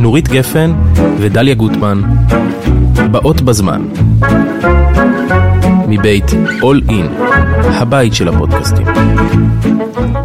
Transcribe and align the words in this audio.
נורית 0.00 0.28
גפן 0.28 0.72
ודליה 1.18 1.54
גוטמן, 1.54 2.00
באות 3.10 3.40
בזמן, 3.40 3.82
מבית 5.88 6.30
All 6.60 6.90
In, 6.90 7.22
הבית 7.64 8.14
של 8.14 8.28
הפודקאסטים. 8.28 8.86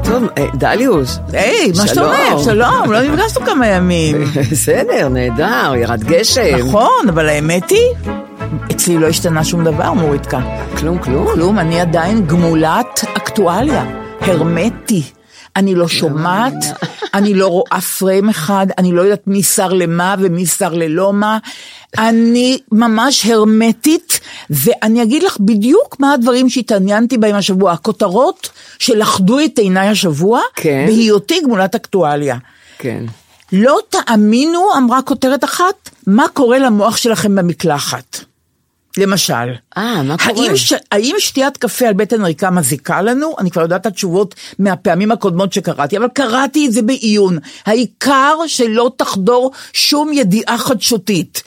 טוב, 0.04 0.24
אה, 0.38 0.46
דליוס. 0.54 1.20
היי, 1.34 1.72
מה 1.78 1.88
שאתה 1.88 2.02
אומר? 2.02 2.44
שלום, 2.44 2.92
לא 2.92 3.02
נפגשנו 3.02 3.46
כמה 3.46 3.68
ימים. 3.68 4.24
בסדר, 4.52 5.10
נהדר, 5.10 5.74
ירד 5.76 6.04
גשם. 6.04 6.58
נכון, 6.68 7.10
אבל 7.10 7.30
האמת 7.30 7.70
היא, 7.70 8.12
אצלי 8.72 8.98
לא 8.98 9.08
השתנה 9.08 9.44
שום 9.44 9.64
דבר, 9.64 9.94
מוריתקה. 9.94 10.40
כלום, 10.78 10.98
כלום. 10.98 11.28
כלום, 11.34 11.60
אני 11.60 11.82
עדיין 11.82 12.26
גמולת 12.28 13.06
אקטואליה, 13.18 13.86
הרמטי. 14.22 15.04
אני 15.56 15.76
לא 15.76 15.88
שומעת, 15.88 16.54
אני 17.14 17.34
לא 17.34 17.48
רואה 17.48 17.82
פריים 17.82 18.30
אחד, 18.30 18.68
אני 18.78 18.92
לא 18.92 19.02
יודעת 19.02 19.28
מי 19.28 19.44
שר 19.44 19.74
למה 19.74 20.16
ומי 20.20 20.46
שר 20.46 20.74
ללא 20.74 21.14
מה. 21.14 21.38
אני 21.98 22.60
ממש 22.72 23.26
הרמטית, 23.26 24.20
ואני 24.50 25.04
אגיד 25.04 25.24
לך 25.24 25.38
בדיוק 25.40 26.00
מה 26.00 26.14
הדברים 26.14 26.50
שהתעניינתי 26.50 27.18
בהם 27.18 27.36
השבוע. 27.36 27.72
הכותרות 27.72 28.50
שלכדו 28.80 29.40
את 29.40 29.60
עיניי 29.60 29.88
השבוע, 29.88 30.42
כן. 30.56 30.86
בהיותי 30.88 31.42
גמולת 31.44 31.76
אקטואליה. 31.76 32.38
כן. 32.78 33.04
לא 33.52 33.78
תאמינו, 33.90 34.70
אמרה 34.78 35.02
כותרת 35.02 35.44
אחת, 35.44 35.90
מה 36.08 36.26
קורה 36.34 36.60
למוח 36.60 36.98
שלכם 36.98 37.36
במקלחת. 37.36 38.18
למשל. 38.98 39.54
אה, 39.78 40.04
מה 40.04 40.18
קורה? 40.18 40.48
האם, 40.48 40.56
ש... 40.56 40.74
האם 40.92 41.16
שתיית 41.20 41.58
קפה 41.58 41.88
על 41.88 41.94
בטן 41.94 42.26
ריקה 42.26 42.50
מזיקה 42.50 43.02
לנו? 43.02 43.36
אני 43.40 43.52
כבר 43.52 43.62
יודעת 43.62 43.82
את 43.82 43.86
התשובות 43.86 44.36
מהפעמים 44.60 45.12
הקודמות 45.12 45.54
שקראתי, 45.54 45.98
אבל 45.98 46.08
קראתי 46.14 46.68
את 46.68 46.72
זה 46.72 46.82
בעיון. 46.82 47.38
העיקר 47.66 48.36
שלא 48.48 48.92
תחדור 48.98 49.52
שום 49.74 50.14
ידיעה 50.14 50.58
חדשותית. 50.58 51.44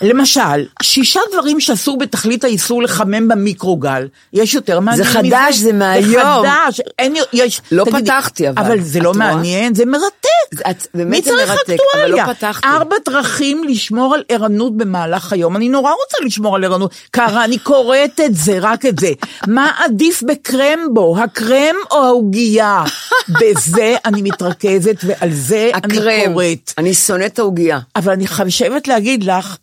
למשל, 0.00 0.40
שישה 0.82 1.20
דברים 1.32 1.60
שאסור 1.60 1.98
בתכלית 1.98 2.44
האיסור 2.44 2.82
לחמם 2.82 3.28
במיקרוגל. 3.28 4.06
יש 4.32 4.54
יותר 4.54 4.80
מעניין 4.80 5.04
זה 5.04 5.20
מזה? 5.20 5.28
חדש, 5.30 5.56
זה 5.56 5.72
מהיום. 5.72 6.12
זה 6.12 6.50
חדש, 6.50 6.80
אין, 6.98 7.14
יש... 7.32 7.60
לא 7.72 7.84
פתחתי, 7.84 8.48
אבל. 8.48 8.62
אבל 8.66 8.80
זה 8.80 9.00
לא 9.00 9.08
רואה? 9.08 9.18
מעניין, 9.18 9.74
זה 9.74 9.84
מרתק. 9.86 10.68
את- 10.70 10.86
באמת 10.94 11.24
זה 11.24 11.30
מרתק, 11.32 11.50
אקטואליה? 11.70 12.24
אבל 12.24 12.30
לא 12.30 12.34
פתחתי. 12.34 12.66
ארבע 12.66 12.96
דרכים 13.08 13.64
לשמור 13.64 14.14
על 14.14 14.22
ערנות 14.28 14.76
במהלך 14.76 15.32
היום. 15.32 15.56
אני 15.56 15.68
נורא 15.68 15.90
רוצה 15.90 16.24
לשמור 16.26 16.56
על 16.56 16.64
ערנות. 16.64 16.94
קרה, 17.10 17.44
אני 17.44 17.58
קוראת 17.58 18.20
את 18.24 18.34
זה, 18.34 18.58
רק 18.60 18.86
את 18.86 18.98
זה. 18.98 19.10
מה 19.46 19.70
עדיף 19.84 20.22
בקרמבו, 20.22 21.16
הקרם 21.18 21.76
או 21.90 22.04
העוגייה? 22.04 22.84
בזה 23.28 23.96
אני 24.04 24.22
מתרכזת 24.22 24.96
ועל 25.06 25.32
זה 25.32 25.70
אני 25.74 25.98
הקרם. 25.98 26.32
קוראת. 26.32 26.72
אני 26.78 26.94
שונאת 26.94 27.32
את 27.32 27.38
העוגייה. 27.38 27.78
אבל 27.96 28.12
אני 28.12 28.26
חייבת 28.26 28.88
להגיד 28.88 29.24
לך 29.24 29.56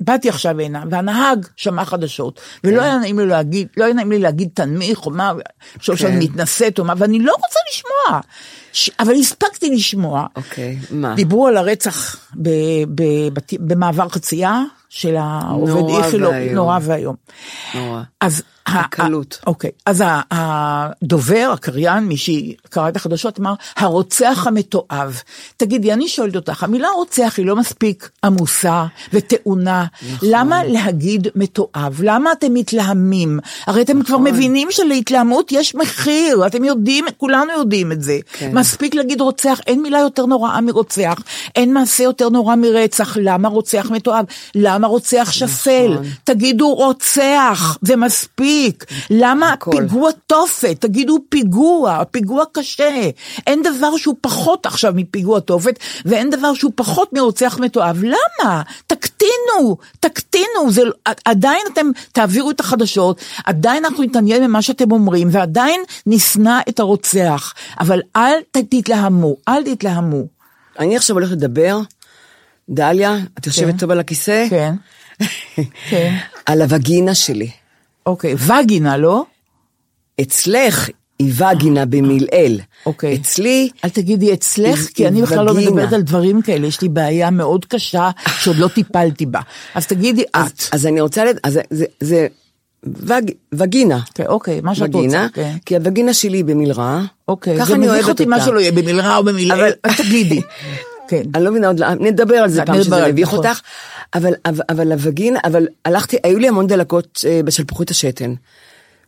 שבאתי 0.00 0.28
עכשיו 0.28 0.60
הנה, 0.60 0.84
והנהג 0.90 1.46
שמע 1.56 1.84
חדשות, 1.84 2.40
ולא 2.64 2.82
היה 2.82 2.98
נעים 2.98 3.18
לי 3.18 3.26
להגיד, 3.26 3.68
לא 3.76 3.84
היה 3.84 3.94
נעים 3.94 4.10
לי 4.10 4.18
להגיד 4.18 4.48
תנמיך 4.54 5.06
או 5.06 5.10
מה, 5.10 5.32
חושב 5.78 5.96
שאני 5.96 6.24
מתנשאת 6.24 6.78
או 6.78 6.84
מה, 6.84 6.94
ואני 6.96 7.18
לא 7.18 7.32
רוצה 7.32 7.58
לשמוע. 7.70 8.20
ש... 8.72 8.90
אבל 9.00 9.14
הספקתי 9.14 9.70
לשמוע. 9.70 10.26
אוקיי, 10.36 10.78
מה? 10.90 11.14
דיברו 11.14 11.46
על 11.46 11.56
הרצח 11.56 12.16
ב... 12.42 12.48
ב... 12.94 13.02
בת... 13.32 13.52
במעבר 13.60 14.08
חצייה 14.08 14.62
של 14.88 15.16
העובד 15.16 16.04
איכילוב. 16.04 16.34
נורא 16.34 16.78
ואיום. 16.82 17.16
נורא. 17.74 18.02
אז 18.20 18.42
הקלות. 18.66 19.38
ה- 19.42 19.46
אוקיי, 19.46 19.70
אז 19.86 20.02
הדובר, 20.30 21.50
הקריין, 21.52 22.04
מי 22.04 22.16
שקרא 22.16 22.88
את 22.88 22.96
החדשות, 22.96 23.40
אמר, 23.40 23.54
הרוצח 23.76 24.46
המתועב. 24.46 25.20
תגידי, 25.56 25.92
אני 25.92 26.08
שואלת 26.08 26.36
אותך, 26.36 26.62
המילה 26.62 26.88
רוצח 26.88 27.34
היא 27.36 27.46
לא 27.46 27.56
מספיק 27.56 28.10
עמוסה 28.24 28.84
וטעונה. 29.12 29.84
נכון. 30.14 30.28
למה 30.32 30.64
להגיד 30.64 31.28
מתועב? 31.34 32.00
למה 32.02 32.32
אתם 32.32 32.54
מתלהמים? 32.54 33.38
הרי 33.66 33.82
אתם 33.82 34.02
כבר 34.02 34.14
נכון. 34.14 34.26
מבינים 34.26 34.68
שלהתלהמות 34.70 35.52
יש 35.52 35.74
מחיר, 35.74 36.46
אתם 36.46 36.64
יודעים, 36.64 37.04
כולנו 37.16 37.52
יודעים 37.52 37.92
את 37.92 38.02
זה. 38.02 38.18
כן. 38.32 38.50
מספיק 38.54 38.94
להגיד 38.94 39.20
רוצח, 39.20 39.60
אין 39.66 39.82
מילה 39.82 39.98
יותר 39.98 40.26
נוראה 40.26 40.60
מרוצח, 40.60 41.14
אין 41.56 41.74
מעשה 41.74 42.04
יותר 42.04 42.28
נורא 42.28 42.56
מרצח. 42.56 43.16
למה 43.20 43.48
רוצח 43.48 43.90
מתועב? 43.90 44.24
למה 44.54 44.86
רוצח 44.86 45.28
שפל? 45.32 45.88
נכון. 45.92 46.06
תגידו 46.24 46.74
רוצח, 46.74 47.78
זה 47.82 47.96
מספיק. 47.96 48.55
למה 49.10 49.52
הכל. 49.52 49.70
פיגוע 49.70 50.10
תופת? 50.26 50.76
תגידו 50.80 51.18
פיגוע, 51.28 52.02
פיגוע 52.10 52.44
קשה. 52.52 53.10
אין 53.46 53.62
דבר 53.62 53.96
שהוא 53.96 54.14
פחות 54.20 54.66
עכשיו 54.66 54.92
מפיגוע 54.96 55.40
תופת, 55.40 55.78
ואין 56.04 56.30
דבר 56.30 56.54
שהוא 56.54 56.72
פחות 56.74 57.12
מרוצח 57.12 57.58
מתועב. 57.60 58.02
למה? 58.04 58.62
תקטינו, 58.86 59.76
תקטינו. 60.00 60.70
זה, 60.70 60.84
לא- 60.84 60.92
עדיין 61.24 61.60
אתם 61.72 61.86
תעבירו 62.12 62.50
את 62.50 62.60
החדשות, 62.60 63.20
עדיין 63.44 63.84
אנחנו 63.84 64.04
נתעניין 64.04 64.44
במה 64.44 64.62
שאתם 64.62 64.92
אומרים, 64.92 65.28
ועדיין 65.32 65.80
נשנא 66.06 66.60
את 66.68 66.80
הרוצח. 66.80 67.54
אבל 67.80 68.00
אל 68.16 68.34
תתלהמו, 68.50 69.36
אל 69.48 69.74
תתלהמו. 69.74 70.22
אני 70.78 70.96
עכשיו 70.96 71.16
הולכת 71.16 71.32
לדבר, 71.32 71.78
דליה, 72.68 73.16
את 73.38 73.46
יושבת 73.46 73.78
טוב 73.78 73.90
על 73.90 74.00
הכיסא? 74.00 74.46
כן, 74.50 74.74
כן. 75.90 76.14
על 76.46 76.62
הווגינה 76.62 77.14
שלי. 77.14 77.50
אוקיי, 78.06 78.34
וגינה, 78.34 78.96
לא? 78.96 79.24
אצלך 80.20 80.88
היא 81.18 81.32
וגינה 81.36 81.84
במלעיל. 81.86 82.60
אוקיי. 82.86 83.16
אצלי... 83.16 83.68
אל 83.84 83.90
תגידי 83.90 84.32
אצלך, 84.32 84.86
כי 84.94 85.08
אני 85.08 85.22
בכלל 85.22 85.46
לא. 85.46 85.54
מדברת 85.54 85.92
על 85.92 86.02
דברים 86.02 86.42
כאלה, 86.42 86.66
יש 86.66 86.80
לי 86.80 86.88
בעיה 86.88 87.30
מאוד 87.30 87.64
קשה 87.64 88.10
שעוד 88.38 88.56
לא 88.56 88.68
טיפלתי 88.68 89.26
בה. 89.26 89.40
אז 89.74 89.86
תגידי 89.86 90.22
את. 90.36 90.62
אז 90.72 90.86
אני 90.86 91.00
רוצה. 91.00 91.22
אז 91.44 91.60
זה, 92.00 92.26
וג... 92.84 93.30
וגינה. 93.54 94.00
כן, 94.14 94.26
אוקיי, 94.26 94.60
מה 94.60 94.74
שאת 94.74 94.88
וגינה, 94.94 95.22
רוצה. 95.22 95.34
כן. 95.34 95.56
כי 95.66 95.76
הווגינה 95.76 96.14
שלי 96.14 96.36
היא 96.36 96.44
במלרע. 96.44 97.00
אוקיי, 97.28 97.56
ככה 97.58 97.66
זה 97.66 97.78
מביך 97.78 98.08
אותי. 98.08 98.26
מה 98.26 98.40
שלא 98.40 98.60
יהיה, 98.60 98.72
במלרע 98.72 99.16
או 99.16 99.24
במילעיל, 99.24 99.52
אבל- 99.52 99.94
תגידי. 99.96 100.40
כן. 101.08 101.22
אני 101.34 101.44
לא 101.44 101.50
מבינה 101.50 101.66
עוד, 101.66 101.82
נדבר 102.00 102.34
על 102.34 102.48
זה 102.48 102.64
פעם 102.64 102.82
שזה 102.82 103.08
מביך 103.08 103.28
נכון. 103.28 103.38
אותך, 103.38 103.60
אבל, 104.14 104.32
אבל, 104.44 104.64
אבל 104.68 104.92
הווגינה, 104.92 105.38
אבל 105.44 105.66
הלכתי, 105.84 106.16
היו 106.22 106.38
לי 106.38 106.48
המון 106.48 106.66
דלקות 106.66 107.24
אה, 107.26 107.40
בשלפוחית 107.44 107.90
השתן. 107.90 108.34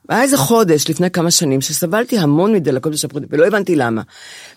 היה 0.09 0.23
איזה 0.23 0.37
חודש 0.37 0.91
לפני 0.91 1.11
כמה 1.11 1.31
שנים 1.31 1.61
שסבלתי 1.61 2.19
המון 2.19 2.53
מדלקות 2.53 2.93
בשלפוחית, 2.93 3.29
ולא 3.31 3.47
הבנתי 3.47 3.77
למה. 3.77 4.03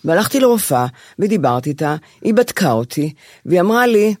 והלכתי 0.04 0.40
לרופאה, 0.40 0.86
ודיברתי 1.18 1.70
איתה, 1.70 1.96
היא 2.22 2.34
בדקה 2.34 2.72
אותי, 2.72 3.12
והיא 3.46 3.60
אמרה 3.60 3.86
לי, 3.86 4.14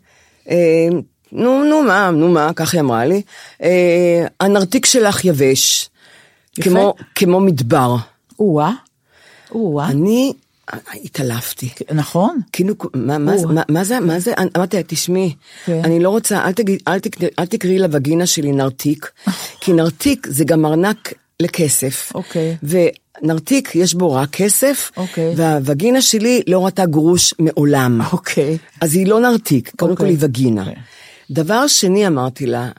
אה, 0.50 0.88
נו, 1.32 1.64
נו 1.64 1.82
מה, 1.82 2.10
נו 2.10 2.28
מה, 2.28 2.50
כך 2.56 2.74
היא 2.74 2.80
אמרה 2.80 3.04
לי, 3.04 3.22
אה, 3.62 4.26
הנרתיק 4.40 4.86
שלך 4.86 5.24
יבש, 5.24 5.90
יפה. 6.58 6.70
כמו, 6.70 6.94
כמו 7.14 7.40
מדבר. 7.40 7.96
או-אה, 8.38 8.72
או-אה. 9.54 9.88
אני 9.88 10.32
התעלפתי. 11.04 11.68
נכון? 11.94 12.40
כאילו, 12.52 12.74
מה, 12.94 13.18
מה. 13.18 13.32
מה, 13.46 13.62
מה 13.68 13.84
זה, 13.84 14.00
מה 14.00 14.20
זה, 14.20 14.32
אמרתי 14.56 14.76
לה, 14.76 14.82
תשמעי, 14.86 15.34
כן. 15.64 15.80
אני 15.84 16.00
לא 16.00 16.10
רוצה, 16.10 16.44
אל, 16.44 16.52
תגיד, 16.52 16.82
אל, 16.88 16.98
תקראי, 16.98 17.28
אל 17.38 17.46
תקראי 17.46 17.78
לווגינה 17.78 18.26
שלי 18.26 18.52
נרתיק, 18.52 19.10
כי 19.60 19.72
נרתיק 19.72 20.26
זה 20.30 20.44
גם 20.44 20.66
ארנק 20.66 21.12
לכסף. 21.40 22.12
אוקיי. 22.14 22.56
ונרתיק 22.62 23.74
יש 23.74 23.94
בו 23.94 24.12
רק 24.14 24.30
כסף, 24.30 24.90
אוקיי. 24.96 25.34
והווגינה 25.36 26.02
שלי 26.02 26.42
לא 26.46 26.64
ראתה 26.64 26.86
גרוש 26.86 27.34
מעולם. 27.38 28.00
אוקיי. 28.12 28.58
אז 28.80 28.94
היא 28.94 29.06
לא 29.06 29.20
נרתיק, 29.20 29.70
קודם 29.76 29.96
כל 29.96 30.02
אוקיי. 30.02 30.08
היא 30.08 30.16
וגינה. 30.20 30.60
אוקיי. 30.60 30.82
דבר 31.30 31.66
שני 31.66 32.06
אמרתי 32.06 32.46
לה, 32.46 32.70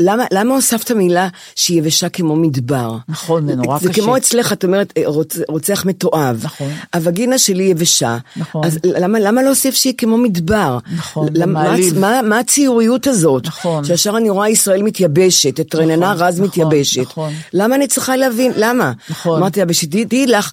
למה, 0.00 0.24
למה 0.32 0.54
הוספת 0.54 0.90
מילה 0.90 1.28
שהיא 1.54 1.78
יבשה 1.78 2.08
כמו 2.08 2.36
מדבר? 2.36 2.96
נכון, 3.08 3.46
זה 3.48 3.54
נורא 3.56 3.78
זה 3.78 3.88
קשה. 3.88 4.02
כמו 4.02 4.16
אצלך, 4.16 4.52
את 4.52 4.64
אומרת, 4.64 4.92
אה, 4.96 5.02
רוצ, 5.06 5.36
רוצח 5.48 5.84
מתועב. 5.86 6.40
נכון. 6.44 6.70
הווגינה 6.94 7.38
שלי 7.38 7.62
יבשה. 7.64 8.16
נכון. 8.36 8.64
אז 8.64 8.78
למה, 8.84 9.18
למה 9.20 9.42
להוסיף 9.42 9.74
שהיא 9.74 9.94
כמו 9.98 10.16
מדבר? 10.18 10.78
נכון, 10.96 11.28
למה- 11.34 11.36
זה 11.38 11.46
מה, 11.46 11.62
מעליב. 11.70 11.98
מה, 11.98 12.20
מה 12.22 12.38
הציוריות 12.38 13.06
הזאת? 13.06 13.46
נכון. 13.46 13.84
שישר 13.84 14.16
אני 14.16 14.30
רואה 14.30 14.48
ישראל 14.48 14.82
מתייבשת, 14.82 15.60
את 15.60 15.74
רננה 15.74 16.12
רז 16.12 16.34
נכון, 16.40 16.46
מתייבשת. 16.46 17.00
נכון. 17.00 17.32
למה 17.52 17.74
אני 17.74 17.86
צריכה 17.86 18.16
להבין? 18.16 18.52
למה? 18.56 18.92
נכון. 19.10 19.38
אמרתי 19.38 19.60
לה, 19.60 19.66
ושתדעי 19.68 20.26
לך, 20.26 20.52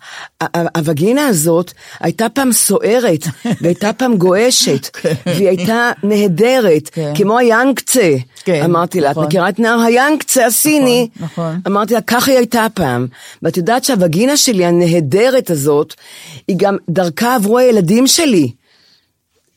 הווגינה 0.76 1.28
הזאת 1.28 1.72
הייתה 2.00 2.30
פעם 2.30 2.52
סוערת, 2.52 3.26
והייתה 3.62 3.94
פעם 3.94 4.18
גועשת, 4.18 4.98
והיא 5.26 5.48
הייתה 5.48 5.92
נהדרת, 6.04 6.90
כן. 6.92 7.14
כמו 7.16 7.38
היאנקצה. 7.38 8.12
כן, 8.46 8.62
אמרתי 8.64 8.95
לה, 9.02 9.12
את 9.12 9.16
נכון. 9.16 9.26
מכירה 9.28 9.50
את 9.50 9.60
נער 9.60 9.80
היאנקצה 9.80 10.46
הסיני? 10.46 11.08
נכון, 11.16 11.26
נכון. 11.26 11.62
אמרתי 11.68 11.94
לה, 11.94 12.02
ככה 12.02 12.32
היא 12.32 12.38
הייתה 12.38 12.68
פעם. 12.74 13.08
ואת 13.44 13.58
יודעת 13.58 13.84
שהווגינה 13.84 14.38
שלי, 14.38 14.66
הנהדרת 14.66 15.50
הזאת, 15.50 15.94
היא 16.48 16.56
גם, 16.60 16.78
דרכה 16.90 17.36
עברו 17.36 17.58
הילדים 17.58 18.08
שלי. 18.08 18.52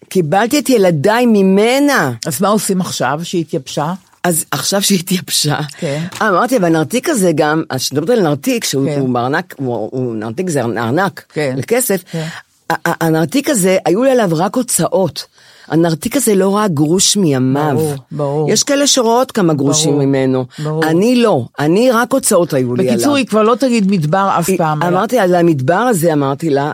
קיבלתי 0.08 0.58
את 0.58 0.70
ילדיי 0.70 1.26
ממנה. 1.26 2.12
אז 2.26 2.40
מה 2.40 2.49
עושים 2.49 2.81
עכשיו 2.81 3.20
שהיא 3.23 3.40
התייבשה? 3.40 3.93
אז 4.25 4.44
עכשיו 4.50 4.82
שהיא 4.82 4.99
התייבשה, 4.99 5.58
כן. 5.79 6.05
אמרתי, 6.23 6.58
והנרתיק 6.58 7.08
הזה 7.08 7.32
גם, 7.35 7.62
אז 7.70 7.81
כשמדברת 7.81 8.11
על 8.11 8.23
נרתיק, 8.23 8.64
שהוא 8.64 8.87
כן. 8.87 9.00
הוא 9.00 9.08
בארנק, 9.08 9.55
הוא, 9.58 9.88
הוא, 9.93 10.14
נרתיק 10.14 10.50
זה 10.50 10.62
ארנק, 10.62 11.25
כן. 11.32 11.55
לכסף, 11.58 12.02
כן. 12.11 12.26
ה- 12.70 12.88
ה- 12.90 13.05
הנרתיק 13.06 13.50
הזה, 13.50 13.79
היו 13.87 14.05
לי 14.05 14.11
עליו 14.11 14.31
רק 14.32 14.56
הוצאות. 14.56 15.26
הנרתיק 15.70 16.17
הזה 16.17 16.35
לא 16.35 16.56
ראה 16.56 16.69
גרוש 16.69 17.17
מימיו. 17.17 17.75
ברור, 17.76 17.94
ברור. 18.12 18.50
יש 18.50 18.62
כאלה 18.62 18.87
שרואות 18.87 19.32
כמה 19.32 19.55
גרושים 19.55 19.91
ברור, 19.93 20.05
ממנו. 20.05 20.44
ברור. 20.65 20.85
אני 20.85 21.17
לא, 21.17 21.44
אני 21.59 21.91
רק 21.91 22.12
הוצאות 22.12 22.53
היו 22.55 22.75
לי 22.75 22.82
עליו. 22.82 22.94
בקיצור, 22.94 23.17
היא 23.17 23.26
כבר 23.26 23.43
לא 23.43 23.55
תגיד 23.55 23.91
מדבר 23.91 24.31
אף 24.38 24.50
פעם. 24.56 24.82
אלא- 24.82 24.88
אמרתי, 24.88 25.19
על 25.19 25.35
המדבר 25.35 25.75
הזה 25.75 26.12
אמרתי 26.12 26.50
לה, 26.50 26.73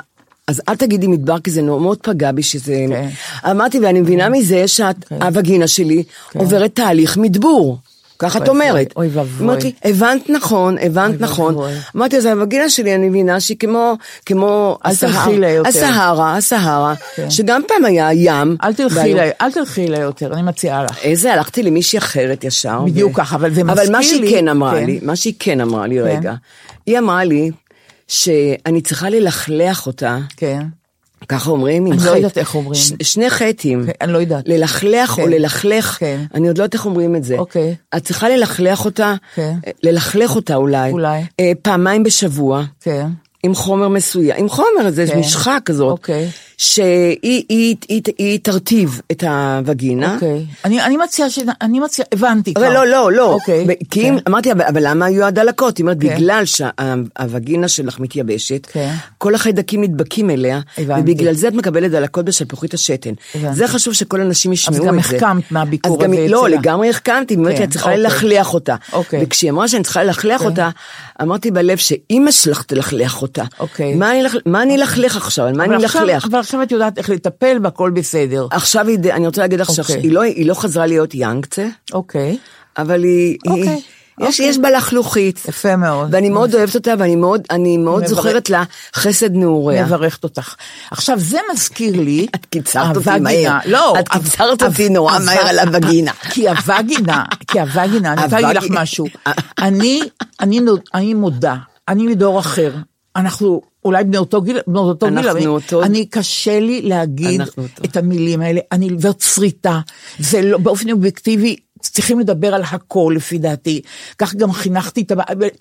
אז 0.49 0.63
אל 0.69 0.77
תגידי 0.77 1.07
מדבר, 1.07 1.39
כי 1.39 1.51
זה 1.51 1.63
מאוד 1.63 1.99
פגע 2.03 2.33
בי 2.33 2.43
שזה... 2.43 2.85
כן. 2.89 3.09
אמרתי, 3.51 3.79
ואני 3.81 4.01
מבינה 4.01 4.29
מזה 4.29 4.69
שהווגינה 4.69 5.67
שלי 5.67 6.03
עוברת 6.37 6.71
תהליך 6.75 7.17
מדבור. 7.17 7.79
ככה 8.19 8.39
את 8.39 8.49
אומרת. 8.49 8.93
אוי 8.97 9.09
ואבוי. 9.13 9.47
אמרתי, 9.47 9.73
הבנת 9.85 10.31
נכון, 10.31 10.77
הבנת 10.79 11.21
נכון. 11.21 11.57
אמרתי, 11.97 12.17
אז 12.17 12.27
הווגינה 12.27 12.69
שלי, 12.69 12.95
אני 12.95 13.09
מבינה 13.09 13.41
שהיא 13.41 13.57
כמו, 13.59 13.95
כמו. 14.27 14.79
הסהרה, 14.85 16.37
הסהרה, 16.37 16.95
כן. 17.17 17.31
שגם 17.31 17.63
פעם 17.69 17.85
היה 17.85 18.13
ים. 18.13 18.57
אל 18.65 18.75
תלכי 18.75 19.15
לה, 19.15 19.31
אל 19.41 19.53
תלכי 19.53 19.87
לה 19.89 19.99
יותר, 19.99 20.33
אני 20.33 20.43
מציעה 20.43 20.85
לך. 20.85 20.99
איזה, 21.03 21.33
הלכתי 21.35 21.63
למישהי 21.63 21.99
אחרת 21.99 22.45
ישר. 22.45 22.81
בדיוק 22.85 23.17
ככה, 23.17 23.37
אבל 23.37 23.55
זה 23.55 23.61
אבל 23.61 23.73
מזכיר 23.73 23.91
מה 23.93 24.03
שהיא 24.03 24.21
לי- 24.21 24.31
כן 24.31 24.49
אמרה 24.49 24.71
כן. 24.73 24.87
לי, 24.87 24.99
מה 25.03 25.17
שהיא 25.17 25.35
כן 25.39 25.61
אמרה 25.61 25.87
לי 25.87 25.95
כן. 25.97 26.03
רגע, 26.03 26.35
היא 26.87 26.99
אמרה 26.99 27.25
לי 27.25 27.51
שאני 28.09 28.81
צריכה 28.85 29.09
ללכלך 29.11 29.87
אותה, 29.87 30.19
כן. 30.37 30.63
ככה 31.29 31.51
אומרים, 31.51 31.87
אני. 31.87 31.97
לא 32.05 32.11
יודעת 32.11 32.39
איך 32.39 32.55
אומרים. 32.55 32.81
שני 33.03 33.31
חטים. 33.31 33.87
כן, 33.87 33.93
אני 34.01 34.13
לא 34.13 34.19
יודעת. 34.19 34.49
ללכלך 34.49 35.19
או 35.19 35.25
כן. 35.25 35.31
ללכלך, 35.31 35.97
כן. 36.01 36.21
אני 36.35 36.49
עוד 36.49 36.59
לא 36.59 36.63
יודעת 36.63 36.75
איך 36.75 36.87
אומרים 36.87 37.17
את 37.17 37.25
זה. 37.25 37.39
אוקיי. 37.39 37.75
את 37.97 38.05
צריכה 38.05 38.29
ללכלך 38.29 38.85
אותה. 38.85 39.15
אה, 39.39 39.53
ללכלך 39.83 40.37
אותה 40.37 40.55
אולי, 40.55 40.91
אולי. 40.91 41.23
אה, 41.41 41.53
פעמיים 41.63 42.03
בשבוע. 42.03 42.65
כן. 42.81 43.07
עם 43.43 43.55
חומר 43.55 43.89
מסוים, 43.89 44.37
עם 44.39 44.49
חומר, 44.49 44.91
זה. 44.91 45.17
משחה 45.17 45.59
כזאת, 45.65 45.91
אוקיי. 45.91 46.29
שהיא 46.59 47.19
היא, 47.23 47.45
היא, 47.49 47.77
היא, 47.89 48.03
היא 48.19 48.39
תרטיב 48.43 49.01
את 49.13 49.25
הווגינה, 49.27 50.15
אוקיי. 50.15 50.45
אני 50.65 50.83
אני 50.83 50.97
מציעה 50.97 51.31
ש... 51.31 51.39
אני 51.61 51.81
מציעה... 51.81 52.07
הבנתי 52.13 52.55
כבר. 52.55 52.73
לא, 52.75 52.87
לא, 52.87 53.13
לא. 53.13 53.33
אוקיי. 53.33 53.65
ב- 53.69 53.73
כי 53.91 54.09
אם, 54.09 54.15
כן. 54.19 54.23
אמרתי, 54.29 54.53
אבל, 54.53 54.89
למה 54.89 55.07
היו 55.07 55.25
הדלקות? 55.25 55.79
היא 55.79 55.85
אומרת, 55.85 55.97
כן. 56.01 56.15
בגלל 56.17 56.45
שהווגינה 56.45 57.69
שלך 57.69 58.01
מתייבשת, 58.01 58.67
כן. 58.73 58.95
כל 59.19 59.35
החיידקים 59.35 59.83
נדבקים 59.83 60.31
אליה, 60.31 60.61
הבנתי. 60.79 61.01
ובגלל 61.01 61.35
זה 61.35 61.49
את 61.49 61.53
מקבלת 61.55 61.91
דלקות 61.91 62.25
בשלפוחית 62.25 62.75
השתן. 62.75 63.11
הבנתי. 63.35 63.57
זה 63.57 63.69
חשוב 63.69 63.95
שכל 63.95 64.21
האנשים 64.21 64.53
ישמעו 64.53 64.77
את 64.77 64.83
זה. 64.83 64.89
גם 64.89 64.99
החכמת 64.99 65.53
מהביקור 65.53 66.05
אז 66.05 66.11
הזה 66.13 66.27
לא, 66.29 66.47
אצלה. 66.47 66.59
לגמרי 66.59 66.91
החכמתי, 66.91 67.37
באמת 67.37 67.57
שאת 67.57 67.71
צריכה 67.71 67.87
אוקיי. 67.91 68.03
ללכלך 68.03 68.55
אותה. 68.55 68.77
אוקיי. 68.93 69.21
וכשהיא 69.25 69.51
אמרה 69.51 69.69
שאני 69.69 69.83
צריכה 69.85 70.05
ללכלך 70.05 70.41
כן. 70.41 70.47
אותה, 70.47 70.71
אמרתי 71.23 71.51
בלב 71.51 71.77
שאימא 71.79 72.31
שלך 72.31 72.63
תלכלך 72.63 73.23
אותה. 73.23 73.45
אוקיי. 73.61 73.95
מה 73.95 74.11
אני 74.11 74.27
אלכ- 74.27 74.41
מה 74.47 74.63
אני 74.63 74.77
אלכלך 74.77 75.17
עכשיו? 75.17 75.45
על 75.47 75.57
מה 75.57 75.65
אני 75.65 75.77
אבל 76.25 76.39
עכשיו- 76.45 76.63
את 76.63 76.73
יודעת 76.73 76.99
איך 76.99 77.11
לטפל 77.11 77.57
והכל 77.63 77.91
בסדר. 77.91 78.47
עכשיו 78.51 78.89
היא, 78.89 78.99
אני 79.13 79.27
רוצה 79.27 79.41
להגיד 79.41 79.61
לך 79.61 79.69
אוקיי. 79.69 79.85
שהיא 79.85 80.13
לא- 80.13 80.23
היא 80.23 80.47
לא 80.47 80.55
חזרה 80.55 80.87
להיות 80.87 81.15
יאנגצה. 81.15 81.67
אוקיי. 81.93 82.39
אבל 82.79 83.03
היא, 83.05 83.37
אוקיי, 83.47 83.63
היא 83.69 83.79
יש, 84.21 84.41
אוקיי. 84.41 84.47
יש 84.51 84.59
בה 84.59 84.71
לחלוכית. 84.71 85.43
יפה 85.49 85.77
מאוד. 85.77 86.09
ואני 86.13 86.31
מאוד 86.31 86.55
אוהבת 86.55 86.75
אותה, 86.75 86.95
ואני 86.99 87.17
מאוד, 87.17 87.41
אני 87.51 87.77
מאוד 87.77 88.03
מברך- 88.03 88.09
זוכרת 88.11 88.51
לה 88.51 88.63
חסד 88.97 89.33
נעוריה. 89.35 89.85
מברכת 89.87 90.25
אותך. 90.25 90.55
עכשיו, 90.91 91.19
זה 91.19 91.39
מזכיר 91.53 92.01
לי... 92.01 92.27
את 92.35 92.47
קיצרת 92.47 92.97
אותי. 92.97 93.11
מהר. 93.21 93.59
לא. 93.67 93.95
את 94.01 94.09
קיצרת 94.09 94.63
אותי 94.63 94.89
נורא 94.89 95.19
מהר 95.25 95.47
על 95.47 95.59
הווגינה. 95.59 96.13
כי 96.33 96.49
הווגינה, 96.49 97.25
כי 97.47 97.61
הווגינה, 97.61 98.13
אני 98.13 98.25
רוצה 98.25 98.41
להגיד 98.41 98.63
לך. 98.63 98.71
משהו. 98.71 99.07
אני, 99.59 100.01
אני, 100.41 100.61
אני 100.95 101.15
מודה, 101.15 101.57
אני 101.89 102.03
מדור 102.07 102.41
אחר. 102.41 102.73
אנחנו 103.17 103.63
אולי 103.85 104.05
בני 104.05 104.17
אותו 104.17 104.43
גיל, 104.43 104.59
בני 104.67 104.79
אותו 104.79 105.07
גיל, 105.07 105.19
אנחנו 105.19 105.47
אותו- 105.47 105.83
אני 105.83 106.07
קשה 106.07 106.61
לי 106.61 106.83
להגיד 106.83 107.41
אנחנו. 107.41 107.65
את 107.85 107.97
המילים 107.97 108.41
האלה, 108.41 108.61
אני 108.73 108.91
זאת 108.99 109.21
שריטה, 109.21 109.81
זה 110.19 110.43
לא, 110.43 110.59
באופן 110.59 110.91
אובייקטיבי, 110.91 111.57
צריכים 111.81 112.21
לדבר 112.21 112.55
על 112.55 112.63
הכל 112.63 113.13
לפי 113.17 113.39
דעתי, 113.39 113.81
כך 114.19 114.35
גם 114.35 114.53
חינכתי 114.53 115.03
את 115.03 115.13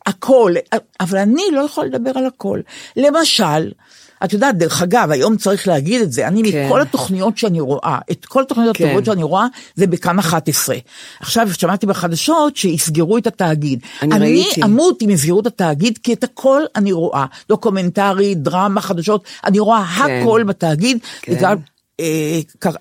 הכל, 0.05 0.53
אבל 0.99 1.17
אני 1.17 1.43
לא 1.53 1.61
יכולה 1.61 1.87
לדבר 1.87 2.11
על 2.15 2.25
הכל. 2.25 2.59
למשל, 2.97 3.71
את 4.23 4.33
יודעת, 4.33 4.57
דרך 4.57 4.81
אגב, 4.81 5.11
היום 5.11 5.37
צריך 5.37 5.67
להגיד 5.67 6.01
את 6.01 6.11
זה, 6.11 6.27
אני 6.27 6.51
כן. 6.51 6.65
מכל 6.65 6.81
התוכניות 6.81 7.37
שאני 7.37 7.59
רואה, 7.59 7.97
את 8.11 8.25
כל 8.25 8.41
התוכניות 8.41 8.77
כן. 8.77 8.85
הטובות 8.85 9.05
שאני 9.05 9.23
רואה, 9.23 9.45
זה 9.75 9.87
בכאן 9.87 10.19
11. 10.19 10.75
עכשיו, 11.19 11.47
שמעתי 11.53 11.85
בחדשות 11.85 12.57
שיסגרו 12.57 13.17
את 13.17 13.27
התאגיד. 13.27 13.79
אני 14.01 14.19
ראיתי. 14.19 14.61
אני 14.61 14.71
אמות 14.71 15.01
אם 15.03 15.09
יסגרו 15.09 15.39
את 15.39 15.47
התאגיד, 15.47 15.99
כי 16.03 16.13
את 16.13 16.23
הכל 16.23 16.61
אני 16.75 16.91
רואה. 16.91 17.25
דוקומנטרי, 17.49 18.35
דרמה, 18.35 18.81
חדשות, 18.81 19.23
אני 19.45 19.59
רואה 19.59 19.85
כן. 19.85 20.19
הכל 20.21 20.43
בתאגיד. 20.43 20.97
כן. 21.21 21.35
קר- 21.39 21.72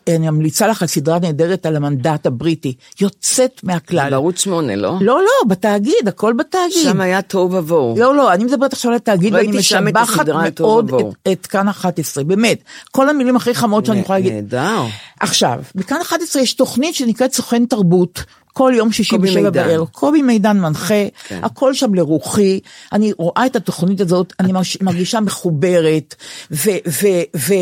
אני 0.09 0.31
ממליצה 0.31 0.67
לך 0.67 0.83
על 0.83 0.89
סדרה 0.89 1.19
נהדרת 1.19 1.67
על 1.67 1.77
המנדט 1.77 2.27
הבריטי, 2.27 2.75
יוצאת 3.01 3.61
מהכלל. 3.63 4.11
בערוץ 4.11 4.41
שמונה, 4.41 4.77
לא? 4.77 4.95
לא, 5.01 5.21
לא, 5.23 5.49
בתאגיד, 5.49 6.09
הכל 6.09 6.33
בתאגיד. 6.33 6.83
שם 6.83 7.01
היה 7.01 7.23
תוהו 7.23 7.53
ובוהו. 7.53 7.95
לא, 7.99 8.17
לא, 8.17 8.33
אני 8.33 8.45
מדברת 8.45 8.73
עכשיו 8.73 8.91
על 8.91 8.97
התאגיד, 8.97 9.35
ואני 9.35 9.47
משבחת 9.59 10.29
מאוד. 10.29 10.95
את, 10.95 11.29
את 11.33 11.47
כאן 11.47 11.69
11, 11.69 12.25
באמת. 12.25 12.63
כל 12.91 13.09
המילים 13.09 13.37
הכי 13.37 13.55
חמות 13.55 13.87
שאני 13.87 14.01
יכולה 14.01 14.19
להגיד. 14.19 14.33
נהדר. 14.33 14.83
עכשיו, 15.21 15.61
בכאן 15.75 16.01
11 16.03 16.43
יש 16.43 16.55
תוכנית 16.55 16.95
שנקראת 16.95 17.35
סוכן 17.35 17.65
תרבות. 17.67 18.25
כל 18.55 18.73
יום 18.77 18.93
שישי 18.93 19.19
בשבע. 19.19 19.51
בערב, 19.51 19.87
קובי 19.89 20.23
מידן 20.23 20.61
מנחה, 20.61 20.95
כן. 21.29 21.41
הכל 21.43 21.75
שם 21.75 21.95
לרוחי, 21.95 22.61
אני 22.93 23.13
רואה 23.19 23.47
את 23.47 23.57
התוכנית 23.57 24.01
הזאת, 24.01 24.33
אני 24.41 24.53
מרגיש- 24.53 24.79
מרגישה 24.83 25.21
מחוברת, 25.21 26.15
ו... 26.51 26.71
ו, 26.89 27.07
ו 27.37 27.55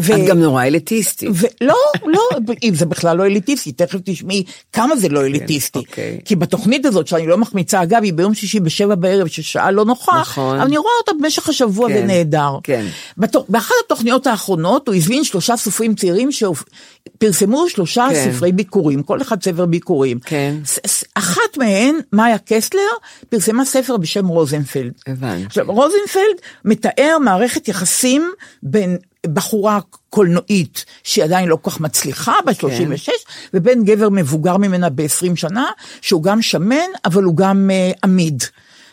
ו- 0.00 0.14
את 0.14 0.28
גם 0.28 0.38
נורא 0.40 0.64
אליטיסטית. 0.64 1.30
ולא, 1.34 1.74
לא, 2.06 2.20
אם 2.62 2.74
זה 2.74 2.86
בכלל 2.86 3.16
לא 3.16 3.26
אליטיסטי, 3.26 3.72
תכף 3.72 3.98
תשמעי 4.04 4.44
כמה 4.72 4.96
זה 4.96 5.08
לא 5.08 5.20
אליטיסטי. 5.26 5.78
אוקיי. 5.78 6.20
כי 6.24 6.36
בתוכנית 6.36 6.86
הזאת, 6.86 7.06
שאני 7.06 7.26
לא 7.26 7.38
מחמיצה, 7.38 7.82
אגב, 7.82 8.02
היא 8.02 8.12
ביום 8.12 8.34
שישי 8.34 8.60
בשבע 8.60 8.94
בערב, 8.94 9.26
ששעה 9.28 9.70
לא 9.70 9.84
נוחה, 9.84 10.20
נכון. 10.20 10.56
אבל 10.56 10.66
אני 10.66 10.76
רואה 10.78 10.90
אותה 11.00 11.12
במשך 11.20 11.48
השבוע 11.48 11.88
כן, 11.88 12.00
ונהדר. 12.04 12.50
כן. 12.62 12.86
בתו- 13.18 13.44
באחת 13.48 13.74
התוכניות 13.86 14.26
האחרונות 14.26 14.88
הוא 14.88 14.94
הזמין 14.96 15.24
שלושה 15.24 15.56
סופרים 15.56 15.94
צעירים 15.94 16.28
שפרסמו 16.32 17.68
שלושה 17.68 18.06
כן. 18.10 18.30
ספרי 18.32 18.52
ביקורים, 18.52 19.02
כל 19.02 19.22
אחד 19.22 19.42
ספר 19.42 19.66
ביקורים. 19.66 20.18
כן. 20.20 20.54
ס- 20.64 20.78
ס- 20.86 21.04
אחת 21.14 21.56
מהן, 21.58 21.94
מאיה 22.12 22.36
קסלר, 22.38 22.80
פרסמה 23.28 23.64
ספר 23.64 23.96
בשם 23.96 24.26
רוזנפלד. 24.26 24.92
הבנתי. 25.06 25.44
עכשיו, 25.46 25.64
רוזנפלד 25.68 26.36
מתאר 26.64 27.16
מערכת 27.24 27.68
יחסים 27.68 28.30
בין 28.62 28.96
בחורה 29.32 29.80
קולנועית 30.10 30.84
שהיא 31.02 31.24
עדיין 31.24 31.48
לא 31.48 31.58
כל 31.62 31.70
כך 31.70 31.80
מצליחה, 31.80 32.32
בת 32.46 32.60
36, 32.60 33.10
ובין 33.54 33.84
גבר 33.84 34.08
מבוגר 34.08 34.56
ממנה 34.56 34.90
ב-20 34.90 35.36
שנה, 35.36 35.70
שהוא 36.00 36.22
גם 36.22 36.42
שמן, 36.42 36.76
אבל 37.04 37.22
הוא 37.22 37.36
גם 37.36 37.70
uh, 37.70 37.98
עמיד. 38.04 38.42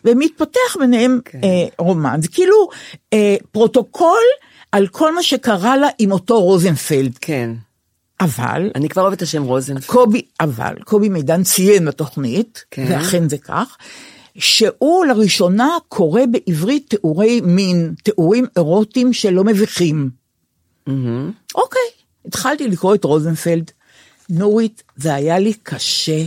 ומתפתח 0.06 0.78
ביניהם 0.80 1.20
כן. 1.26 1.40
אה, 1.44 1.66
רומן. 1.78 2.20
זה 2.22 2.28
כאילו 2.28 2.70
אה, 3.14 3.36
פרוטוקול 3.52 4.22
על 4.72 4.88
כל 4.88 5.16
מה 5.16 5.24
שקרה 5.24 5.78
לה 5.78 5.88
עם 6.00 6.12
אותו 6.12 6.42
רוזנפלד. 6.42 7.18
כן. 7.22 7.52
אבל 8.22 8.72
אני 8.76 8.90
כבר 8.90 9.02
אוהבת 9.02 9.18
את 9.18 9.22
השם 9.22 9.44
רוזנפלד. 9.44 9.86
קובי, 9.86 10.22
אבל 10.40 10.76
קובי 10.86 11.10
מידן 11.10 11.44
ציין 11.44 11.86
בתוכנית, 11.86 12.64
כן. 12.72 12.86
ואכן 12.90 13.30
זה 13.30 13.38
כך, 13.38 13.78
שהוא 14.36 15.06
לראשונה 15.06 15.78
קורא 15.88 16.22
בעברית 16.32 16.90
תיאורי 16.90 17.42
מין, 17.42 17.94
תיאורים 18.04 18.46
אירוטיים 18.58 19.14
שלא 19.14 19.44
מביכים. 19.44 20.21
אוקיי, 21.56 21.82
התחלתי 22.26 22.68
לקרוא 22.68 22.96
את 22.96 23.04
רוזנפלד. 23.04 23.72
נורית, 24.30 24.84
זה 24.96 25.14
היה 25.14 25.40
לי 25.40 25.54
קשה. 25.64 26.24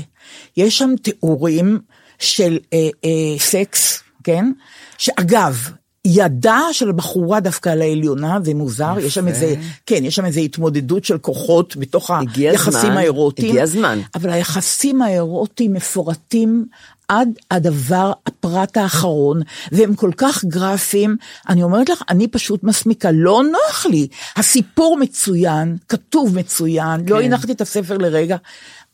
יש 0.56 0.78
שם 0.78 0.94
תיאורים 1.02 1.78
של 2.18 2.58
אה, 2.72 2.88
אה, 3.04 3.38
סקס, 3.38 4.02
כן? 4.24 4.52
שאגב, 4.98 5.70
ידה 6.04 6.60
של 6.72 6.92
בחורה 6.92 7.40
דווקא 7.40 7.68
על 7.68 7.82
העליונה, 7.82 8.38
זה 8.42 8.54
מוזר, 8.54 8.94
יש 9.00 9.14
שם 9.14 9.28
איזה, 9.28 9.54
כן, 9.86 10.04
יש 10.04 10.14
שם 10.14 10.24
איזה 10.24 10.40
התמודדות 10.40 11.04
של 11.04 11.18
כוחות 11.18 11.76
בתוך 11.76 12.10
היחסים 12.36 12.74
הזמן, 12.74 12.96
האירוטיים. 12.96 13.48
הגיע 13.48 13.62
הזמן. 13.62 14.00
אבל 14.14 14.30
היחסים 14.30 15.02
האירוטיים 15.02 15.72
מפורטים 15.72 16.66
עד 17.08 17.28
הדבר, 17.50 18.12
הפרט 18.26 18.76
האחרון, 18.76 19.42
והם 19.72 19.94
כל 19.94 20.10
כך 20.16 20.44
גרפיים, 20.44 21.16
אני 21.48 21.62
אומרת 21.62 21.88
לך, 21.88 22.02
אני 22.08 22.28
פשוט 22.28 22.64
מסמיקה, 22.64 23.10
לא 23.12 23.42
נוח 23.52 23.86
לי. 23.86 24.08
הסיפור 24.36 24.96
מצוין, 24.96 25.76
כתוב 25.88 26.38
מצוין, 26.38 27.00
לא 27.08 27.18
כן. 27.18 27.24
הנחתי 27.24 27.52
את 27.52 27.60
הספר 27.60 27.98
לרגע, 27.98 28.36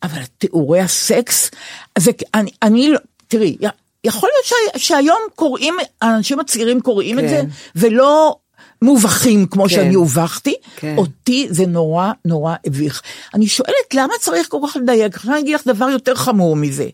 אבל 0.02 0.23
תיאורי 0.38 0.81
הסקס, 0.81 1.50
זה, 1.99 2.11
אני, 2.35 2.50
אני 2.62 2.88
לא, 2.88 2.99
תראי, 3.29 3.57
יכול 4.05 4.31
להיות 4.33 4.45
שה, 4.45 4.79
שהיום 4.79 5.21
קוראים, 5.35 5.75
האנשים 6.02 6.40
הצעירים 6.40 6.81
קוראים 6.81 7.19
את 7.19 7.25
כן. 7.25 7.29
זה, 7.29 7.43
ולא... 7.75 8.37
מובכים 8.83 9.47
כמו 9.47 9.62
כן. 9.62 9.69
שאני 9.69 9.95
הובכתי, 9.95 10.55
כן. 10.76 10.95
אותי 10.99 11.47
זה 11.50 11.67
נורא 11.67 12.12
נורא 12.25 12.55
הביך. 12.67 13.02
אני 13.35 13.47
שואלת 13.47 13.95
למה 13.95 14.14
צריך 14.21 14.49
כל 14.49 14.59
כך 14.69 14.76
לדייק, 14.76 15.14
עכשיו 15.14 15.33
אני 15.33 15.40
אגיד 15.40 15.55
לך 15.55 15.67
דבר 15.67 15.88
יותר 15.88 16.14
חמור 16.14 16.57
מזה. 16.57 16.88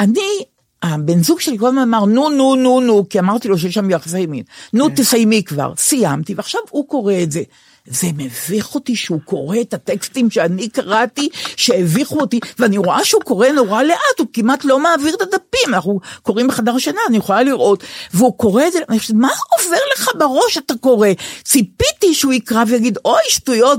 אני, 0.00 0.44
הבן 0.82 1.22
זוג 1.22 1.40
שלי 1.40 1.58
כל 1.58 1.66
הזמן 1.66 1.82
אמר 1.82 2.04
נו 2.04 2.28
נו 2.28 2.56
נו 2.56 2.80
נו, 2.80 3.08
כי 3.08 3.18
אמרתי 3.18 3.48
לו 3.48 3.58
שיש 3.58 3.74
שם 3.74 3.90
יחסי 3.90 4.26
מין, 4.26 4.42
נו 4.72 4.88
כן. 4.88 4.94
תסיימי 4.94 5.44
כבר, 5.44 5.72
סיימתי, 5.76 6.34
ועכשיו 6.34 6.60
הוא 6.70 6.88
קורא 6.88 7.14
את 7.22 7.32
זה. 7.32 7.42
זה 7.86 8.08
מביך 8.16 8.74
אותי 8.74 8.96
שהוא 8.96 9.20
קורא 9.24 9.56
את 9.60 9.74
הטקסטים 9.74 10.30
שאני 10.30 10.68
קראתי, 10.68 11.28
שהביכו 11.56 12.20
אותי, 12.20 12.40
ואני 12.58 12.78
רואה 12.78 13.04
שהוא 13.04 13.22
קורא 13.22 13.48
נורא 13.48 13.82
לאט, 13.82 14.18
הוא 14.18 14.26
כמעט 14.32 14.64
לא 14.64 14.78
מעביר 14.78 15.14
את 15.14 15.20
הדפים, 15.20 15.74
אנחנו 15.74 16.00
קוראים 16.22 16.48
בחדר 16.48 16.78
שינה, 16.78 17.00
אני 17.08 17.16
יכולה 17.16 17.42
לראות, 17.42 17.84
והוא 18.14 18.38
קורא 18.38 18.66
את 18.66 18.72
זה, 18.72 18.78
מה 19.14 19.28
עובר 19.58 19.78
לך 19.94 20.08
בראש 20.14 20.58
אתה 20.58 20.74
קורא? 20.80 21.08
ציפיתי 21.44 22.14
שהוא 22.14 22.32
יקרא 22.32 22.64
ויגיד, 22.68 22.98
אוי, 23.04 23.20
שטויות, 23.28 23.78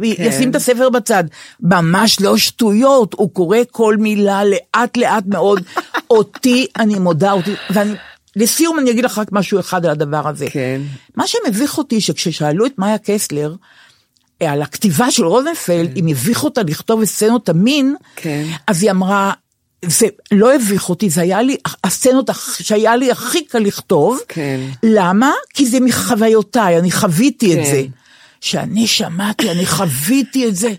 וישים 0.00 0.42
כן. 0.42 0.50
את 0.50 0.54
הספר 0.56 0.90
בצד. 0.90 1.24
ממש 1.60 2.20
לא 2.20 2.36
שטויות, 2.36 3.14
הוא 3.14 3.30
קורא 3.32 3.58
כל 3.70 3.96
מילה 3.96 4.42
לאט 4.44 4.96
לאט 4.96 5.24
מאוד. 5.26 5.62
אותי, 6.10 6.66
אני 6.76 6.98
מודה 6.98 7.32
אותי, 7.32 7.54
ואני... 7.70 7.94
לסיום 8.36 8.78
אני 8.78 8.90
אגיד 8.90 9.04
לך 9.04 9.18
רק 9.18 9.28
משהו 9.32 9.60
אחד 9.60 9.86
על 9.86 9.92
הדבר 9.92 10.28
הזה. 10.28 10.46
כן. 10.50 10.80
מה 11.16 11.26
שמביך 11.26 11.78
אותי 11.78 12.00
שכששאלו 12.00 12.66
את 12.66 12.72
מאיה 12.78 12.98
קסלר 12.98 13.54
אה, 14.42 14.52
על 14.52 14.62
הכתיבה 14.62 15.10
של 15.10 15.24
רוזנפלד, 15.24 15.96
אם 15.96 16.06
הביך 16.06 16.44
אותה 16.44 16.62
לכתוב 16.62 17.02
את 17.02 17.08
סצנות 17.08 17.48
המין, 17.48 17.94
כן. 18.16 18.44
אז 18.66 18.82
היא 18.82 18.90
אמרה, 18.90 19.32
זה 19.84 20.06
לא 20.32 20.54
הביך 20.54 20.88
אותי, 20.88 21.10
זה 21.10 21.20
היה 21.20 21.42
לי 21.42 21.56
הסצנות 21.84 22.30
שהיה 22.60 22.96
לי 22.96 23.10
הכי 23.10 23.44
קל 23.44 23.58
לכתוב. 23.58 24.20
כן. 24.28 24.60
למה? 24.82 25.32
כי 25.54 25.66
זה 25.66 25.80
מחוויותיי, 25.80 26.78
אני 26.78 26.90
חוויתי 26.90 27.52
את 27.52 27.58
כן. 27.58 27.64
זה. 27.64 27.82
שאני 28.40 28.86
שמעתי, 28.86 29.50
אני 29.50 29.66
חוויתי 29.66 30.48
את 30.48 30.56
זה. 30.56 30.72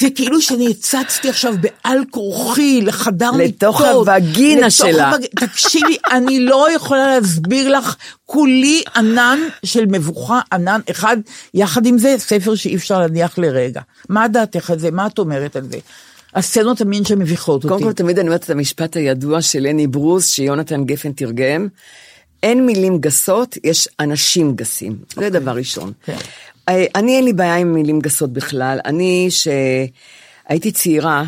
זה 0.00 0.08
כאילו 0.14 0.40
שאני 0.42 0.70
הצצתי 0.70 1.28
עכשיו 1.28 1.54
בעל 1.60 1.98
כורחי 2.10 2.80
לחדר 2.82 3.30
לתוך 3.30 3.80
מיטות. 3.80 4.08
הווגינה 4.08 4.60
לתוך 4.66 4.72
שלה. 4.76 5.10
הווג- 5.10 5.26
תקשיבי, 5.46 5.96
אני 6.12 6.40
לא 6.40 6.72
יכולה 6.74 7.06
להסביר 7.20 7.68
לך, 7.78 7.96
כולי 8.26 8.82
ענן 8.96 9.38
של 9.64 9.86
מבוכה, 9.86 10.40
ענן 10.52 10.80
אחד, 10.90 11.16
יחד 11.54 11.86
עם 11.86 11.98
זה, 11.98 12.14
ספר 12.18 12.54
שאי 12.54 12.76
אפשר 12.76 13.00
להניח 13.00 13.38
לרגע. 13.38 13.80
מה 14.08 14.28
דעתך 14.28 14.70
על 14.70 14.78
זה? 14.78 14.90
מה 14.90 15.06
את 15.06 15.18
אומרת 15.18 15.56
על 15.56 15.62
זה? 15.70 15.78
הסצנות 16.34 16.80
המין 16.80 17.04
שמביכות 17.04 17.64
אותי. 17.64 17.68
קודם 17.68 17.84
כל, 17.84 17.92
תמיד 17.92 18.18
אני 18.18 18.28
אומרת 18.28 18.44
את 18.44 18.50
המשפט 18.50 18.96
הידוע 18.96 19.42
של 19.42 19.58
לני 19.60 19.86
ברוס, 19.86 20.28
שיונתן 20.28 20.84
גפן 20.84 21.12
תרגם. 21.12 21.68
אין 22.42 22.66
מילים 22.66 22.98
גסות, 22.98 23.56
יש 23.64 23.88
אנשים 24.00 24.56
גסים. 24.56 24.96
זה 25.16 25.30
דבר 25.30 25.50
ראשון. 25.52 25.92
כן. 26.04 26.16
אה, 26.68 26.84
אני 26.94 27.16
אין 27.16 27.24
לי 27.24 27.32
בעיה 27.32 27.56
עם 27.56 27.74
מילים 27.74 28.00
גסות 28.00 28.32
בכלל. 28.32 28.78
אני, 28.84 29.28
שהייתי 29.30 30.72
צעירה, 30.72 31.24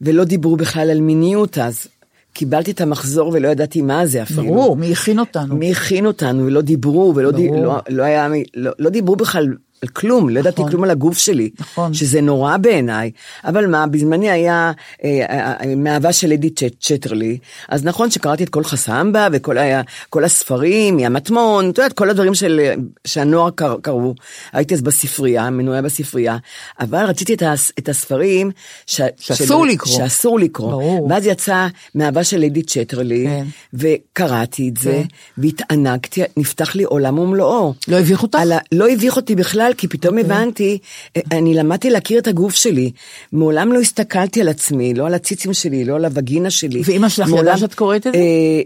ולא 0.00 0.24
דיברו 0.24 0.56
בכלל 0.56 0.90
על 0.90 1.00
מיניות 1.00 1.58
אז, 1.58 1.86
קיבלתי 2.32 2.70
את 2.70 2.80
המחזור 2.80 3.30
ולא 3.34 3.48
ידעתי 3.48 3.82
מה 3.82 4.06
זה 4.06 4.22
אפילו. 4.22 4.42
ברור, 4.42 4.76
מי 4.76 4.92
הכין 4.92 5.18
אותנו? 5.18 5.56
מי 5.56 5.72
הכין 5.72 6.06
אותנו, 6.06 6.46
ולא 6.46 6.60
דיברו, 6.60 7.12
ולא 7.16 7.30
ברור. 7.30 7.62
לא, 7.62 7.78
לא, 7.88 8.02
היה, 8.02 8.28
לא, 8.54 8.70
לא 8.78 8.90
דיברו 8.90 9.16
בכלל 9.16 9.48
על 9.82 9.88
כלום, 9.88 10.28
לא 10.28 10.40
ידעתי 10.40 10.60
נכון. 10.60 10.70
כלום 10.70 10.84
על 10.84 10.90
הגוף 10.90 11.18
שלי, 11.18 11.50
נכון. 11.60 11.94
שזה 11.94 12.20
נורא 12.20 12.56
בעיניי, 12.56 13.10
אבל 13.44 13.66
מה, 13.66 13.86
בזמני 13.86 14.30
היה 14.30 14.72
אה, 15.04 15.26
אה, 15.30 15.52
אה, 15.52 15.74
מאהבה 15.76 16.12
של 16.12 16.32
אדי 16.32 16.50
צ'ט, 16.50 16.74
צ'טרלי, 16.80 17.38
אז 17.68 17.84
נכון 17.84 18.10
שקראתי 18.10 18.44
את 18.44 18.48
כל 18.48 18.64
חסמבה 18.64 19.28
וכל 19.32 19.58
היה, 19.58 19.82
כל 20.10 20.24
הספרים, 20.24 20.96
מהמטמון, 20.96 21.70
את 21.70 21.78
יודעת, 21.78 21.92
כל 21.92 22.10
הדברים 22.10 22.34
של, 22.34 22.60
שהנוער 23.06 23.50
קר, 23.50 23.76
קראו, 23.82 24.14
הייתי 24.52 24.74
אז 24.74 24.82
בספרייה, 24.82 25.50
מנויה 25.50 25.82
בספרייה, 25.82 26.36
אבל 26.80 27.04
רציתי 27.04 27.34
את, 27.34 27.42
הס, 27.42 27.72
את 27.78 27.88
הספרים 27.88 28.50
ש, 28.86 29.00
שאסור 29.16 29.66
של, 29.66 29.72
לקרוא. 29.72 29.96
שאסור 29.96 30.38
לקרוא, 30.40 30.70
ברור. 30.70 31.06
ואז 31.10 31.26
יצא 31.26 31.66
מאהבה 31.94 32.24
של 32.24 32.44
אדי 32.44 32.62
צ'טרלי, 32.62 33.26
כן. 33.26 33.44
וקראתי 33.74 34.68
את 34.68 34.76
זה, 34.76 34.92
כן. 34.92 35.42
והתענגתי, 35.42 36.22
נפתח 36.36 36.74
לי 36.74 36.84
עולם 36.84 37.18
ומלואו. 37.18 37.74
לא 37.88 37.98
הביך 37.98 38.22
אותך? 38.22 38.38
על 38.38 38.52
לא 38.72 38.88
הביך 38.88 39.16
אותי 39.16 39.34
בכלל, 39.34 39.69
כי 39.76 39.88
פתאום 39.88 40.18
אוקיי. 40.18 40.32
הבנתי, 40.36 40.78
אה, 41.16 41.22
אני 41.32 41.54
למדתי 41.54 41.90
להכיר 41.90 42.18
את 42.18 42.26
הגוף 42.26 42.54
שלי. 42.54 42.90
מעולם 43.32 43.72
לא 43.72 43.80
הסתכלתי 43.80 44.40
על 44.40 44.48
עצמי, 44.48 44.94
לא 44.94 45.06
על 45.06 45.14
הציצים 45.14 45.52
שלי, 45.54 45.84
לא 45.84 45.94
על 45.96 46.04
הווגינה 46.04 46.50
שלי. 46.50 46.82
ואמא 46.84 47.08
שלך 47.08 47.28
מעולם- 47.28 47.44
ידעה 47.44 47.58
שאת 47.58 47.74
קוראת 47.74 48.06
את 48.06 48.12
זה? 48.12 48.18
אה, 48.18 48.22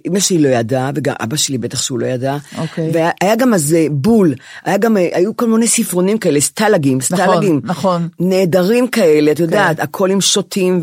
אמא 0.08 0.20
שלי 0.20 0.38
לא 0.38 0.48
ידעה, 0.48 0.90
וגם 0.94 1.14
אבא 1.20 1.36
שלי 1.36 1.58
בטח 1.58 1.82
שהוא 1.82 1.98
לא 1.98 2.06
ידע. 2.06 2.36
אוקיי. 2.58 2.90
והיה 2.92 3.36
גם 3.36 3.54
אז 3.54 3.74
אה, 3.74 3.86
בול, 3.90 4.34
היה 4.64 4.76
גם, 4.76 4.96
אה, 4.96 5.08
היו 5.12 5.36
כל 5.36 5.46
מיני 5.46 5.66
ספרונים 5.66 6.18
כאלה, 6.18 6.40
סטלגים, 6.40 7.00
סטלגים. 7.00 7.60
נכון. 7.64 8.08
נהדרים 8.20 8.88
כאלה, 8.88 9.32
את 9.32 9.40
יודעת, 9.40 9.80
הכל 9.80 10.10
עם 10.10 10.20
שוטים 10.20 10.80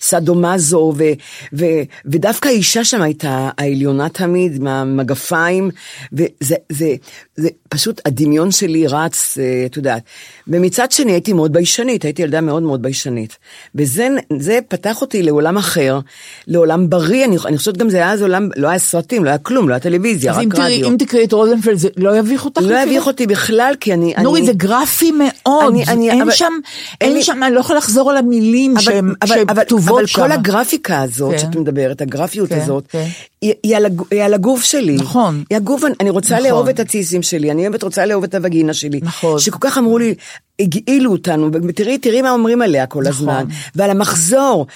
וסדומזו, 0.00 0.94
ו, 0.96 1.04
ו, 1.52 1.64
ודווקא 2.04 2.48
האישה 2.48 2.84
שם 2.84 3.02
הייתה 3.02 3.50
העליונה 3.58 4.08
תמיד, 4.08 4.56
עם 4.56 4.66
המגפיים, 4.66 5.70
וזה 6.12 6.54
זה, 6.72 6.94
זה 7.36 7.48
פשוט 7.68 8.00
הדמיון 8.04 8.50
שלי 8.50 8.86
רץ, 8.86 9.38
אה, 9.40 9.55
את 9.66 9.76
יודעת. 9.76 10.02
ומצד 10.48 10.92
שני 10.92 11.12
הייתי 11.12 11.32
מאוד 11.32 11.52
ביישנית, 11.52 12.02
הייתי 12.04 12.22
ילדה 12.22 12.40
מאוד 12.40 12.62
מאוד 12.62 12.82
ביישנית. 12.82 13.36
וזה 13.74 14.08
זה 14.38 14.58
פתח 14.68 15.00
אותי 15.00 15.22
לעולם 15.22 15.56
אחר, 15.56 15.98
לעולם 16.46 16.90
בריא, 16.90 17.24
אני, 17.24 17.36
אני 17.46 17.58
חושבת 17.58 17.76
גם 17.76 17.90
זה 17.90 17.96
היה 17.96 18.12
אז 18.12 18.22
עולם, 18.22 18.48
לא 18.56 18.68
היה 18.68 18.78
סרטים, 18.78 19.24
לא 19.24 19.28
היה 19.28 19.38
כלום, 19.38 19.68
לא 19.68 19.74
היה 19.74 19.80
טלוויזיה, 19.80 20.32
אז 20.32 20.38
רק 20.38 20.44
אם 20.44 20.50
רדיו. 20.54 20.88
אם 20.88 20.96
תקראי 20.98 21.24
את 21.24 21.32
רוזנפלד, 21.32 21.76
זה 21.76 21.88
לא 21.96 22.16
יביך 22.18 22.44
אותך? 22.44 22.62
לא? 22.64 22.78
יביך 22.82 23.06
אותי 23.06 23.26
בכלל, 23.26 23.74
כי 23.80 23.92
אני... 23.92 24.14
נורי, 24.22 24.40
אני, 24.40 24.46
זה 24.46 24.52
גרפי 24.52 25.12
מאוד, 25.12 25.64
אני- 25.70 25.84
אני- 25.88 26.10
אין 26.10 26.22
אבל- 26.22 26.30
שם, 26.30 26.52
אין 27.00 27.12
לי- 27.12 27.22
שם, 27.22 27.42
אני 27.42 27.54
לא 27.54 27.60
יכולה 27.60 27.78
לחזור 27.78 28.10
על 28.10 28.16
המילים 28.16 28.72
אבל, 28.72 28.80
שהן 28.82 29.12
אבל, 29.22 29.34
שהן 29.34 29.46
אבל, 29.48 29.64
כתובות 29.64 29.98
אבל 29.98 30.06
שם. 30.06 30.20
כל 30.22 30.32
הגרפיקה 30.32 31.02
הזאת 31.02 31.32
כן. 31.32 31.38
שאת 31.38 31.56
מדברת, 31.56 32.00
הגרפיות 32.00 32.48
כן, 32.48 32.60
הזאת, 32.60 32.84
כן. 32.88 33.04
היא, 33.42 33.54
היא, 33.62 33.76
על, 33.76 33.86
הג- 33.86 34.02
היא 34.10 34.22
על 34.22 34.34
הגוף 34.34 34.62
שלי. 34.62 34.94
נכון. 34.96 35.42
היא 35.50 35.56
הגוף, 35.56 35.82
אני 36.00 36.10
רוצה 36.10 36.34
נכון. 36.34 36.46
לאהוב 36.46 36.68
את 36.68 36.80
הציסים 36.80 37.22
שלי, 37.22 37.50
אני 37.50 37.62
באמת 37.62 37.82
רוצה 37.82 38.06
לאהוב 38.06 38.24
את 38.24 38.34
הווגינה 38.34 38.74
שלי. 38.74 39.00
נכון. 39.02 39.38
שכל 39.46 39.58
כך 39.60 39.78
אמרו 39.78 39.98
לי, 39.98 40.14
הגעילו 40.60 41.12
אותנו, 41.12 41.50
ותראי, 41.68 41.98
תראי 41.98 42.22
מה 42.22 42.30
אומרים 42.30 42.62
עליה 42.62 42.86
כל 42.86 43.02
נכון. 43.02 43.10
הזמן. 43.28 43.44
ועל 43.74 43.90
המחזור. 43.90 44.66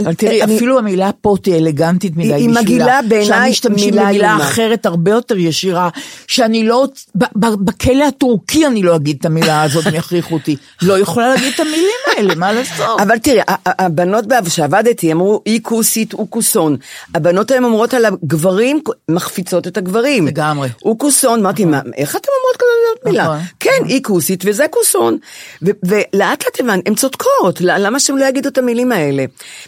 אבל 0.00 0.14
תראי, 0.14 0.42
אני- 0.42 0.56
אפילו 0.56 0.78
המילה 0.78 1.10
פוט 1.20 1.46
היא 1.46 1.54
אלגנטית 1.54 2.12
מדי 2.16 2.22
היא- 2.26 2.34
היא 2.34 2.48
בשבילה. 2.48 2.62
מגעילה 2.62 3.00
בעיניי 3.08 3.24
שאני 3.26 3.50
משתמשים 3.50 3.90
מילה 3.94 4.04
במילה. 4.08 4.36
אחרת 4.36 4.86
הרבה 4.86 5.10
יותר 5.10 5.36
ישירה, 5.38 5.88
שאני 6.26 6.64
לא, 6.64 6.86
ב- 7.16 7.24
ב- 7.36 7.64
בכלא 7.64 8.04
הטורקי 8.04 8.66
אני 8.66 8.82
לא 8.82 8.96
אגיד 8.96 9.16
את 9.20 9.26
המילה 9.26 9.62
הזאת, 9.62 9.86
הם 9.86 9.94
יכריחו 9.94 10.34
אותי. 10.34 10.56
לא 10.82 10.98
יכולה 10.98 11.28
להגיד 11.28 11.52
את 11.54 11.60
המילים 11.60 11.82
האלה, 12.16 12.34
מה 12.34 12.52
לעשות? 12.52 13.00
אבל 13.00 13.18
תראי, 13.18 13.40
הבנות 13.66 14.24
שעבדתי 14.48 15.12
אמרו 15.12 15.42
אי 15.46 15.58
כוסית 15.62 16.14
אוקוסון. 16.14 16.76
הבנות 17.14 17.50
היום 17.50 17.64
אומרות 17.64 17.94
על 17.94 18.04
הגברים, 18.04 18.80
מחפיצות 19.10 19.66
את 19.66 19.76
הגברים. 19.76 20.26
לגמרי. 20.26 20.68
אוקוסון, 20.84 21.40
אמרתי, 21.40 21.64
מה, 21.64 21.80
איך 21.96 22.16
אתן 22.16 22.28
אומרות 22.40 22.56
כזה? 22.56 22.66
זאת 22.94 23.06
מילה. 23.06 23.24
נכון. 23.24 23.38
כן, 23.60 23.84
היא 23.84 24.02
כוסית 24.02 24.42
וזה 24.46 24.66
כוסון. 24.70 25.18
ולאט 25.62 25.74
לאט 26.14 26.60
הבנתי, 26.60 26.90
הן 26.90 26.94
צודקות, 26.94 27.60
למה 27.60 28.00
שהם 28.00 28.16
לא 28.16 28.24
יגידו 28.24 28.48
את 28.48 28.58
המילים 28.58 28.92
האלה? 28.92 29.24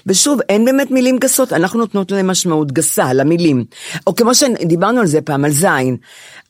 ושוב, 0.06 0.40
אין 0.48 0.64
באמת 0.64 0.90
מילים 0.90 1.18
גסות, 1.18 1.52
אנחנו 1.52 1.78
נותנות 1.78 2.12
להם 2.12 2.26
משמעות 2.26 2.72
גסה, 2.72 3.12
למילים. 3.12 3.64
או 4.06 4.14
כמו 4.14 4.34
שדיברנו 4.34 5.00
על 5.00 5.06
זה 5.06 5.20
פעם, 5.20 5.44
על 5.44 5.50
זין. 5.50 5.96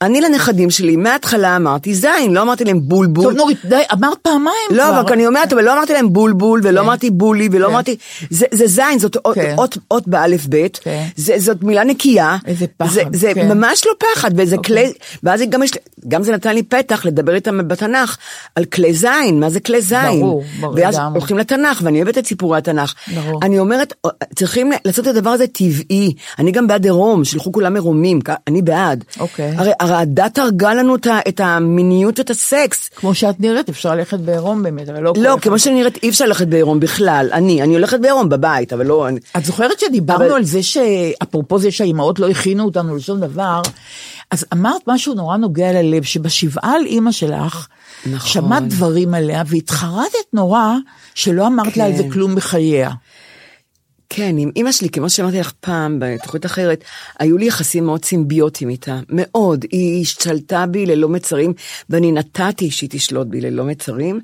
אני 0.02 0.20
לנכדים 0.20 0.70
שלי, 0.70 0.96
מההתחלה 0.96 1.56
אמרתי 1.56 1.94
זין, 1.94 2.34
לא 2.34 2.42
אמרתי 2.42 2.64
להם 2.64 2.80
בולבול. 2.82 3.24
טוב, 3.24 3.32
נורית, 3.32 3.58
די, 3.64 3.82
אמרת 3.92 4.18
פעמיים 4.22 4.54
לא, 4.70 4.82
כבר. 4.82 5.00
אבל 5.00 5.12
אני 5.12 5.26
אומרת, 5.26 5.52
אבל 5.52 5.64
לא 5.64 5.72
אמרתי 5.72 5.92
להם 5.92 6.12
בולבול, 6.12 6.60
ולא 6.64 6.80
אמרתי 6.80 7.10
בולי, 7.10 7.48
ולא 7.52 7.66
כן. 7.66 7.72
אמרתי, 7.72 7.96
זה 8.30 8.46
זה 8.52 8.66
זין, 8.66 8.98
זאת 8.98 9.16
אות- 9.16 9.34
כן. 9.34 9.54
אות 9.58 9.78
אות 9.90 10.08
באלף 10.08 10.46
בית, 10.46 10.78
כן. 10.82 11.04
זה- 11.16 11.34
זאת 11.38 11.62
מילה 11.62 11.84
נקייה. 11.84 12.36
איזה 12.46 12.66
פחד, 12.76 12.92
זה- 12.92 13.02
זה 13.12 13.32
כן. 13.34 13.48
ממש 13.48 13.82
לא 13.86 13.92
פחד, 13.98 14.30
וזה 14.36 14.56
אוקיי. 14.56 14.76
כלי, 14.76 14.92
ואז 15.22 15.40
גם 15.48 15.62
יש, 15.62 15.70
גם 16.08 16.22
זה 16.22 16.32
נתן 16.32 16.54
לי 16.54 16.62
פתח 16.62 17.06
לדבר 17.06 17.34
איתם 17.34 17.68
בתנ"ך, 17.68 18.16
על 18.54 18.64
כלי 18.64 18.94
זין, 19.00 19.40
מה 19.40 19.50
זה 19.50 19.60
כלי 19.60 19.82
זין. 19.82 20.20
ברור, 20.20 20.44
ברור, 20.60 20.74
ואז 20.76 20.94
לגמרי. 20.94 21.18
הולכים 21.18 21.38
לתנ"ך, 21.38 21.80
ואני 21.82 22.02
אוהבת 22.02 22.18
את 22.18 22.26
סיפורי 22.26 22.58
התנ"ך. 22.58 22.94
ברור. 23.14 23.40
אני 23.42 23.58
אומרת, 23.58 23.92
צריכים 24.34 24.72
לעשות 24.84 25.08
את 25.08 25.16
הדבר 25.16 25.30
הזה 25.30 25.46
טבעי. 25.46 26.14
אני 26.38 26.52
גם 26.52 26.66
בעד 26.66 26.84
עירום, 26.84 27.24
שילכו 27.24 27.52
כולם 27.52 27.74
עירומים, 27.74 28.18
אני 28.48 28.62
בעד. 28.62 29.04
אוקיי. 29.20 29.52
הרי 29.56 29.72
הרי 29.80 29.94
הדת 29.94 30.38
הרגה 30.38 30.74
לנו 30.74 30.94
את 30.96 31.06
את 31.28 31.40
המיניות 31.40 32.18
ואת 32.18 32.30
הסקס. 32.30 32.88
כמו 32.96 33.14
שאת 33.14 33.40
נראית, 33.40 33.68
אפשר 33.68 33.94
ללכת 33.94 34.18
בעירום 34.18 34.62
באמת, 34.62 34.88
אבל 34.88 35.00
לא... 35.02 35.12
לא. 35.16 35.36
כמו 35.42 35.58
שאני 35.58 35.74
נראית, 35.74 35.98
אי 36.02 36.08
אפשר 36.08 36.24
ללכת 36.24 36.46
בעירום 36.46 36.80
בכלל. 36.80 37.30
אני, 37.32 37.62
אני 37.62 37.74
הולכת 37.74 38.00
בעירום 38.00 38.28
בבית, 38.28 38.72
אבל 38.72 38.86
לא... 38.86 39.08
אני... 39.08 39.20
את 39.36 39.44
זוכרת 39.44 39.80
שדיברנו 39.80 40.24
אבל- 40.24 40.32
על 40.34 40.44
זה 40.44 40.62
שאפרופו 40.62 41.58
זה 41.58 41.70
שהאימהות 41.70 42.18
לא 42.18 42.28
הכינו 42.28 42.64
אותנו 42.64 42.96
לשום 42.96 43.20
דבר, 43.20 43.62
אז 44.30 44.44
אמרת 44.52 44.82
משהו 44.86 45.14
נורא 45.14 45.36
נוגע 45.36 45.72
ללב, 45.72 46.02
שבשבעה 46.02 46.72
על 46.74 46.86
אימא 46.86 47.12
שלך, 47.12 47.66
נכון. 48.06 48.30
שמעת 48.30 48.68
דברים 48.68 49.14
עליה 49.14 49.42
והתחרטת 49.46 50.32
נורא 50.32 50.74
שלא 51.14 51.46
אמרת 51.46 51.76
לה 51.76 51.84
על 51.84 51.96
זה 51.96 52.02
כן. 52.02 52.10
כלום 52.10 52.34
בחייה. 52.34 52.90
כן, 54.12 54.38
עם 54.38 54.50
אימא 54.56 54.72
שלי, 54.72 54.88
כמו 54.88 55.10
שאמרתי 55.10 55.40
לך 55.40 55.52
פעם, 55.60 55.98
בתוכנית 56.00 56.46
אחרת, 56.46 56.84
היו 57.18 57.38
לי 57.38 57.46
יחסים 57.46 57.84
מאוד 57.84 58.04
סימביוטיים 58.04 58.70
איתה, 58.70 59.00
מאוד. 59.08 59.64
היא 59.70 60.02
השתלטה 60.02 60.66
בי 60.66 60.86
ללא 60.86 61.08
מצרים, 61.08 61.52
ואני 61.90 62.12
נתתי 62.12 62.70
שהיא 62.70 62.90
תשלוט 62.92 63.26
בי 63.26 63.40
ללא 63.40 63.64
מצרים, 63.64 64.20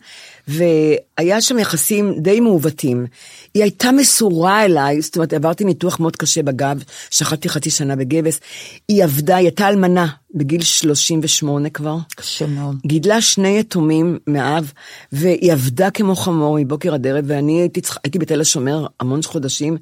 והיה 0.49 1.40
שם 1.40 1.59
יחסים 1.59 2.14
די 2.18 2.40
מעוותים. 2.40 3.06
היא 3.54 3.62
הייתה 3.62 3.92
מסורה 3.92 4.64
אליי, 4.64 5.00
זאת 5.00 5.16
אומרת, 5.16 5.33
עברתי 5.33 5.64
ניתוח 5.64 6.00
מאוד 6.00 6.16
קשה 6.16 6.42
בגב, 6.42 6.83
שחטתי 7.11 7.49
חצי 7.49 7.71
שנה 7.71 7.97
בגבס. 7.97 8.40
היא 8.88 9.04
עבדה, 9.04 9.37
היא 9.37 9.47
הייתה 9.47 9.68
אלמנה, 9.68 10.06
בגיל 10.37 10.62
38 10.62 11.71
כבר. 11.71 11.97
קשה 12.16 12.47
מאוד. 12.47 12.76
גידלה 12.87 13.21
שני 13.21 13.59
יתומים 13.59 14.19
מאב, 14.26 14.73
והיא 15.12 15.52
עבדה 15.52 15.90
כמו 15.90 16.16
חמור 16.16 16.57
מבוקר 16.61 16.95
עד 16.95 17.07
ערב, 17.07 17.25
ואני 17.26 17.61
הייתי, 17.61 17.81
צריכה- 17.81 18.00
הייתי 18.05 18.19
בתל 18.19 18.40
השומר 18.40 18.87
המון 19.00 19.23
חודשים, 19.23 19.76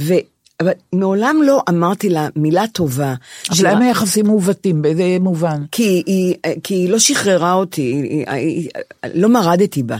ו... 0.00 0.14
אבל 0.60 0.70
מעולם 0.92 1.36
לא 1.46 1.62
אמרתי 1.68 2.08
לה 2.08 2.28
מילה 2.36 2.64
טובה. 2.72 3.14
אבל 3.50 3.64
להם 3.64 3.82
היחסים 3.82 4.26
מעוותים, 4.26 4.82
באיזה 4.82 5.16
מובן? 5.20 5.62
כי 5.72 6.02
היא, 6.06 6.34
כי 6.62 6.74
היא 6.74 6.88
לא 6.90 6.98
שחררה 6.98 7.52
אותי, 7.52 7.82
היא, 7.82 8.24
היא, 8.28 8.68
היא, 9.04 9.12
לא 9.14 9.28
מרדתי 9.28 9.82
בה. 9.82 9.96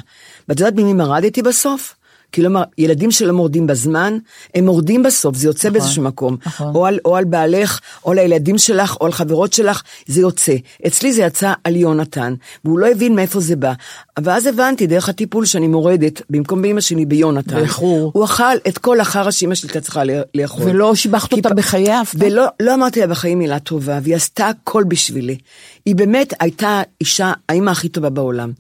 ואת 0.49 0.61
יודעת 0.61 0.75
במי 0.75 0.93
מרדתי 0.93 1.43
בסוף? 1.43 1.95
כי 2.33 2.43
לא, 2.43 2.49
מר- 2.49 2.63
ילדים 2.79 3.11
שלא 3.11 3.33
מורדים 3.33 3.67
בזמן, 3.67 4.19
הם 4.55 4.65
מורדים 4.65 5.03
בסוף, 5.03 5.37
זה 5.37 5.47
יוצא 5.47 5.71
באיזשהו 5.71 6.03
מקום. 6.03 6.37
נכון. 6.47 6.75
או, 6.75 6.87
על, 6.87 6.99
או 7.05 7.17
על 7.17 7.25
בעלך, 7.25 7.81
או 8.05 8.13
על 8.13 8.19
הילדים 8.19 8.59
שלך, 8.59 8.97
או 9.01 9.07
על 9.07 9.13
חברות 9.13 9.53
שלך, 9.53 9.83
זה 10.07 10.21
יוצא. 10.21 10.55
אצלי 10.87 11.13
זה 11.13 11.23
יצא 11.23 11.53
על 11.65 11.77
יונתן, 11.77 12.35
והוא 12.65 12.79
לא 12.79 12.87
הבין 12.87 13.15
מאיפה 13.15 13.41
זה 13.41 13.57
בא. 13.57 13.73
ואז 14.21 14.47
הבנתי, 14.47 14.87
דרך 14.87 15.09
הטיפול 15.09 15.47
שאני 15.47 15.67
מורדת, 15.67 16.23
במקום 16.31 16.63
באמא 16.63 16.81
שלי, 16.81 17.07
ביונתן. 17.07 17.55
באיחור. 17.55 18.11
הוא 18.15 18.25
אכל 18.25 18.57
את 18.69 18.79
כל 18.79 19.01
החרא 19.01 19.31
שאמא 19.31 19.55
שלי 19.55 19.69
הייתה 19.69 19.81
צריכה 19.81 20.03
לאכול. 20.35 20.71
ולא 20.71 20.95
שיבחת 20.95 21.33
אותה 21.33 21.55
בחייה 21.55 22.03
אף 22.03 22.15
פעם? 22.15 22.21
ולא 22.23 22.47
לא 22.63 22.75
אמרתי 22.75 23.01
לה 23.01 23.07
בחיים 23.07 23.39
מילה 23.39 23.59
טובה, 23.59 23.99
והיא 24.03 24.17
עשתה 24.17 24.49
הכל 24.49 24.85
בשבילי. 24.89 25.39
היא 25.87 25.97
באמת 25.97 26.35
הייתה 26.41 26.83
אישה, 27.01 27.33
האימא 27.49 27.71
הכי 27.71 27.89
טובה 27.89 28.11
בעולם. 28.11 28.53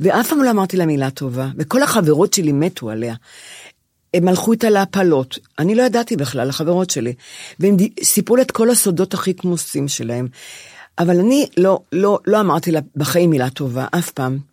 ואף 0.00 0.28
פעם 0.28 0.42
לא 0.42 0.50
אמרתי 0.50 0.76
לה 0.76 0.86
מילה 0.86 1.10
טובה, 1.10 1.48
וכל 1.56 1.82
החברות 1.82 2.32
שלי 2.32 2.52
מתו 2.52 2.90
עליה. 2.90 3.14
הם 4.14 4.28
הלכו 4.28 4.52
איתה 4.52 4.70
להפלות, 4.70 5.38
אני 5.58 5.74
לא 5.74 5.82
ידעתי 5.82 6.16
בכלל, 6.16 6.48
החברות 6.48 6.90
שלי. 6.90 7.12
והם 7.60 7.76
סיפרו 8.02 8.36
לה 8.36 8.42
את 8.42 8.50
כל 8.50 8.70
הסודות 8.70 9.14
הכי 9.14 9.34
כמוסים 9.34 9.88
שלהם. 9.88 10.28
אבל 10.98 11.20
אני 11.20 11.46
לא, 11.56 11.80
לא, 11.92 12.18
לא 12.26 12.40
אמרתי 12.40 12.70
לה 12.70 12.80
בחיים 12.96 13.30
מילה 13.30 13.50
טובה, 13.50 13.86
אף 13.90 14.10
פעם. 14.10 14.49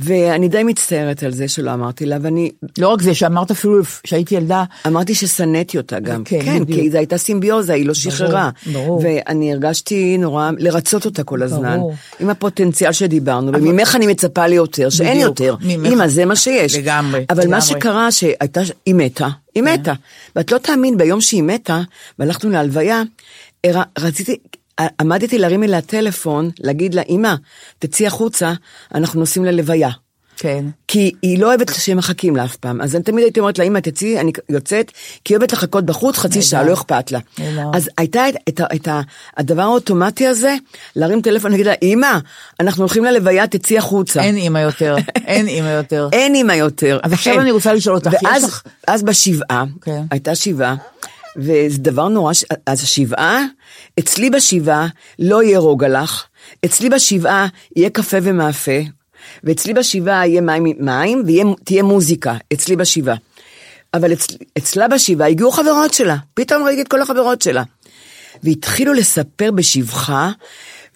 ואני 0.00 0.48
די 0.48 0.62
מצטערת 0.62 1.22
על 1.22 1.32
זה 1.32 1.48
שלא 1.48 1.74
אמרתי 1.74 2.06
לה, 2.06 2.16
ואני 2.22 2.50
לא 2.78 2.88
רק 2.88 3.02
זה, 3.02 3.14
שאמרת 3.14 3.50
אפילו 3.50 3.80
שהייתי 4.04 4.34
ילדה, 4.34 4.64
אמרתי 4.86 5.14
ששנאתי 5.14 5.78
אותה 5.78 6.00
גם, 6.00 6.24
כן, 6.24 6.38
כן, 6.44 6.64
בדיוק. 6.64 6.80
כי 6.80 6.90
זו 6.90 6.98
הייתה 6.98 7.18
סימביוזה, 7.18 7.72
היא 7.72 7.86
לא 7.86 7.94
שחררה. 7.94 8.50
ברור. 8.72 9.02
ואני 9.04 9.52
הרגשתי 9.52 10.18
נורא 10.18 10.50
לרצות 10.58 11.04
אותה 11.04 11.24
כל 11.24 11.42
הזמן. 11.42 11.76
ברור. 11.78 11.94
עם 12.20 12.30
הפוטנציאל 12.30 12.92
שדיברנו, 12.92 13.52
וממך 13.52 13.96
אני 13.96 14.06
מצפה 14.06 14.46
לי 14.46 14.54
יותר, 14.54 14.90
שאין 14.90 15.16
בדיוק, 15.16 15.40
יותר. 15.40 15.56
ממך. 15.60 15.92
אמא, 15.92 16.08
זה 16.08 16.24
מה 16.24 16.36
שיש. 16.36 16.76
לגמרי, 16.76 17.24
אבל 17.30 17.48
מה 17.48 17.56
לגמרי. 17.56 17.60
שקרה, 17.62 18.12
שהייתה, 18.12 18.60
היא 18.86 18.94
מתה, 18.94 19.28
היא 19.54 19.62
מתה. 19.62 19.92
ואת 20.36 20.52
לא 20.52 20.58
תאמין, 20.58 20.98
ביום 20.98 21.20
שהיא 21.20 21.42
מתה, 21.42 21.80
והלכנו 22.18 22.50
להלוויה, 22.50 23.02
רציתי... 23.98 24.36
עמדתי 25.00 25.38
להרים 25.38 25.62
אליה 25.62 25.80
טלפון, 25.80 26.50
להגיד 26.60 26.94
לה, 26.94 27.02
אמא, 27.08 27.34
תצאי 27.78 28.06
החוצה, 28.06 28.52
אנחנו 28.94 29.20
נוסעים 29.20 29.44
ללוויה. 29.44 29.90
כן. 30.36 30.64
כי 30.88 31.12
היא 31.22 31.38
לא 31.38 31.46
אוהבת 31.46 31.70
שמחכים 31.78 32.36
לה 32.36 32.44
אף 32.44 32.56
פעם. 32.56 32.80
אז 32.80 32.94
אני 32.96 33.04
תמיד 33.04 33.24
הייתי 33.24 33.40
אומרת 33.40 33.58
לה, 33.58 33.64
אמא, 33.64 33.78
תצאי, 33.78 34.20
אני 34.20 34.32
יוצאת, 34.48 34.92
כי 35.24 35.34
היא 35.34 35.38
אוהבת 35.38 35.52
לחכות 35.52 35.86
בחוץ 35.86 36.18
חצי 36.18 36.42
שעה, 36.42 36.62
לא 36.64 36.72
אכפת 36.72 37.12
לה. 37.12 37.18
אז 37.74 37.90
הייתה 37.98 38.28
את, 38.28 38.34
את, 38.48 38.60
את 38.74 38.88
הדבר 39.36 39.62
האוטומטי 39.62 40.26
הזה, 40.26 40.56
להרים 40.96 41.22
טלפון 41.22 41.50
ולהגיד 41.50 41.66
לה, 41.66 41.74
אמא, 41.82 42.18
אנחנו 42.60 42.82
הולכים 42.82 43.04
ללוויה, 43.04 43.46
תצאי 43.46 43.78
החוצה. 43.78 44.20
אין 44.22 44.36
אימא 44.36 44.58
יותר, 44.58 44.96
אין 45.26 45.48
אימא 45.48 45.68
יותר. 45.68 46.08
אין 46.12 46.34
אימא 46.34 46.52
יותר. 46.52 46.98
אז 47.02 47.12
עכשיו. 47.12 47.40
אני 47.40 47.50
רוצה 47.50 47.72
לשאול 47.72 47.94
אותך, 47.96 48.12
יש 48.12 48.18
ואז 48.24 48.44
לך- 48.44 48.62
אז 48.86 49.02
בשבעה, 49.02 49.64
כן. 49.82 50.02
הייתה 50.10 50.34
שבעה, 50.34 50.74
וזה 51.36 51.78
דבר 51.78 52.08
נורא, 52.08 52.32
ש- 52.32 52.44
אז 52.66 52.82
השבעה, 52.82 53.44
אצלי 53.98 54.30
בשבעה 54.30 54.86
לא 55.18 55.42
יהיה 55.42 55.58
רוגע 55.58 55.88
לך, 55.88 56.24
אצלי 56.64 56.88
בשבעה 56.88 57.46
יהיה 57.76 57.90
קפה 57.90 58.16
ומאפה, 58.22 58.80
ואצלי 59.44 59.74
בשבעה 59.74 60.26
יהיה 60.26 60.40
מים, 60.40 60.64
מים 60.78 61.22
ותהיה 61.26 61.82
מוזיקה, 61.82 62.36
אצלי 62.52 62.76
בשבעה. 62.76 63.16
אבל 63.94 64.12
אצל, 64.12 64.34
אצלה 64.58 64.88
בשבעה 64.88 65.28
הגיעו 65.28 65.50
חברות 65.50 65.94
שלה, 65.94 66.16
פתאום 66.34 66.62
ראיתי 66.62 66.82
את 66.82 66.88
כל 66.88 67.02
החברות 67.02 67.42
שלה. 67.42 67.62
והתחילו 68.42 68.92
לספר 68.92 69.50
בשבחה, 69.50 70.30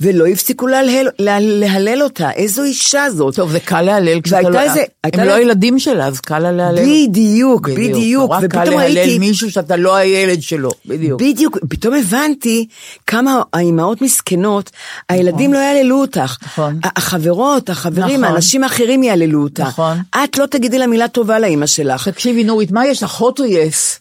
ולא 0.01 0.27
הפסיקו 0.27 0.67
להלל, 0.67 1.09
לה, 1.19 1.37
להלל 1.41 2.03
אותה, 2.03 2.31
איזו 2.31 2.63
אישה 2.63 3.07
זאת. 3.11 3.35
טוב, 3.35 3.51
זה 3.51 3.61
קל 3.61 3.83
להלל 3.83 4.21
כשאתה 4.21 4.49
לא... 4.51 4.61
איזה- 4.61 4.83
הם 5.05 5.11
לה- 5.17 5.25
לא 5.25 5.43
ילדים 5.43 5.79
שלה, 5.79 6.07
אז 6.07 6.21
קל 6.21 6.39
לה 6.39 6.53
להלל. 6.53 6.83
בדיוק, 6.85 7.69
בדיוק, 7.69 8.31
נורא 8.31 8.47
קל 8.47 8.65
להלל 8.65 8.77
ראיתי, 8.99 9.19
מישהו 9.19 9.51
שאתה 9.51 9.77
לא 9.77 9.95
הילד 9.97 10.43
שלו, 10.43 10.71
בדיוק. 10.87 11.21
בדיוק, 11.23 11.59
פתאום 11.69 11.95
הבנתי 11.95 12.67
כמה 13.07 13.43
האימהות 13.53 14.03
מסכנות, 14.03 14.71
הילדים 15.09 15.53
לא 15.53 15.59
יעללו 15.59 16.01
אותך. 16.01 16.37
נכון. 16.47 16.79
החברות, 16.85 17.71
החברים, 17.71 18.21
נכון. 18.21 18.25
האנשים 18.25 18.65
האחרים 18.65 19.03
יעללו 19.03 19.43
אותך. 19.43 19.61
נכון. 19.61 19.99
את 20.25 20.39
לא 20.39 20.47
תגידי 20.47 20.79
לה 20.79 20.87
מילה 20.87 21.09
טובה 21.09 21.39
לאימא 21.39 21.67
שלך. 21.67 22.09
תקשיבי, 22.09 22.45
נורית, 22.45 22.71
מה 22.73 22.87
יש 22.87 23.03
לך, 23.03 23.21
hot 23.21 23.41
או 23.41 23.45
יס? 23.45 24.01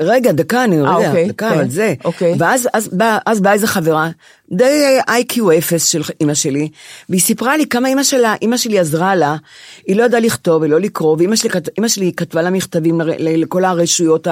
רגע, 0.00 0.32
דקה, 0.32 0.64
אני 0.64 0.80
רגע, 0.80 1.08
אוקיי, 1.08 1.28
דקה, 1.28 1.50
כן, 1.50 1.58
על 1.58 1.70
זה. 1.70 1.94
אוקיי. 2.04 2.34
ואז 2.38 2.68
אז 2.72 2.88
באה 2.88 3.18
אז 3.26 3.40
באה 3.40 3.52
איזה 3.52 3.66
חברה, 3.66 4.10
די 4.52 4.98
איי-קיו 5.08 5.58
אפס 5.58 5.86
של 5.86 6.02
אימא 6.20 6.34
שלי, 6.34 6.68
והיא 7.08 7.20
סיפרה 7.20 7.56
לי 7.56 7.66
כמה 7.66 7.88
אימא 7.88 8.02
שלה, 8.02 8.34
אימא 8.42 8.56
שלי 8.56 8.78
עזרה 8.78 9.14
לה, 9.14 9.36
היא 9.86 9.96
לא 9.96 10.04
ידעה 10.04 10.20
לכתוב 10.20 10.62
ולא 10.62 10.80
לקרוא, 10.80 11.16
ואימא 11.18 11.36
שלי, 11.36 11.50
אימא 11.76 11.88
שלי 11.88 12.12
כתבה 12.16 12.42
לה 12.42 12.50
מכתבים 12.50 13.00
לכל 13.18 13.64
הרשויות, 13.64 14.26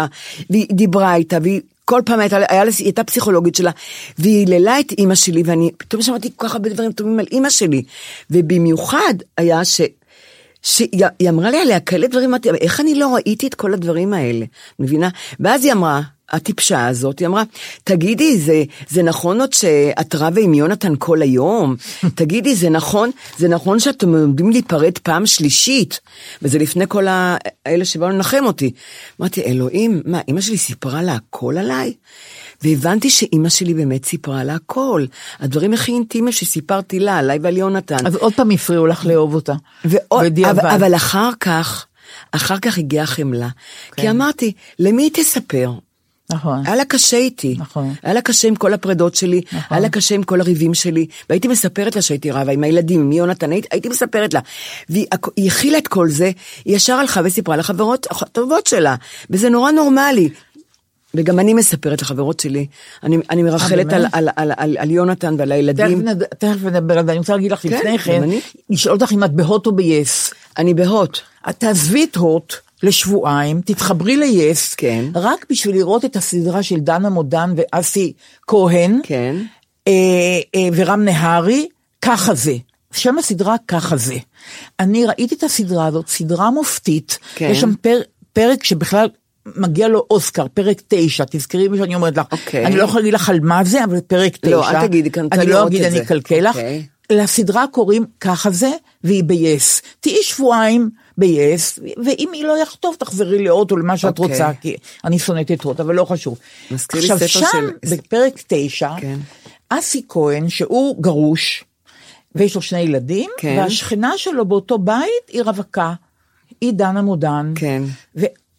והיא 0.51 0.67
דיברה 0.73 1.15
איתה, 1.15 1.39
והיא... 1.43 1.61
כל 1.85 2.01
פעם 2.05 2.21
הייתה, 2.21 2.37
היה 2.49 2.63
היא 2.63 2.73
הייתה 2.79 3.05
פסיכולוגית 3.05 3.55
שלה, 3.55 3.71
והיא 4.19 4.39
היללה 4.39 4.81
את 4.81 4.93
אימא 4.99 5.15
שלי, 5.15 5.43
ואני 5.47 5.71
פתאום 5.77 6.03
שמעתי 6.03 6.31
כל 6.37 6.49
כך 6.49 6.55
הרבה 6.55 6.69
דברים 6.69 6.93
טובים 6.93 7.19
על 7.19 7.27
אימא 7.33 7.51
שלי. 7.51 7.83
ובמיוחד 8.31 9.15
היה 9.39 9.65
ש... 9.65 9.81
שהיא 10.63 11.07
היא 11.19 11.29
אמרה 11.29 11.51
לי 11.51 11.61
עליה 11.61 11.81
כאלה 11.81 12.07
דברים, 12.07 12.29
אמרתי, 12.29 12.51
"אבל 12.51 12.59
איך 12.61 12.81
אני 12.81 12.95
לא 12.95 13.15
ראיתי 13.15 13.47
את 13.47 13.55
כל 13.55 13.75
הדברים 13.75 14.13
האלה, 14.13 14.47
מבינה? 14.79 15.09
ואז 15.41 15.65
היא 15.65 15.73
אמרה, 15.73 16.03
הטיפשה 16.33 16.87
הזאת, 16.87 17.19
היא 17.19 17.29
אמרה, 17.29 17.43
תגידי, 17.85 18.39
זה, 18.39 18.65
זה 18.89 19.03
נכון 19.03 19.41
עוד 19.41 19.53
שאת 19.53 20.15
רבה 20.15 20.41
עם 20.41 20.55
יונתן 20.55 20.95
כל 20.99 21.23
היום? 21.23 21.77
תגידי, 22.15 22.55
זה 22.57 22.71
נכון, 22.71 23.11
זה 23.39 23.49
נכון 23.49 23.79
שאתם 23.79 24.15
עומדים 24.15 24.51
להיפרד 24.51 24.99
פעם 24.99 25.27
שלישית? 25.27 26.01
וזה 26.43 26.59
לפני 26.59 26.85
כל 26.89 27.07
האלה 27.09 27.85
שבאו 27.85 28.09
לנחם 28.09 28.45
אותי. 28.45 28.73
אמרתי, 29.21 29.43
אלוהים, 29.43 30.03
מה, 30.05 30.21
אמא 30.29 30.41
שלי 30.41 30.59
סיפרה 30.59 31.03
לה 31.03 31.15
הכל 31.15 31.59
עליי? 31.59 31.93
והבנתי 32.63 33.11
שאימא 33.11 33.49
שלי 33.49 33.75
באמת 33.75 34.05
סיפרה 34.05 34.45
לה 34.45 34.55
הכל. 34.55 35.05
הדברים 35.41 35.73
הכי 35.75 35.93
אינטימיים 35.93 36.33
שסיפרתי 36.33 37.01
לה, 37.01 37.19
עליי 37.19 37.39
ועל 37.43 37.57
יונתן. 37.57 38.07
אז 38.07 38.17
עוד 38.17 38.35
פעם 38.35 38.51
הפריעו 38.51 38.87
לך 38.87 39.07
לאהוב 39.07 39.35
אותה. 39.35 39.55
ועוד, 39.85 40.25
בדיעבד. 40.25 40.59
אבל, 40.59 40.71
אבל 40.71 40.95
אחר 40.95 41.31
כך, 41.41 41.87
אחר 42.33 42.59
כך 42.59 42.79
הגיעה 42.79 43.07
חמלה. 43.07 43.49
כן. 43.93 44.03
כי 44.03 44.11
אמרתי, 44.11 44.53
למי 44.79 45.11
תספר? 45.11 45.73
נכון. 46.33 46.63
היה 46.67 46.77
לה 46.77 46.85
קשה 46.85 47.17
איתי. 47.17 47.57
נכון. 47.59 47.95
היה 48.03 48.15
לה 48.15 48.21
קשה 48.21 48.49
עם 48.49 48.55
כל 48.57 48.75
הפרדות 48.75 49.15
שלי, 49.15 49.41
נכון. 49.47 49.61
היה 49.71 49.81
לה 49.81 49.89
קשה 49.89 50.15
עם 50.15 50.23
כל 50.23 50.41
הריבים 50.41 50.75
שלי, 50.75 51.07
והייתי 51.31 51.49
מספרת 51.49 51.97
לה 51.97 52.03
שהייתי 52.03 52.31
רבה 52.31 52.53
עם 52.53 52.65
הילדים, 52.65 53.01
עם 53.01 53.13
יונתן, 53.13 53.53
הייתי, 53.53 53.69
הייתי 53.71 53.89
מספרת 53.89 54.35
לה. 54.35 54.41
והיא 54.89 55.07
הכ- 55.15 55.31
היא 55.37 55.47
הכילה 55.51 55.79
את 55.79 55.89
כל 55.89 56.11
זה, 56.11 56.31
היא 56.65 56.77
ישר 56.77 56.93
הלכה 56.95 57.21
וסיפרה 57.25 57.57
לחברות 57.57 58.07
הטובות 58.11 58.67
שלה, 58.67 58.95
וזה 59.31 59.49
נורא 59.51 59.71
נורמלי. 59.71 60.29
וגם 61.15 61.39
אני 61.39 61.55
מספרת 61.55 62.03
לחברות 62.03 62.41
שלי, 62.41 62.67
אני, 63.03 63.19
אני 63.31 63.43
מרחלת 63.43 63.93
אה, 63.93 63.97
על? 63.97 64.07
על, 64.13 64.29
על, 64.37 64.53
על, 64.57 64.77
על 64.79 64.91
יונתן 64.91 65.35
ועל 65.39 65.53
הילדים. 65.53 66.05
תכף 66.39 66.65
נדבר 66.65 66.99
על 66.99 67.07
זה, 67.07 67.13
אני 67.13 67.19
רוצה 67.19 67.37
להגיד 67.37 67.53
לך 67.53 67.63
כן, 67.63 67.69
לפני 67.69 67.99
כן. 67.99 68.29
לשאול 68.71 68.95
אותך 68.95 69.13
אם 69.13 69.25
את 69.25 69.33
בהוט 69.33 69.67
או 69.67 69.73
ביס. 69.73 70.35
אני 70.59 70.75
בהוט. 70.75 71.19
תעזבי 71.59 72.05
את 72.05 72.17
הוט 72.17 72.55
לשבועיים, 72.83 73.61
תתחברי 73.61 74.17
ליס, 74.17 74.75
כן. 74.75 75.05
רק 75.15 75.47
בשביל 75.51 75.75
לראות 75.77 76.05
את 76.05 76.17
הסדרה 76.17 76.63
של 76.63 76.81
דנה 76.81 77.11
מודן 77.11 77.55
ואסי 77.57 78.13
כהן, 78.47 79.01
כן. 79.03 79.37
אה, 79.89 80.41
אה, 80.55 80.69
ורם 80.77 81.05
נהרי, 81.05 81.69
ככה 82.03 82.35
זה. 82.35 82.57
שם 82.93 83.19
הסדרה 83.19 83.57
ככה 83.69 83.97
זה. 83.97 84.17
אני 84.81 85.07
ראיתי 85.07 85.35
את 85.35 85.43
הסדרה 85.43 85.87
הזאת, 85.87 86.09
סדרה 86.09 86.51
מופתית, 86.51 87.19
כן. 87.35 87.49
יש 87.51 87.61
שם 87.61 87.75
פר, 87.81 88.01
פרק 88.33 88.65
שבכלל 88.65 89.09
מגיע 89.47 89.89
לו 89.89 90.07
אוסקר, 90.11 90.47
פרק 90.55 90.83
תשע, 90.89 91.25
תזכרי 91.31 91.69
מה 91.69 91.77
שאני 91.77 91.95
אומרת 91.95 92.17
לך. 92.17 92.27
אוקיי. 92.33 92.67
אני 92.67 92.77
לא 92.77 92.83
יכולה 92.83 93.01
להגיד 93.01 93.15
לך 93.15 93.29
על 93.29 93.41
מה 93.41 93.65
זה, 93.65 93.85
אבל 93.85 94.01
פרק 94.01 94.37
תשע. 94.37 94.51
לא, 94.51 94.71
אל 94.71 94.87
תגידי, 94.87 95.11
כי 95.11 95.21
אני 95.33 95.47
לא 95.47 95.67
אגיד, 95.67 95.83
אני. 95.83 96.01
אקלקל 96.03 96.41
לך. 96.41 96.57
אוקיי. 96.57 96.87
לסדרה 97.13 97.65
קוראים 97.71 98.05
ככה 98.21 98.51
זה, 98.51 98.71
והיא 99.05 99.25
ביס. 99.25 99.83
תהיי 100.01 100.23
שבועיים 100.23 100.91
ביס, 101.19 101.79
ואם 102.05 102.29
היא 102.33 102.45
לא 102.45 102.63
יחטוף, 102.63 102.97
תחזרי 102.97 103.45
להוט 103.45 103.71
או 103.71 103.77
למה 103.77 103.97
שאת 103.97 104.19
אוקיי. 104.19 104.33
רוצה, 104.33 104.51
כי 104.61 104.77
אני 105.05 105.19
שונאת 105.19 105.51
את 105.51 105.63
הוט, 105.63 105.81
אבל 105.81 105.95
לא 105.95 106.05
חשוב. 106.05 106.39
עכשיו, 106.75 107.29
שם, 107.29 107.47
של- 107.85 107.97
בפרק 107.97 108.43
תשע, 108.47 108.91
כן. 109.01 109.19
אסי 109.69 110.03
כהן, 110.09 110.49
שהוא 110.49 111.03
גרוש, 111.03 111.65
ויש 112.35 112.55
לו 112.55 112.63
שני 112.63 112.81
ילדים, 112.81 113.31
כן. 113.39 113.57
והשכנה 113.59 114.13
שלו 114.17 114.45
באותו 114.45 114.79
בית 114.79 115.29
היא 115.29 115.43
רווקה. 115.43 115.93
היא 116.61 116.73
דנה 116.73 117.03
מודן. 117.03 117.53
כן. 117.55 117.83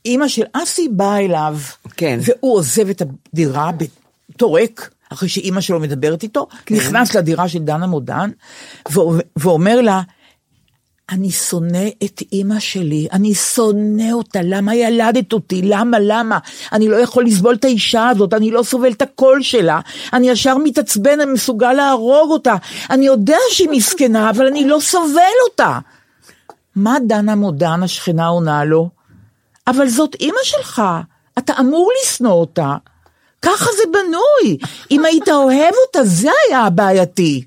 ואימא 0.05 0.27
של 0.27 0.43
אסי 0.53 0.87
באה 0.91 1.19
אליו, 1.19 1.57
כן. 1.97 2.19
והוא 2.21 2.55
עוזב 2.55 2.89
את 2.89 3.01
הדירה 3.01 3.71
בתור 4.31 4.57
ריק, 4.57 4.89
אחרי 5.09 5.29
שאימא 5.29 5.61
שלו 5.61 5.79
מדברת 5.79 6.23
איתו, 6.23 6.47
כן. 6.65 6.75
נכנס 6.75 7.15
לדירה 7.15 7.47
של 7.47 7.59
דנה 7.59 7.87
מודן, 7.87 8.29
ואומר 9.35 9.81
לה, 9.81 10.01
אני 11.09 11.31
שונא 11.31 11.87
את 12.03 12.21
אימא 12.31 12.59
שלי, 12.59 13.07
אני 13.11 13.33
שונא 13.33 14.11
אותה, 14.11 14.39
למה 14.43 14.75
ילדת 14.75 15.33
אותי? 15.33 15.61
למה, 15.61 15.97
למה? 15.99 16.39
אני 16.71 16.87
לא 16.87 16.95
יכול 16.95 17.25
לסבול 17.25 17.55
את 17.55 17.65
האישה 17.65 18.09
הזאת, 18.09 18.33
אני 18.33 18.51
לא 18.51 18.63
סובל 18.63 18.91
את 18.91 19.01
הקול 19.01 19.41
שלה, 19.41 19.79
אני 20.13 20.29
ישר 20.29 20.57
מתעצבן, 20.57 21.21
אני 21.21 21.31
מסוגל 21.31 21.73
להרוג 21.73 22.31
אותה, 22.31 22.55
אני 22.89 23.05
יודע 23.05 23.37
שהיא 23.51 23.69
מסכנה, 23.69 24.29
אבל 24.29 24.47
אני 24.47 24.67
לא 24.67 24.79
סובל 24.79 25.21
אותה. 25.49 25.79
מה 26.75 26.97
דנה 27.07 27.35
מודן, 27.35 27.83
השכנה 27.83 28.27
עונה 28.27 28.63
לו? 28.63 28.89
אבל 29.67 29.87
זאת 29.89 30.15
אימא 30.19 30.37
שלך, 30.43 30.81
אתה 31.37 31.53
אמור 31.59 31.91
לשנוא 32.03 32.31
אותה. 32.31 32.75
ככה 33.41 33.65
זה 33.77 33.83
בנוי. 33.93 34.57
אם 34.91 35.05
היית 35.05 35.29
אוהב 35.29 35.73
אותה, 35.87 36.03
זה 36.03 36.29
היה 36.47 36.59
הבעייתי. 36.61 37.43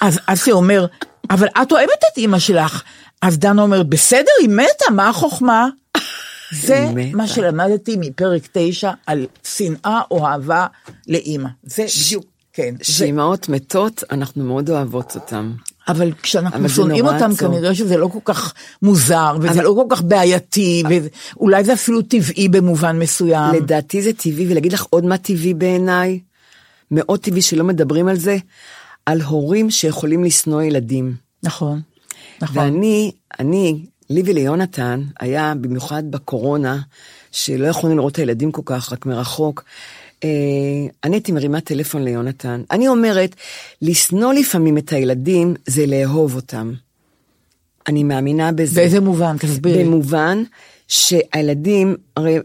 אז 0.00 0.18
אסי 0.26 0.52
אומר, 0.52 0.86
אבל 1.30 1.48
את 1.62 1.72
אוהבת 1.72 1.90
את 2.12 2.18
אימא 2.18 2.38
שלך. 2.38 2.82
אז 3.22 3.38
דנה 3.38 3.62
אומרת, 3.62 3.86
בסדר, 3.88 4.30
היא 4.40 4.48
מתה, 4.48 4.90
מה 4.92 5.08
החוכמה? 5.08 5.68
זה 6.52 6.86
מתה. 6.94 7.16
מה 7.16 7.26
שלמדתי 7.28 7.96
מפרק 8.00 8.42
תשע 8.52 8.90
על 9.06 9.26
שנאה 9.44 10.00
או 10.10 10.26
אהבה 10.26 10.66
לאימא. 11.08 11.48
זה 11.64 11.86
בדיוק, 12.06 12.24
כן. 12.52 12.74
זה- 12.82 12.92
שאימהות 12.92 13.48
מתות, 13.48 14.04
אנחנו 14.10 14.44
מאוד 14.44 14.70
אוהבות 14.70 15.14
אותן. 15.14 15.52
אבל 15.88 16.12
כשאנחנו 16.22 16.58
אבל 16.58 16.68
שונאים 16.68 17.06
אותם, 17.06 17.30
עצוב. 17.30 17.38
כנראה 17.38 17.74
שזה 17.74 17.96
לא 17.96 18.06
כל 18.06 18.18
כך 18.24 18.54
מוזר, 18.82 19.36
וזה 19.40 19.62
לא 19.62 19.74
כל 19.76 19.96
כך 19.96 20.02
בעייתי, 20.02 20.82
ואולי 21.36 21.64
זה 21.64 21.72
אפילו 21.72 22.02
טבעי 22.02 22.48
במובן 22.48 22.98
מסוים. 22.98 23.54
לדעתי 23.54 24.02
זה 24.02 24.12
טבעי, 24.12 24.46
ולהגיד 24.50 24.72
לך 24.72 24.86
עוד 24.90 25.04
מה 25.04 25.18
טבעי 25.18 25.54
בעיניי? 25.54 26.20
מאוד 26.90 27.20
טבעי 27.20 27.42
שלא 27.42 27.64
מדברים 27.64 28.08
על 28.08 28.16
זה, 28.16 28.36
על 29.06 29.20
הורים 29.22 29.70
שיכולים 29.70 30.24
לשנוא 30.24 30.62
ילדים. 30.62 31.14
נכון, 31.42 31.80
נכון. 32.42 32.58
ואני, 32.58 33.12
אני, 33.40 33.86
לי 34.10 34.22
וליונתן, 34.26 35.02
היה 35.20 35.54
במיוחד 35.60 36.02
בקורונה, 36.10 36.80
שלא 37.32 37.66
יכולנו 37.66 37.96
לראות 37.96 38.12
את 38.12 38.18
הילדים 38.18 38.52
כל 38.52 38.62
כך, 38.64 38.92
רק 38.92 39.06
מרחוק. 39.06 39.64
אה, 40.24 40.28
אני 41.04 41.16
הייתי 41.16 41.32
מרימה 41.32 41.60
טלפון 41.60 42.04
ליונתן. 42.04 42.62
אני 42.70 42.88
אומרת, 42.88 43.36
לשנוא 43.82 44.32
לפעמים 44.32 44.78
את 44.78 44.92
הילדים 44.92 45.54
זה 45.66 45.86
לאהוב 45.86 46.34
אותם. 46.34 46.72
אני 47.88 48.04
מאמינה 48.04 48.52
בזה. 48.52 48.80
באיזה 48.80 49.00
מובן? 49.00 49.36
תסבירי. 49.38 49.84
במובן 49.84 50.42
שהילדים, 50.88 51.96
הרי 52.16 52.38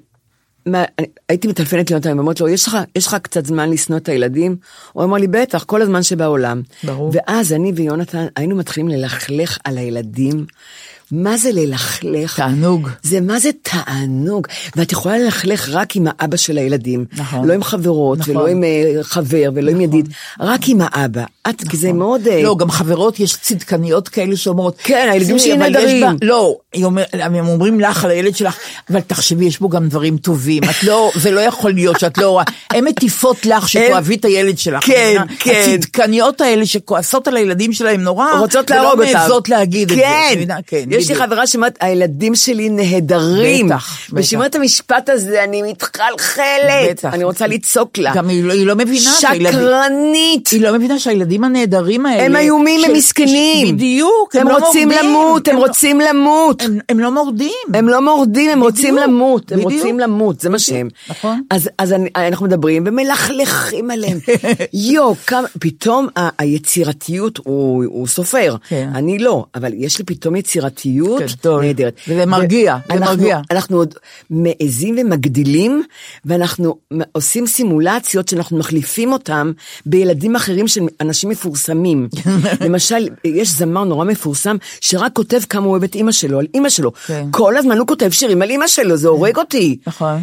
מה, 0.65 0.83
אני, 0.99 1.07
הייתי 1.29 1.47
מטלפנת 1.47 1.89
ליונתן, 1.89 2.17
ואומרת 2.17 2.39
לו, 2.39 2.49
יש 2.49 2.67
לך, 2.67 2.77
יש 2.95 3.07
לך 3.07 3.15
קצת 3.21 3.45
זמן 3.45 3.69
לשנוא 3.69 3.97
את 3.97 4.09
הילדים? 4.09 4.55
הוא 4.93 5.03
אמר 5.03 5.17
לי, 5.17 5.27
בטח, 5.27 5.63
כל 5.63 5.81
הזמן 5.81 6.03
שבעולם. 6.03 6.61
ברור. 6.83 7.11
ואז 7.13 7.53
אני 7.53 7.71
ויונתן 7.75 8.25
היינו 8.35 8.55
מתחילים 8.55 8.89
ללכלך 8.89 9.57
על 9.63 9.77
הילדים. 9.77 10.45
מה 11.11 11.37
זה 11.37 11.49
ללכלך? 11.53 12.35
תענוג. 12.35 12.89
זה 13.03 13.21
מה 13.21 13.39
זה 13.39 13.49
תענוג. 13.61 14.47
ואת 14.75 14.91
יכולה 14.91 15.17
ללכלך 15.17 15.69
רק 15.71 15.95
עם 15.95 16.07
האבא 16.09 16.37
של 16.37 16.57
הילדים. 16.57 17.05
נכון. 17.17 17.47
לא 17.47 17.53
עם 17.53 17.63
חברות, 17.63 18.19
נכון. 18.19 18.37
ולא 18.37 18.47
עם 18.47 18.63
אה, 18.63 19.03
חבר, 19.03 19.49
ולא 19.55 19.71
עם 19.71 19.81
ידיד, 19.81 20.09
רק 20.39 20.61
עם 20.67 20.77
האבא. 20.81 21.23
את, 21.49 21.63
כי 21.69 21.77
זה 21.77 21.93
מאוד... 21.93 22.27
אה, 22.27 22.41
לא, 22.43 22.55
גם 22.59 22.71
חברות, 22.71 23.19
יש 23.19 23.35
צדקניות 23.41 24.09
כאלה 24.09 24.35
שאומרות, 24.37 24.75
כן, 24.83 25.07
הילדים 25.11 25.37
"תראי, 25.37 25.39
שלי 25.39 25.57
נהדרים." 25.57 26.17
לא, 26.21 26.55
אומר- 26.83 27.03
הם 27.13 27.47
אומרים 27.47 27.79
לך 27.79 28.05
על 28.05 28.11
הילד 28.11 28.35
שלך, 28.35 28.57
אבל 28.89 28.99
תחשבי, 28.99 29.45
יש 29.45 29.59
בו 29.59 29.69
גם 29.69 29.87
דברים 29.87 30.17
טובים. 30.17 30.63
את 30.63 30.83
לא, 30.83 31.11
זה 31.15 31.31
לא 31.31 31.39
יכול 31.39 31.71
להיות 31.73 31.99
שאת 31.99 32.17
לא 32.17 32.29
רואה. 32.29 32.43
הן 32.69 32.83
מטיפות 32.83 33.45
לך 33.45 33.69
שתאהבי 33.69 34.15
את 34.15 34.25
הילד 34.25 34.57
שלך. 34.57 34.85
כן? 34.85 35.21
כן. 35.39 35.63
הצדקניות 35.73 36.41
האלה 36.41 36.65
שכועסות 36.65 37.27
על 37.27 37.37
הילדים 37.37 37.73
שלהם 37.73 38.01
נורא, 38.01 38.27
רוצות 38.39 38.69
להרוג 38.69 38.91
אותם. 38.91 39.01
ולא 39.01 39.13
מעזות 39.13 39.49
להגיד 39.49 39.91
את 39.91 39.97
זה. 39.97 40.03
כן, 40.67 40.85
יש 40.95 41.09
לי. 41.09 41.15
חברה 41.15 41.47
שאומרת, 41.47 41.77
הילדים 41.81 42.35
שלי 42.35 42.69
נהדרים. 42.69 43.65
בטח, 43.65 43.75
בטח. 44.07 44.09
וכשהיא 44.13 44.37
אומרת 44.37 44.49
את 44.51 44.55
המשפט 44.55 45.09
הזה, 45.09 45.43
אני 45.43 45.61
מתחלחלת. 45.61 46.89
בטח. 46.89 47.13
אני 47.13 47.23
רוצה 47.23 47.47
לצעוק 47.47 47.97
לה. 47.97 48.11
גם 48.15 48.29
היא 48.29 48.43
לא- 48.43 48.53
היא 48.53 48.65
לא 48.67 48.75
מבינה 48.75 49.11
שקרנית. 49.19 50.47
היא 50.47 50.61
לא 50.61 50.73
מבינה 50.73 50.99
שהילדים 50.99 51.43
הנהדרים 51.43 52.05
האלה... 52.05 52.23
הם 52.25 52.35
איומים, 52.35 52.79
הם 52.83 52.91
של- 52.91 52.97
מסכנים. 52.97 53.75
בדיוק, 53.75 54.35
הם 54.35 54.47
לא 54.47 54.57
רוצים 54.57 54.87
מורדים. 54.89 55.09
למות, 55.09 55.47
הם 55.47 55.55
לא- 55.55 55.59
רוצים 55.67 55.99
למות. 55.99 56.61
הם- 56.61 56.79
הם 56.89 56.99
לא 56.99 57.11
מורדים. 57.11 57.51
הם 57.73 57.89
לא 57.89 58.01
מורדים, 58.01 58.49
הם 58.51 58.61
רוצים 58.61 58.95
בדיוק, 58.95 59.07
למות, 59.09 59.51
הם 59.51 59.57
בדיוק. 59.57 59.73
רוצים 59.73 59.99
למות, 59.99 60.39
זה 60.39 60.49
מה 60.49 60.59
שהם. 60.59 60.87
נכון. 61.09 61.41
אז, 61.49 61.69
אז 61.77 61.93
אני, 61.93 62.09
אנחנו 62.15 62.45
מדברים 62.45 62.83
ומלכלכים 62.87 63.91
עליהם. 63.91 64.17
יו, 64.73 65.13
כמה, 65.27 65.47
פתאום 65.59 66.07
היצירתיות, 66.39 67.37
הוא, 67.43 67.83
הוא 67.87 68.07
סופר, 68.07 68.55
כן. 68.69 68.89
אני 68.95 69.19
לא, 69.19 69.45
אבל 69.55 69.71
יש 69.75 69.99
לי 69.99 70.05
פתאום 70.05 70.35
יצירתיות 70.35 70.84
גדול. 70.89 71.65
נהדרת. 71.65 71.99
וזה 72.07 72.25
מרגיע, 72.25 72.77
זה 72.93 72.99
מרגיע. 72.99 73.39
אנחנו 73.51 73.77
עוד 73.77 73.93
מעזים 74.29 74.95
ומגדילים, 75.01 75.83
ואנחנו 76.25 76.75
עושים 77.11 77.47
סימולציות 77.47 78.27
שאנחנו 78.27 78.57
מחליפים 78.57 79.13
אותם 79.13 79.51
בילדים 79.85 80.35
אחרים 80.35 80.67
של 80.67 80.81
אנשים 81.01 81.29
מפורסמים. 81.29 82.07
למשל, 82.65 83.07
יש 83.23 83.49
זמר 83.49 83.83
נורא 83.83 84.05
מפורסם, 84.05 84.55
שרק 84.81 85.11
כותב 85.13 85.39
כמה 85.49 85.65
הוא 85.65 85.71
אוהב 85.71 85.83
את 85.83 85.95
אימא 85.95 86.11
שלו, 86.11 86.39
על 86.39 86.47
אימא 86.53 86.69
שלו. 86.69 86.91
כן. 87.07 87.27
כל 87.31 87.57
הזמן 87.57 87.77
הוא 87.77 87.87
כותב 87.87 88.09
שירים 88.09 88.41
על 88.41 88.49
אימא 88.49 88.67
שלו, 88.67 88.97
זה 88.97 89.07
הורג 89.07 89.37
אותי. 89.37 89.77
נכון. 89.87 90.19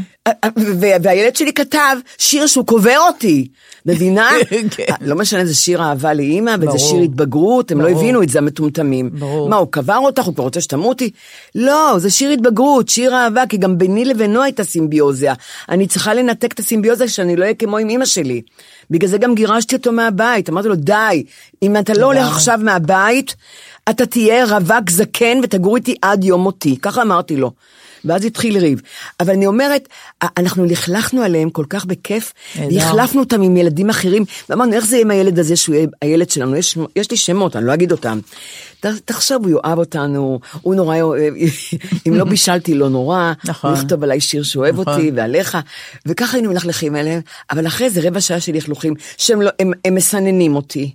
והילד 1.03 1.37
שלי 1.37 1.53
כתב 1.53 1.97
שיר 2.19 2.47
שהוא 2.47 2.67
קובר 2.67 2.97
אותי, 3.09 3.49
מבינה? 3.87 4.31
כן. 4.77 4.95
לא 5.01 5.17
משנה, 5.17 5.47
זה 5.47 5.55
שיר 5.55 5.83
אהבה 5.83 6.15
לאימא, 6.15 6.55
וזה. 6.61 6.79
שיר 6.79 7.01
התבגרות, 7.01 7.71
הם 7.71 7.81
לא. 7.81 7.89
הבינו 7.89 8.23
את 8.23 8.29
זה, 8.29 8.39
המטומטמים. 8.39 9.11
ברור. 9.13 9.49
מה, 9.49 9.57
הוא 9.57 9.69
קבר 9.71 9.99
אותך, 9.99 10.25
הוא 10.25 10.35
כבר 10.35 10.45
רוצה 10.53 10.61
שתמותי? 10.61 11.11
לא, 11.55 11.95
זה 11.99 12.11
שיר 12.11 12.31
התבגרות, 12.31 12.89
שיר 12.89 13.15
אהבה, 13.15 13.47
כי 13.47 13.57
גם 13.57 13.79
ביני 13.79 14.05
לבינו 14.05 14.43
הייתה 14.43 14.65
סימביוזיה. 14.65 15.35
אני 15.69 15.87
צריכה 15.87 16.15
לנתק 16.15 16.53
את 16.53 16.59
הסימביוזיה 16.59 17.09
שאני 17.09 17.37
לא 17.37 17.43
אהיה 17.43 17.55
כמו 17.55 17.79
עם 17.79 17.89
אימא 17.89 18.05
שלי. 18.05 18.43
בגלל 18.91 19.11
זה 19.11 19.19
גם 19.19 19.35
גירשתי 19.35 19.77
אותו 19.77 19.93
מהבית, 19.93 20.49
אמרתי 20.49 20.69
לו, 20.69 20.75
די, 20.75 21.25
אם 21.63 21.77
אתה 21.77 21.93
לא 21.93 22.07
הולך 22.07 22.27
עכשיו 22.29 22.59
מהבית, 22.63 23.35
אתה 23.91 24.07
תהיה 24.07 24.45
רווק 24.45 24.91
זקן 24.91 25.39
ותגור 25.43 25.77
איתי 25.77 25.95
עד 26.03 26.25
יום 26.25 26.41
מותי, 26.41 26.77
ככה 26.83 27.03
אמרתי 27.03 27.37
לו. 27.37 27.51
ואז 28.05 28.25
התחיל 28.25 28.59
ריב. 28.59 28.81
אבל 29.21 29.33
אני 29.33 29.47
אומרת, 29.47 29.89
אנחנו 30.37 30.65
לכלכנו 30.65 31.23
עליהם 31.23 31.51
כל 31.51 31.65
כך 31.69 31.85
בכיף, 31.85 32.33
נהדר. 32.59 32.77
והחלפנו 32.77 33.21
אותם 33.21 33.43
עם 33.43 33.57
ילדים 33.57 33.91
אחרים, 33.91 34.25
ואמרנו, 34.49 34.73
איך 34.73 34.87
זה 34.87 34.97
יהיה 34.97 35.05
עם 35.05 35.11
הילד 35.11 35.39
הזה 35.39 35.57
שהוא 35.57 35.75
יהיה 35.75 35.87
הילד 36.03 36.31
שלנו? 36.31 36.57
יש, 36.57 36.79
יש 36.97 37.11
לי 37.11 37.17
שמות, 37.17 37.57
אני 37.57 37.67
לא 37.67 37.75
אגיד 37.75 37.93
אותם. 37.93 38.19
תחשוב, 39.05 39.47
הוא 39.47 39.61
יאהב 39.65 39.79
אותנו, 39.79 40.41
הוא 40.63 40.75
נורא 40.75 41.01
אוהב, 41.01 41.35
אם 42.09 42.15
לא 42.15 42.25
בישלתי, 42.25 42.75
לא 42.75 42.89
נורא, 42.89 43.33
נכון. 43.45 43.71
הוא 43.71 43.79
יכתוב 43.79 44.03
עליי 44.03 44.21
שיר 44.21 44.43
שאוהב 44.43 44.81
נכון. 44.81 44.95
אותי 44.95 45.11
ועליך, 45.15 45.59
וככה 46.07 46.37
היינו 46.37 46.51
מלכלכים 46.51 46.95
עליהם, 46.95 47.21
אבל 47.51 47.67
אחרי 47.67 47.91
זה 47.91 48.01
רבע 48.05 48.21
שעה 48.21 48.41
של 48.41 48.53
לכלוכים, 48.53 48.95
שהם 49.17 49.43
לא, 49.43 49.51
הם, 49.61 49.73
הם 49.85 49.95
מסננים 49.95 50.57
אותי. 50.57 50.95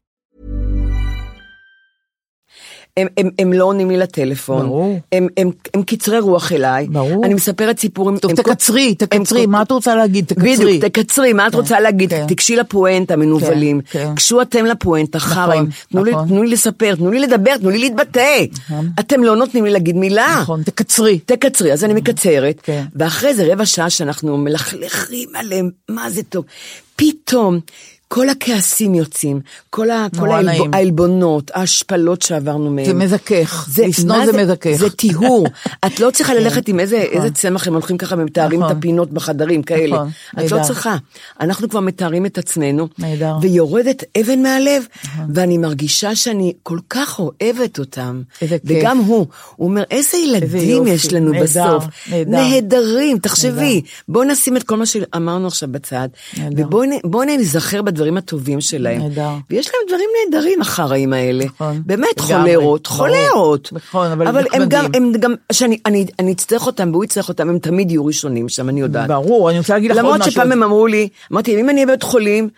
הם, 2.97 3.07
הם, 3.17 3.29
הם 3.39 3.53
לא 3.53 3.65
עונים 3.65 3.89
לי 3.91 3.97
לטלפון, 3.97 4.65
ברור. 4.65 4.99
הם, 5.11 5.27
הם, 5.37 5.49
הם 5.73 5.83
קצרי 5.83 6.19
רוח 6.19 6.51
אליי, 6.51 6.87
ברור. 6.87 7.25
אני 7.25 7.33
מספרת 7.33 7.79
סיפורים, 7.79 8.17
טוב, 8.17 8.31
הם 8.31 8.37
תקצרי, 8.37 8.87
הם- 8.87 8.93
תקצרי, 9.07 9.45
מה 9.45 9.61
את 9.61 9.71
רוצה 9.71 9.95
להגיד? 9.95 10.25
תקצרי. 10.25 10.55
בדיוק, 10.55 10.85
תקצרי, 10.85 11.33
מה 11.33 11.47
את 11.47 11.51
כן, 11.51 11.57
רוצה 11.57 11.79
להגיד? 11.79 12.09
כן. 12.09 12.25
תיגשי 12.27 12.55
לפואנטה, 12.55 13.15
מנוולים. 13.15 13.81
כן, 13.81 13.99
כן. 14.05 14.13
גשו 14.15 14.41
אתם 14.41 14.65
לפואנטה, 14.65 15.19
חראים. 15.19 15.67
תנו 15.91 16.03
לי- 16.03 16.11
נכון. 16.11 16.27
תנו 16.27 16.43
לי 16.43 16.49
לספר, 16.51 16.95
תנו 16.95 17.11
לי 17.11 17.19
לדבר, 17.19 17.57
תנו 17.57 17.69
לי 17.69 17.77
להתבטא. 17.77 18.45
אתם 18.99 19.23
לא 19.23 19.35
נותנים 19.35 19.65
לי 19.65 19.71
להגיד 19.71 19.95
מילה. 19.95 20.37
נכון, 20.41 20.63
תקצרי. 20.63 21.19
תקצרי, 21.19 21.73
אז 21.73 21.83
אני 21.83 21.93
מקצרת, 21.93 22.59
כן. 22.63 22.83
ואחרי 22.95 23.33
זה 23.33 23.53
רבע 23.53 23.65
שעה 23.65 23.89
שאנחנו 23.89 24.37
מלכלכים 24.37 25.29
עליהם, 25.35 25.69
מה 25.89 26.09
זה 26.09 26.23
טוב. 26.23 26.45
פתאום 26.95 27.59
כל 28.13 28.29
הכעסים 28.29 28.95
יוצאים, 28.95 29.39
כל, 29.69 29.89
ה, 29.89 30.07
כל 30.19 30.31
העלב. 30.31 30.75
העלבונות, 30.75 31.51
ההשפלות 31.53 32.21
שעברנו 32.21 32.71
מהם. 32.71 32.85
זה 32.85 32.93
מזכך. 32.93 33.69
לשנוא 33.77 34.17
מה 34.17 34.25
זה 34.25 34.43
מזכך. 34.43 34.71
זה 34.73 34.89
טיהור. 34.89 35.47
את 35.85 35.99
לא 35.99 36.11
צריכה 36.11 36.33
ללכת 36.33 36.67
עם 36.67 36.79
איזה, 36.79 36.97
איזה 36.97 37.31
צמח, 37.31 37.67
הם 37.67 37.73
הולכים 37.73 37.97
ככה 37.97 38.15
ומתארים 38.17 38.59
נכון. 38.59 38.71
את 38.71 38.77
הפינות 38.77 39.11
בחדרים 39.11 39.63
כאלה. 39.63 39.95
נכון, 39.95 40.09
את 40.39 40.51
לא. 40.51 40.63
צריכה. 40.63 40.95
אנחנו 41.41 41.69
כבר 41.69 41.79
מתארים 41.79 42.25
את 42.25 42.37
עצמנו. 42.37 42.87
ויורדת 43.41 44.03
אבן 44.21 44.41
מהלב, 44.41 44.83
ואני 45.33 45.57
מרגישה 45.57 46.15
שאני 46.15 46.53
כל 46.63 46.79
כך 46.89 47.19
אוהבת 47.19 47.79
אותם. 47.79 48.21
איזה 48.41 48.57
כיף. 48.67 48.77
וגם 48.81 48.97
הוא, 48.97 49.27
הוא 49.55 49.67
אומר, 49.67 49.83
איזה 49.91 50.17
ילדים 50.17 50.87
יש 50.87 51.13
לנו 51.13 51.31
בסוף. 51.41 51.83
נהדר. 52.09 52.31
נהדרים, 52.31 53.17
תחשבי. 53.17 53.81
בואו 54.07 54.23
נשים 54.23 54.57
את 54.57 54.63
כל 54.63 54.77
מה 54.77 54.85
שאמרנו 54.85 55.47
עכשיו 55.47 55.69
בצד. 55.71 56.07
ובואו 56.57 57.23
נזכר 57.23 57.81
בדברים 57.81 58.00
הטובים 58.17 58.61
שלהם. 58.61 59.01
נהדר. 59.01 59.29
ויש 59.49 59.67
להם 59.67 59.83
דברים 59.87 60.09
נהדרים, 60.33 60.61
החראים 60.61 61.13
האלה. 61.13 61.45
נכון. 61.45 61.81
באמת, 61.85 62.19
חולרות. 62.19 62.87
חולרות. 62.87 63.69
נכון, 63.71 64.11
אבל 64.11 64.27
אבל 64.27 64.43
הם 64.53 64.63
גם. 64.69 64.85
הם 64.93 65.11
גם, 65.19 65.33
שאני 65.51 65.77
אני, 65.85 66.05
אני 66.19 66.31
אצטרך 66.31 66.65
אותם 66.65 66.89
והוא 66.91 67.03
יצטרך 67.03 67.29
אותם, 67.29 67.49
הם 67.49 67.59
תמיד 67.59 67.91
יהיו 67.91 68.05
ראשונים 68.05 68.49
שם, 68.49 68.69
אני 68.69 68.81
יודעת. 68.81 69.07
ברור, 69.07 69.49
אני 69.49 69.57
רוצה 69.57 69.73
להגיד 69.73 69.91
לך 69.91 69.97
עוד 69.97 70.05
למרות 70.05 70.19
משהו. 70.19 70.31
שפעם 70.31 70.51
הם 70.51 70.63
אמרו 70.63 70.87
לי, 70.87 71.07
אמרתי, 71.31 71.61
אם 71.61 71.69
אני 71.69 71.75
אהיה 71.75 71.85
בבית 71.85 72.03
חולים, 72.03 72.49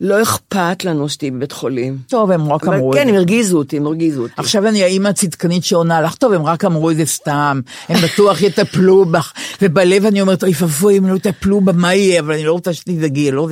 לא 0.00 0.22
אכפת 0.22 0.84
לנו 0.84 1.08
שתהיי 1.08 1.30
בבית 1.30 1.52
חולים. 1.52 1.98
טוב, 2.08 2.30
הם 2.30 2.52
רק 2.52 2.64
אמרו 2.68 2.92
את 2.92 2.98
כן, 2.98 3.04
זה. 3.04 3.10
הם 3.10 3.16
הרגיזו 3.16 3.58
אותי, 3.58 3.76
הם 3.76 3.86
הרגיזו 3.86 4.22
אותי. 4.22 4.32
עכשיו 4.36 4.66
אני 4.68 4.82
האימא 4.82 5.08
הצדקנית 5.08 5.64
שעונה 5.64 6.00
לך, 6.00 6.14
טוב, 6.14 6.32
הם 6.32 6.46
רק 6.46 6.64
אמרו 6.64 6.90
את 6.90 6.96
זה 6.96 7.06
סתם, 7.06 7.60
הם 7.88 8.00
בטוח 8.02 8.42
יטפלו 8.42 9.04
בך, 9.04 9.32
ובלב 9.62 10.06
אני 10.06 10.20
אומרת, 10.20 10.42
אוי 10.42 10.52
ואבוי, 10.60 10.98
אם 10.98 11.06
לא 11.06 11.16
יטפלו 11.16 11.60
בה, 11.60 11.72
מה 11.72 11.94
יהיה? 11.94 12.20
אבל 12.20 12.34
אני 12.34 12.44
לא 12.44 12.52
רוצה 12.52 12.72
שתדאגי, 12.74 13.30
לא. 13.30 13.48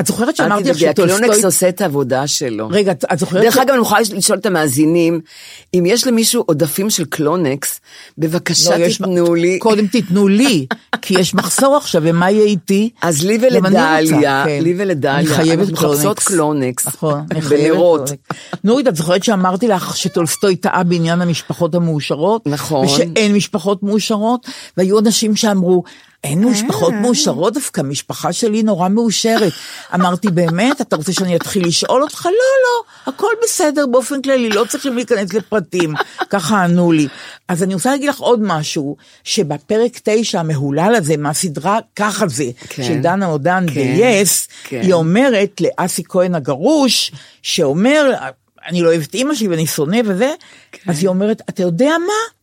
את 0.00 0.06
זוכרת 0.06 0.36
שאמרתי 0.36 0.70
לך 0.70 0.78
שטולסטוי... 0.78 1.44
עושה 1.44 1.68
את 1.68 1.80
העבודה 1.80 2.26
שלו. 2.26 2.68
רגע, 2.70 2.92
את- 2.92 3.04
את 3.12 3.18
זוכרת... 3.18 3.42
דרך 3.42 3.56
אגב, 3.56 3.70
אני 3.70 3.82
יכולה 3.82 4.00
לשאול 4.14 4.38
את 4.38 4.46
המאזינים, 4.46 5.20
אם 5.74 5.84
יש 5.86 6.06
למישהו 6.06 6.42
עודפים 6.46 6.90
של 6.90 7.04
קלונקס, 7.04 7.80
בבקשה 8.18 8.78
לא, 8.78 8.88
תיתנו 8.88 9.34
לי. 9.34 9.58
קודם 9.58 9.86
תיתנו 9.86 10.28
לי, 10.28 10.66
כי 11.02 11.14
יש 11.20 11.34
מחסור 11.34 11.76
עכשיו, 11.76 12.02
ומה 12.04 12.30
יהיה 12.30 12.44
איתי? 12.44 12.90
אז 13.02 13.24
לי 13.24 13.38
ולדליה, 13.40 14.44
כן. 14.46 14.58
לי 14.62 14.74
ולדליה, 14.78 15.18
אני 15.18 15.26
חייבת 15.26 15.58
אנחנו 15.60 15.71
מחפשות 15.72 16.18
קלונקס. 16.18 16.86
נכון. 16.86 17.26
קלונקס. 17.48 18.12
נורית, 18.64 18.88
את 18.88 18.96
זוכרת 18.96 19.24
שאמרתי 19.24 19.68
לך 19.68 19.96
שטולסטוי 19.96 20.56
טעה 20.56 20.82
בעניין 20.82 21.20
המשפחות 21.22 21.74
המאושרות? 21.74 22.46
נכון. 22.46 22.86
ושאין 22.86 23.34
משפחות 23.34 23.82
מאושרות? 23.82 24.46
והיו 24.76 24.98
אנשים 24.98 25.36
שאמרו, 25.36 25.82
אין 26.24 26.44
משפחות 26.44 26.94
מאושרות 26.94 27.54
דווקא, 27.54 27.80
המשפחה 27.80 28.32
שלי 28.32 28.62
נורא 28.62 28.88
מאושרת. 28.88 29.52
אמרתי, 29.94 30.28
באמת? 30.28 30.80
אתה 30.80 30.96
רוצה 30.96 31.12
שאני 31.12 31.36
אתחיל 31.36 31.66
לשאול 31.66 32.02
אותך? 32.02 32.26
לא, 32.26 32.32
לא, 32.32 33.12
הכל 33.12 33.32
בסדר 33.42 33.86
באופן 33.86 34.22
כללי, 34.22 34.48
לא 34.48 34.64
צריכים 34.68 34.94
להיכנס 34.96 35.32
לפרטים. 35.32 35.94
ככה 36.30 36.64
ענו 36.64 36.92
לי. 36.92 37.08
אז 37.48 37.62
אני 37.62 37.74
רוצה 37.74 37.90
להגיד 37.90 38.08
לך 38.08 38.18
עוד 38.18 38.40
משהו, 38.42 38.96
שבפרק 39.24 40.00
9 40.04 40.40
המהולל 40.40 40.94
הזה, 40.96 41.16
מהסדרה 41.16 41.78
ככה 41.96 42.28
זה, 42.28 42.50
כן. 42.68 42.82
של 42.82 42.98
דנה 43.00 43.26
עודן 43.26 43.66
כן, 43.74 43.96
ב-yes, 43.96 44.50
כן. 44.64 44.80
היא 44.82 44.92
אומרת 44.92 45.60
לאסי 45.60 46.02
כהן 46.08 46.34
הגרוש, 46.34 47.12
שאומר, 47.42 48.12
אני 48.68 48.82
לא 48.82 48.88
אוהבת 48.88 49.14
אימא 49.14 49.34
שלי 49.34 49.48
ואני 49.48 49.66
שונא 49.66 49.98
וזה, 50.04 50.32
כן. 50.72 50.90
אז 50.90 50.98
היא 50.98 51.08
אומרת, 51.08 51.42
אתה 51.48 51.62
יודע 51.62 51.90
מה? 52.06 52.41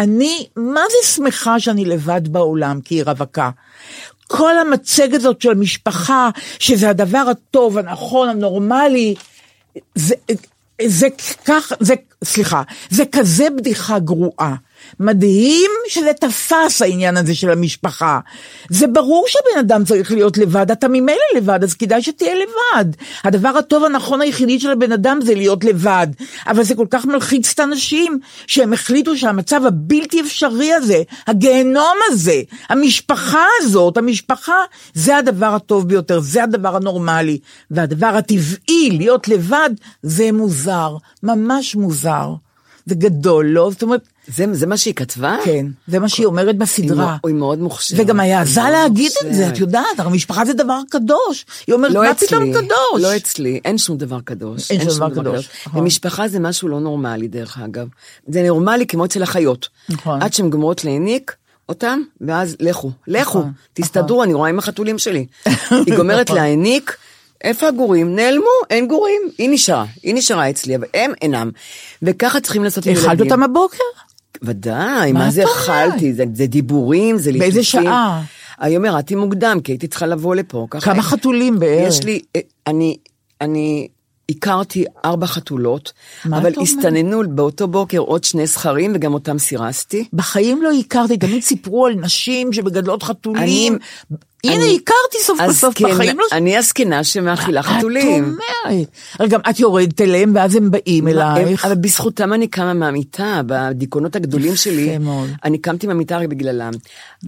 אני, 0.00 0.46
מה 0.56 0.80
זה 0.90 1.08
שמחה 1.08 1.60
שאני 1.60 1.84
לבד 1.84 2.28
בעולם, 2.28 2.80
כי 2.80 2.94
היא 2.94 3.04
רווקה. 3.04 3.50
כל 4.26 4.58
המצגת 4.58 5.14
הזאת 5.14 5.42
של 5.42 5.50
המשפחה, 5.50 6.30
שזה 6.58 6.90
הדבר 6.90 7.24
הטוב, 7.30 7.78
הנכון, 7.78 8.28
הנורמלי, 8.28 9.14
זה, 9.94 10.14
זה 10.86 11.08
כך, 11.44 11.72
זה, 11.80 11.94
סליחה, 12.24 12.62
זה 12.90 13.04
כזה 13.12 13.50
בדיחה 13.56 13.98
גרועה. 13.98 14.54
מדהים 15.00 15.70
שזה 15.88 16.12
תפס 16.12 16.82
העניין 16.82 17.16
הזה 17.16 17.34
של 17.34 17.50
המשפחה. 17.50 18.20
זה 18.68 18.86
ברור 18.86 19.24
שהבן 19.28 19.58
אדם 19.58 19.84
צריך 19.84 20.12
להיות 20.12 20.38
לבד, 20.38 20.70
אתה 20.70 20.88
ממילא 20.88 21.16
לבד, 21.36 21.62
אז 21.62 21.74
כדאי 21.74 22.02
שתהיה 22.02 22.34
לבד. 22.34 22.90
הדבר 23.24 23.48
הטוב 23.48 23.84
הנכון 23.84 24.20
היחידי 24.20 24.60
של 24.60 24.70
הבן 24.70 24.92
אדם 24.92 25.18
זה 25.22 25.34
להיות 25.34 25.64
לבד. 25.64 26.06
אבל 26.46 26.62
זה 26.62 26.74
כל 26.74 26.86
כך 26.90 27.04
מלחיץ 27.04 27.52
את 27.52 27.60
האנשים, 27.60 28.18
שהם 28.46 28.72
החליטו 28.72 29.16
שהמצב 29.16 29.66
הבלתי 29.66 30.20
אפשרי 30.20 30.72
הזה, 30.72 31.02
הגיהנום 31.26 31.96
הזה, 32.10 32.40
המשפחה 32.68 33.44
הזאת, 33.60 33.96
המשפחה, 33.96 34.56
זה 34.94 35.16
הדבר 35.16 35.54
הטוב 35.54 35.88
ביותר, 35.88 36.20
זה 36.20 36.42
הדבר 36.44 36.76
הנורמלי. 36.76 37.38
והדבר 37.70 38.06
הטבעי, 38.06 38.90
להיות 38.90 39.28
לבד, 39.28 39.70
זה 40.02 40.32
מוזר, 40.32 40.96
ממש 41.22 41.76
מוזר. 41.76 42.34
זה 42.90 42.94
גדול, 42.94 43.46
לא? 43.46 43.70
זאת 43.70 43.82
אומרת, 43.82 44.00
זה, 44.28 44.44
זה 44.52 44.66
מה 44.66 44.76
שהיא 44.76 44.94
כתבה? 44.94 45.36
כן, 45.44 45.66
זה 45.86 45.98
מה 45.98 46.08
שהיא 46.08 46.26
אומרת 46.26 46.58
בסדרה. 46.58 47.16
היא 47.26 47.34
מאוד 47.34 47.58
מוכשרת. 47.58 48.00
וגם 48.00 48.20
היא 48.20 48.34
העזה 48.34 48.60
מאוד 48.60 48.72
להגיד 48.72 49.12
את 49.12 49.26
זה, 49.26 49.28
מוכשרת. 49.28 49.52
את 49.52 49.58
יודעת, 49.58 49.98
הרי 49.98 50.12
משפחה 50.12 50.44
זה 50.44 50.52
דבר 50.52 50.80
קדוש. 50.90 51.46
היא 51.66 51.74
אומרת, 51.74 51.92
לא 51.92 52.02
מה 52.02 52.10
אצלי, 52.10 52.28
פתאום 52.28 52.52
קדוש? 52.52 53.02
לא 53.02 53.16
אצלי, 53.16 53.60
אין 53.64 53.78
שום 53.78 53.96
דבר 53.96 54.20
קדוש. 54.20 54.70
אין 54.70 54.80
שום 54.80 54.96
דבר 54.96 55.10
קדוש, 55.10 55.48
נכון. 55.66 55.80
ומשפחה 55.80 56.28
זה 56.28 56.40
משהו 56.40 56.68
לא 56.68 56.80
נורמלי 56.80 57.28
דרך 57.28 57.58
אגב. 57.58 57.88
זה 58.28 58.42
נורמלי 58.42 58.86
כמו 58.86 59.04
אצל 59.04 59.22
החיות. 59.22 59.68
נכון. 59.88 60.22
עד 60.22 60.32
שהן 60.32 60.50
גומרות 60.50 60.84
להניק 60.84 61.34
אותם, 61.68 62.00
ואז 62.20 62.56
לכו, 62.60 62.90
לכו, 63.06 63.38
נכון, 63.38 63.52
תסתדרו, 63.74 64.22
אני 64.22 64.34
רואה 64.34 64.48
עם 64.48 64.58
החתולים 64.58 64.98
שלי. 64.98 65.26
היא 65.86 65.96
גומרת 65.96 66.30
להניק, 66.30 66.96
איפה 67.44 67.68
הגורים? 67.68 68.14
נעלמו, 68.16 68.44
אין 68.70 68.88
גורים. 68.88 69.22
היא 69.38 69.50
נשארה, 69.50 69.84
היא 70.02 70.14
נשארה 70.14 70.50
אצלי, 70.50 70.76
אבל 70.76 70.86
הם 70.94 71.12
אינם. 71.22 71.50
וככה 72.02 72.40
צריכים 72.40 72.64
לעשות 72.64 72.86
עם 72.86 72.92
ילדים. 72.92 73.10
אכלת 73.10 73.20
אותם 73.20 73.42
הבוקר? 73.42 73.76
ודאי, 74.42 75.12
מה 75.12 75.18
מה 75.18 75.30
זה? 75.30 75.44
אכלתי? 75.44 76.12
זה, 76.12 76.24
זה 76.34 76.46
דיבורים, 76.46 77.18
זה 77.18 77.30
ליטופים. 77.32 77.52
באיזה 77.52 77.64
שעה? 77.64 78.22
היום 78.58 78.84
ירדתי 78.84 79.14
מוקדם, 79.14 79.58
כי 79.64 79.72
הייתי 79.72 79.88
צריכה 79.88 80.06
לבוא 80.06 80.34
לפה. 80.34 80.66
ככה- 80.70 80.92
כמה 80.92 81.02
חתולים 81.02 81.58
בערך? 81.58 81.88
יש 81.88 82.04
לי, 82.04 82.20
אה, 82.36 82.40
אני, 82.66 82.96
אני 83.40 83.88
הכרתי 84.30 84.84
ארבע 85.04 85.26
חתולות, 85.26 85.92
אבל? 86.26 86.52
הסתננו 86.62 87.22
באותו 87.28 87.68
בוקר 87.68 87.98
עוד 87.98 88.24
שני 88.24 88.46
זכרים, 88.46 88.92
וגם 88.94 89.14
אותם 89.14 89.38
סירסתי. 89.38 90.04
בחיים 90.12 90.62
לא 90.62 90.70
הכרתי, 90.80 91.16
תמיד 91.16 91.42
סיפרו 91.42 91.86
על 91.86 91.94
נשים 91.94 92.52
שמגדלות 92.52 93.02
חתולים. 93.02 93.78
הנה, 94.44 94.64
הכרתי 94.64 95.18
סוף 95.22 95.38
כל 95.40 95.52
סוף, 95.52 95.64
הזקנה- 95.70 95.88
בחיים 95.88 96.18
לא... 96.18 96.24
אני 96.32 96.56
הזקנה 96.56 97.04
שמאכילה 97.04 97.62
חתולים. 97.62 98.24
את 98.24 98.28
אומרת. 98.68 98.88
אבל 99.20 99.28
גם 99.28 99.40
את 99.50 99.60
יורדת 99.60 100.00
אליהם 100.00 100.32
ואז 100.34 100.54
הם 100.56 100.70
באים 100.70 101.08
אלייך. 101.08 101.64
אבל 101.64 101.74
בזכותם 101.74 102.32
אני 102.32 102.48
קמה 102.48 102.74
מהמיטה, 102.74 103.40
בדיכאונות 103.46 104.16
הגדולים 104.16 104.56
שלי. 104.56 104.98
אני 105.44 105.58
קמתי 105.58 105.86
מהמיטה 105.86 106.18
רק 106.18 106.28
בגללם. 106.28 106.70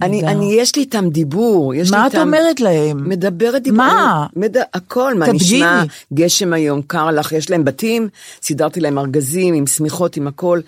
אני, 0.01 0.21
יש 0.55 0.75
לי 0.75 0.81
איתם 0.81 1.09
דיבור. 1.09 1.73
יש 1.75 1.91
מה 1.91 2.07
את 2.07 2.15
אומרת 2.15 2.59
להם? 2.59 3.09
מדברת 3.09 3.61
דיבור. 3.63 3.77
מה? 3.77 4.25
הכל, 4.73 5.13
מה. 5.15 5.25
נשמע? 5.31 5.83
גשם 6.13 6.53
היום, 6.53 6.81
קר 6.81 7.11
לך, 7.11 7.31
יש 7.31 7.49
להם 7.49 7.63
בתים, 7.65 8.07
סידרתי 8.43 8.79
להם 8.79 8.97
ארגזים 8.99 9.53
עם 9.53 9.67
שמיכות, 9.67 10.17
עם 10.17 10.27
הכל. 10.27 10.59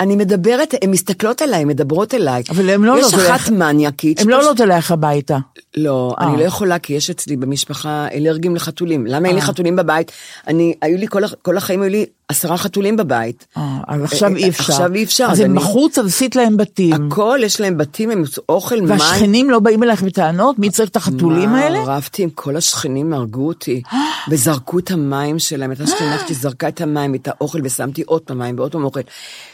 אני 0.00 0.16
מדברת, 0.16 0.74
הן 0.82 0.90
מסתכלות 0.90 1.42
עליי, 1.42 1.64
מדברות 1.64 2.14
אליי. 2.14 2.42
אבל 2.50 2.70
הם 2.70 2.84
לא 2.84 2.92
יש 2.98 3.04
עולות 3.04 3.14
אחת 3.14 3.30
אליך- 3.30 3.50
מניאקית. 3.50 4.20
הם 4.20 4.28
לא 4.28 4.42
עולות 4.42 4.60
אלייך 4.60 4.90
הביתה. 4.90 5.38
לא, 5.86 6.14
אה. 6.20 6.28
אני 6.28 6.36
לא 6.36 6.44
יכולה, 6.44 6.78
כי 6.78 6.92
יש 6.92 7.10
אצלי 7.10 7.36
במשפחה 7.36 8.08
אלרגים 8.12 8.56
לחתולים. 8.56 9.06
למה 9.06 9.28
אין 9.28 9.34
לי 9.34 9.40
אה. 9.40 9.46
חתולים 9.46 9.76
בבית? 9.76 10.12
אני, 10.46 10.74
היו 10.82 10.98
לי, 10.98 11.08
כל, 11.08 11.22
כל 11.42 11.56
החיים 11.56 11.82
היו 11.82 11.90
לי 11.90 12.06
עשרה 12.28 12.56
חתולים 12.56 12.96
בבית. 12.96 13.46
אה, 13.56 13.78
אז 13.88 14.02
עכשיו 14.02 14.36
אי 14.36 14.48
אפשר. 14.48 14.72
עכשיו 14.72 14.94
אי 14.94 15.04
אפשר. 15.04 15.26
אז 15.30 15.40
הם 15.40 15.54
בחוץ, 15.54 15.98
אז 15.98 16.06
עשית 16.06 16.36
להם 16.36 16.56
בתים. 16.56 16.92
הכל, 16.92 17.38
יש 17.42 17.60
להם 17.60 17.78
בתים, 17.78 18.10
הם 18.10 18.22
אוכל, 18.48 18.80
מים. 18.80 18.90
והשכנים 18.90 19.50
לא 19.50 19.58
באים 19.58 19.82
אלייך 19.82 20.02
בטענות? 20.02 20.58
מי 20.58 20.70
צריך 20.70 20.90
את 20.90 20.96
החתולים 20.96 21.50
מה, 21.50 21.60
האלה? 21.60 21.82
רבתי 21.84 22.22
עם 22.22 22.30
כל 22.30 22.56
השכנים, 22.56 23.12
הרגו 23.12 23.46
אותי, 23.46 23.82
וזרקו 24.30 24.78
את 24.78 24.90
המים 24.90 25.38
שלהם. 25.38 25.70
הייתה 25.70 25.86
שכנה 25.86 26.18
שזרקה 26.28 26.68
את 26.72 26.80
המים, 26.80 27.14
את 27.14 27.28
האוכל, 27.28 27.58
ושמתי 27.64 28.02
עוד 28.02 28.22
פעם 28.22 28.38
מים 28.38 28.58
ועוד 28.58 28.72
פעם 28.72 28.84
אוכל. 28.84 29.00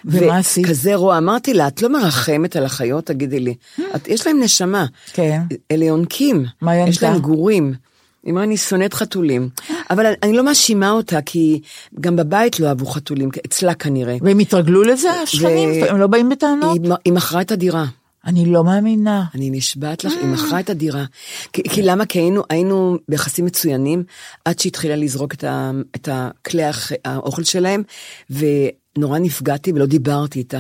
ומה 0.05 0.37
עשית? 0.37 0.67
וכזה 0.67 0.95
רוע, 0.95 1.19
אמרתי 1.19 1.55
לה, 1.55 1.69
את 1.69 1.83
לא 1.83 1.89
מרחמת 1.89 2.57
על 2.57 2.65
החיות, 2.65 3.07
תגידי 3.07 3.41
לי. 3.41 3.55
את, 3.97 4.09
יש 4.09 4.27
להם 4.27 4.41
נשמה. 4.41 4.87
כן. 5.13 5.41
אלה 5.71 5.85
יונקים. 5.85 6.45
מה 6.61 6.71
היא 6.71 6.89
יש? 6.89 7.03
להם 7.03 7.19
גורים. 7.19 7.75
היא 8.25 8.33
אמרה, 8.33 8.45
אני 8.45 8.57
שונאת 8.57 8.95
חתולים. 8.95 9.49
אבל 9.91 10.07
אני- 10.23 10.33
לא 10.37 10.45
מאשימה 10.45 10.91
אותה, 10.91 11.23
כי 11.23 11.61
גם 12.01 12.17
בבית 12.17 12.61
לא 12.61 12.67
אהבו 12.69 12.87
חתולים, 12.87 13.29
אצלה 13.47 13.75
כנראה. 13.75 14.17
והם 14.21 14.39
התרגלו 14.39 14.83
לזה, 14.83 15.11
השכנים? 15.13 15.85
הם 15.89 15.97
לא 16.01 16.07
באים 16.07 16.29
בטענות? 16.29 16.79
היא, 17.05 17.13
מכרה 17.13 17.41
את 17.41 17.53
הדירה. 17.53 17.85
אני 18.27 18.47
לא 18.47 18.65
מאמינה. 18.65 19.25
אני 19.35 19.51
נשבעת 19.51 20.05
לך, 20.05 20.13
היא 20.21 20.29
מכרה 20.29 20.61
את 20.61 20.71
הדירה. 20.71 21.05
כי, 21.53 21.83
למה? 21.83 22.07
כי 22.07 22.31
היינו, 22.51 22.97
ביחסים 23.09 23.45
מצוינים, 23.45 24.03
עד 24.45 24.59
שהתחילה 24.59 24.97
לזרוק 24.97 25.35
את, 25.35 26.09
הכלי 26.13 26.63
האוכל 27.05 27.45
שלהם, 27.45 27.83
ונורא 28.31 29.19
נפגעתי 29.19 29.73
ולא 29.73 29.87
דיברתי 29.87 30.39
איתה. 30.39 30.59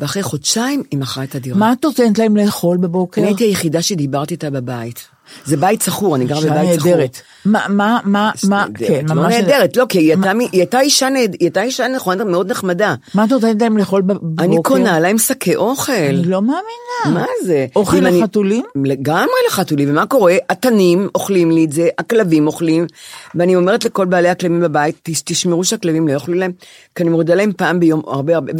ואחרי 0.00 0.22
חודשיים 0.22 0.82
היא 0.90 0.98
מכרה 1.00 1.24
את 1.24 1.34
הדירה. 1.34 1.58
מה 1.58 1.72
את 1.72 1.84
נותנת 1.84 2.18
להם 2.18 2.36
לאכול 2.36 2.76
בבוקר? 2.76 3.20
אני 3.20 3.30
הייתי 3.30 3.44
היחידה 3.44 3.82
שדיברתי 3.82 4.34
איתה 4.34 4.50
בבית. 4.50 5.08
זה 5.44 5.56
בית 5.56 5.82
שכור, 5.82 6.16
אני 6.16 6.24
גרה 6.24 6.40
בבית. 6.40 6.52
נהדרת. 6.86 7.20
מה, 7.44 7.60
מה, 7.68 7.98
מה, 8.04 8.30
מה, 8.48 8.66
כן, 8.74 9.04
לא 9.08 9.14
ממש... 9.14 9.34
נהדרת, 9.34 9.76
לא, 9.76 9.84
כי 9.88 9.98
היא 9.98 10.16
הייתה 10.52 10.80
אישה 10.80 11.08
נהד- 11.08 11.32
היא 11.32 11.46
הייתה 11.46 11.62
אישה 11.62 11.88
נכונה, 11.88 12.24
מאוד 12.24 12.50
נחמדה. 12.50 12.94
מה 13.14 13.24
את 13.24 13.30
נותנת 13.30 13.62
להם 13.62 13.78
לאכול 13.78 14.02
בבוקר? 14.02 14.44
אני 14.44 14.56
קונה 14.62 15.00
להם 15.00 15.18
שקי 15.18 15.56
אוכל. 15.56 15.92
אני 15.92 16.24
לא 16.24 16.42
מאמינה. 16.42 17.20
מה 17.20 17.26
זה? 17.44 17.66
אוכל 17.76 17.96
לחתולים? 17.96 18.64
לגמרי 18.84 19.26
לחתולים, 19.48 19.90
ומה 19.90 20.06
קורה? 20.06 20.36
התנים 20.50 21.08
אוכלים 21.14 21.50
לי 21.50 21.64
את 21.64 21.72
זה, 21.72 21.88
הכלבים 21.98 22.46
אוכלים, 22.46 22.86
ואני 23.34 23.56
אומרת 23.56 23.84
לכל 23.84 24.04
בעלי 24.06 24.28
הכלבים 24.28 24.60
בבית, 24.60 24.96
"תש- 25.02 25.22
תשמרו 25.24 25.64
שהכלבים 25.64 26.08
לא 26.08 26.12
יאכלו 26.12 26.34
להם, 26.34 26.52
כי 26.94 27.02
אני 27.02 27.10
מורידה 27.10 27.34
להם 27.34 27.52
פעם 27.56 27.80
ביום 27.80 28.02
הרבה 28.06 28.34
הרבה, 28.34 28.52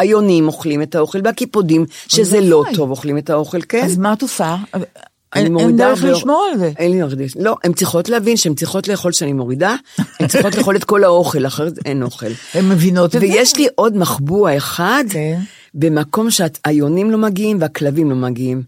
והיונים 0.00 0.46
אוכלים 0.46 0.82
את 0.82 0.94
האוכל, 0.94 1.18
והקיפודים, 1.24 1.86
שזה 2.08 2.40
לא. 2.40 2.64
טוב, 2.74 2.90
אוכלים 2.90 3.18
את 3.18 3.30
האוכל, 3.30 3.58
כן. 3.68 3.82
אז 3.84 3.98
מה 3.98 4.12
את 4.12 4.22
עושה? 4.22 4.56
אני 5.36 5.60
אין 5.60 5.76
דרך 5.76 6.04
לשמור 6.04 6.48
על 6.52 6.58
זה. 6.58 6.72
אין 6.78 6.90
לי 6.90 7.00
דרך, 7.00 7.36
לא, 7.36 7.56
הן 7.64 7.72
צריכות 7.72 8.08
להבין 8.08 8.36
שהן 8.36 8.54
צריכות 8.54 8.88
לאכול 8.88 9.12
שאני 9.12 9.32
מורידה, 9.32 9.76
הן 10.20 10.26
צריכות 10.28 10.54
לאכול 10.54 10.76
את 10.76 10.84
כל 10.84 11.04
האוכל, 11.04 11.46
אחרת 11.46 11.72
אין 11.84 12.02
אוכל. 12.02 12.26
הן 12.54 12.68
מבינות 12.68 13.16
את 13.16 13.20
זה? 13.20 13.26
ויש 13.26 13.56
לי 13.56 13.66
עוד 13.74 13.96
מחבוע 13.96 14.56
אחד, 14.56 15.04
כן. 15.10 15.40
במקום 15.74 16.28
שהיונים 16.30 17.10
לא 17.10 17.18
מגיעים 17.18 17.58
והכלבים 17.60 18.10
לא 18.10 18.16
מגיעים. 18.16 18.62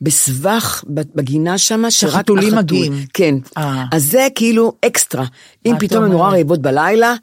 בסבך, 0.00 0.84
בגינה 0.88 1.58
שמה, 1.58 1.90
שרק 1.90 2.14
החתול. 2.14 2.40
מגיעים. 2.54 2.92
כן. 3.14 3.34
אה. 3.58 3.84
אז 3.92 4.10
זה 4.10 4.26
כאילו 4.34 4.72
אקסטרה. 4.86 5.24
אם 5.66 5.74
פתאום 5.78 6.04
הן 6.04 6.10
נורא? 6.10 6.30
רעבות 6.30 6.62
בלילה, 6.62 7.14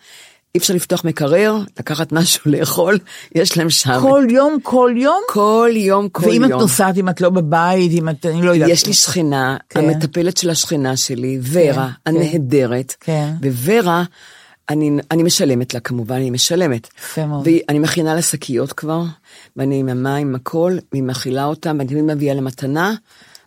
אי 0.56 0.60
אפשר 0.60 0.74
לפתוח 0.74 1.06
מקרר, 1.06 1.58
לקחת 1.80 2.12
משהו 2.12 2.42
לאכול, 2.52 3.00
יש 3.36 3.58
להם 3.58 3.70
שם. 3.70 4.00
כל 4.02 4.28
יום, 4.30 4.58
כל 4.64 4.94
יום? 4.98 5.22
כל 5.28 5.70
יום, 5.76 6.10
כל 6.10 6.26
ואם 6.26 6.34
יום. 6.34 6.46
את 6.46 6.50
נוסעת, 6.50 6.98
אם 6.98 7.10
את 7.10 7.22
לא 7.22 7.30
בבית, 7.30 7.92
אם 7.92 8.10
את, 8.10 8.26
אני 8.26 8.42
לא 8.42 8.52
יודעת. 8.52 8.70
יש 8.70 8.88
לי 8.88 8.94
שכנה, 8.94 9.58
כן. 9.70 9.80
המטפלת 9.80 10.38
של 10.38 10.50
השכנה 10.50 10.98
שלי, 10.98 11.40
ורה, 11.42 11.90
הנהדרת, 12.06 12.96
כן. 13.00 13.34
וורה, 13.66 14.04
אני, 14.70 14.92
אני 15.12 15.24
משלמת 15.24 15.74
לה 15.74 15.80
כמובן, 15.80 16.16
אני 16.16 16.30
משלמת. 16.30 16.88
יפה 17.00 17.26
מאוד. 17.26 17.48
ואני 17.48 17.80
מכינה 17.80 18.16
לה 18.16 18.22
שקיות 18.22 18.74
כבר, 18.74 19.04
ואני 19.56 19.80
עם 19.80 19.90
המים, 19.90 20.28
עם 20.28 20.36
הכל, 20.36 20.78
והיא 20.92 21.04
מכילה 21.04 21.46
אותם, 21.46 21.76
ואני 21.80 21.90
תמיד 21.90 22.04
מביאה 22.04 22.34
לה 22.34 22.42
מתנה, 22.42 22.94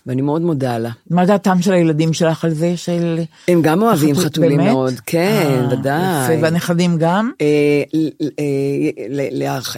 ואני 0.06 0.22
מאוד 0.22 0.42
מודה 0.42 0.78
לה. 0.78 0.90
מה 1.10 1.26
דעתם 1.26 1.62
של 1.62 1.72
הילדים 1.72 2.12
שלך 2.12 2.44
על 2.44 2.54
זה? 2.54 2.76
של... 2.76 3.20
הם 3.48 3.62
גם 3.62 3.82
אוהבים 3.82 4.14
חתולים 4.14 4.58
באמת? 4.58 4.70
מאוד, 4.72 4.94
כן, 5.06 5.46
אה, 5.70 5.78
ודאי. 5.78 6.24
יפה, 6.34 6.42
והנכדים 6.42 6.96
גם? 6.98 7.30
אה, 7.40 7.46
אה, 8.38 8.44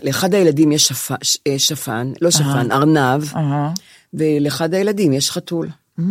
לאחד 0.03 0.35
הילדים 0.35 0.73
יש 0.73 0.93
שפ- 0.93 1.19
ש- 1.23 1.39
אה, 1.47 1.59
שפן, 1.59 2.13
לא 2.23 2.31
שפן, 2.31 2.73
ארנב, 2.73 3.25
אהה. 3.37 3.71
ולאחד 4.15 4.75
הילדים 4.75 5.13
יש 5.13 5.31
חתול. 5.31 5.69
Mm. 6.01 6.03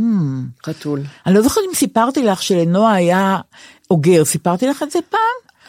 חתול. 0.65 1.01
אני 1.25 1.35
לא 1.35 1.41
זוכרת 1.41 1.63
אם 1.69 1.75
סיפרתי 1.75 2.23
לך 2.23 2.43
שלנועה 2.43 2.93
היה 2.93 3.37
אוגר, 3.91 4.25
סיפרתי 4.25 4.67
לך 4.67 4.83
את 4.83 4.91
זה 4.91 4.99
פעם? 5.09 5.19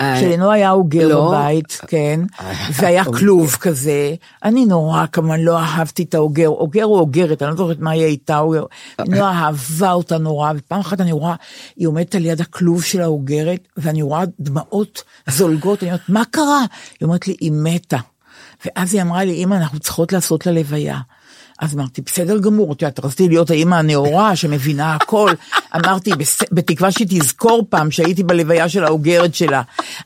אה, 0.01 0.21
שלנועה 0.21 0.55
היה 0.55 0.71
אוגר 0.71 1.09
לא. 1.09 1.29
בבית, 1.29 1.81
כן, 1.87 2.21
והיה 2.73 3.05
אוגר. 3.07 3.19
כלוב 3.19 3.57
כזה. 3.61 4.15
אני 4.45 4.65
נורא 4.65 5.07
כמובן 5.13 5.41
לא 5.41 5.59
אהבתי 5.59 6.03
את 6.03 6.15
האוגר, 6.15 6.49
אוגר 6.49 6.85
או 6.85 6.99
אוגרת, 6.99 7.43
אני 7.43 7.51
לא 7.51 7.57
זוכרת 7.57 7.79
מה 7.79 7.91
היא 7.91 8.05
הייתה, 8.05 8.39
אוגר. 8.39 8.65
נועה 9.07 9.45
אהבה 9.45 9.93
אותה 9.93 10.19
נורא, 10.19 10.53
ופעם 10.57 10.81
אחת 10.81 11.01
אני 11.01 11.13
רואה, 11.13 11.35
היא 11.77 11.89
עומדת 11.89 12.15
על 12.15 12.25
יד 12.25 12.41
הכלוב 12.41 12.83
של 12.83 13.01
האוגרת, 13.01 13.69
ואני 13.77 14.03
רואה 14.03 14.25
דמעות 14.41 15.03
זולגות, 15.29 15.83
אני 15.83 15.91
אומרת, 15.91 16.09
מה 16.09 16.23
קרה? 16.31 16.61
היא 17.01 17.07
אומרת 17.07 17.29
לי, 17.29 17.37
היא 17.41 17.53
מתה. 17.55 17.99
ואז 18.65 18.95
היא 18.95 19.03
אמרה 19.03 19.25
לי, 19.25 19.45
אמא, 19.45 19.55
אנחנו 19.55 19.79
צריכות 19.79 20.13
לעשות 20.13 20.47
לה 20.47 20.53
לוויה. 20.53 20.99
אז 21.61 21.75
אמרתי, 21.75 22.03
בסדר 22.03 22.39
גמור, 22.39 22.73
את 22.73 22.83
יודעת, 22.83 23.05
רציתי 23.05 23.29
להיות 23.29 23.51
האימא 23.51 23.75
הנאורה 23.75 24.37
שמבינה 24.37 24.95
הכל. 24.95 25.31
אמרתי, 25.77 26.11
"בס- 26.11 26.43
בתקווה 26.53 26.91
שהיא 26.93 27.07
תזכור 27.11 27.67
פעם 27.69 27.91
שהייתי 27.91 28.23
בלוויה 28.23 28.69
של 28.69 28.85
האוגרת 28.85 29.35
שלה. 29.35 29.63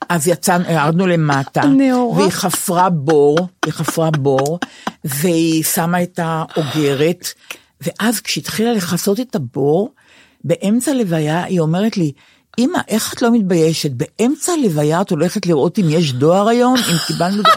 אז 0.08 0.28
יצאנו, 0.28 0.64
ירדנו 0.72 1.06
למטה, 1.06 1.60
הנאורה. 1.62 2.18
והיא 2.18 2.30
חפרה 2.30 2.90
בור, 2.90 3.38
היא 3.64 3.72
חפרה 3.72 4.10
בור, 4.10 4.58
והיא 5.04 5.64
שמה 5.64 6.02
את 6.02 6.20
האוגרת, 6.22 7.28
ואז 7.80 8.20
כשהתחילה 8.20 8.72
לכסות 8.72 9.20
את 9.20 9.34
הבור, 9.36 9.90
באמצע 10.44 10.90
הלוויה 10.90 11.44
היא 11.44 11.60
אומרת 11.60 11.96
לי, 11.96 12.12
אמא, 12.58 12.78
איך 12.88 13.12
את 13.14 13.22
לא 13.22 13.30
מתביישת? 13.32 13.90
באמצע 13.90 14.52
הלוויה 14.52 15.00
את 15.00 15.10
הולכת 15.10 15.46
לראות 15.46 15.78
אם 15.78 15.84
יש 15.90 16.12
דואר 16.12 16.48
היום? 16.48 16.76
אם 16.76 16.96
קיבלנו 17.06 17.42
דואר? 17.42 17.54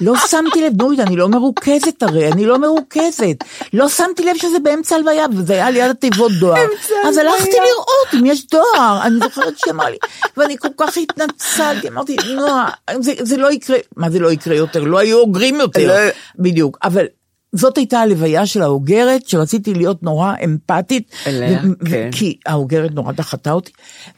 לא 0.00 0.14
שמתי 0.26 0.60
לב, 0.62 0.82
נורית, 0.82 1.00
אני 1.00 1.16
לא 1.16 1.28
מרוכזת 1.28 2.02
הרי, 2.02 2.32
אני 2.32 2.46
לא 2.46 2.58
מרוכזת. 2.58 3.36
לא 3.72 3.88
שמתי 3.88 4.24
לב 4.24 4.36
שזה 4.36 4.58
באמצע 4.58 4.96
הלוויה, 4.96 5.26
וזה 5.36 5.52
היה 5.52 5.70
ליד 5.70 5.90
התיבות 5.90 6.32
דואר. 6.32 6.66
אז 7.08 7.16
הלכתי 7.18 7.50
לראות 7.56 8.14
אם 8.20 8.26
יש 8.26 8.46
דואר, 8.46 9.00
אני 9.02 9.18
זוכרת 9.22 9.58
שהיא 9.58 9.72
אמרה 9.72 9.90
לי, 9.90 9.96
ואני 10.36 10.58
כל 10.58 10.68
כך 10.76 10.96
התנצלתי, 10.96 11.88
אמרתי, 11.88 12.16
נועה, 12.34 12.70
זה, 13.00 13.12
זה 13.22 13.36
לא 13.36 13.52
יקרה, 13.52 13.76
מה 13.96 14.10
זה 14.10 14.18
לא 14.18 14.32
יקרה 14.32 14.54
יותר? 14.56 14.80
לא 14.84 14.98
היו 14.98 15.18
אוגרים 15.18 15.54
יותר. 15.60 15.88
לא- 15.88 16.10
בדיוק, 16.38 16.78
אבל 16.84 17.04
זאת 17.52 17.76
הייתה 17.78 17.98
הלוויה 18.00 18.46
של 18.46 18.62
האוגרת, 18.62 19.28
שרציתי 19.28 19.74
להיות 19.74 20.02
נורא 20.02 20.32
אמפתית, 20.44 21.10
אליה, 21.26 21.58
ו- 21.80 21.86
כן. 21.90 22.08
כי 22.12 22.36
האוגרת 22.46 22.90
נורא 22.94 23.12
דחתה 23.12 23.52
אותי, 23.52 23.72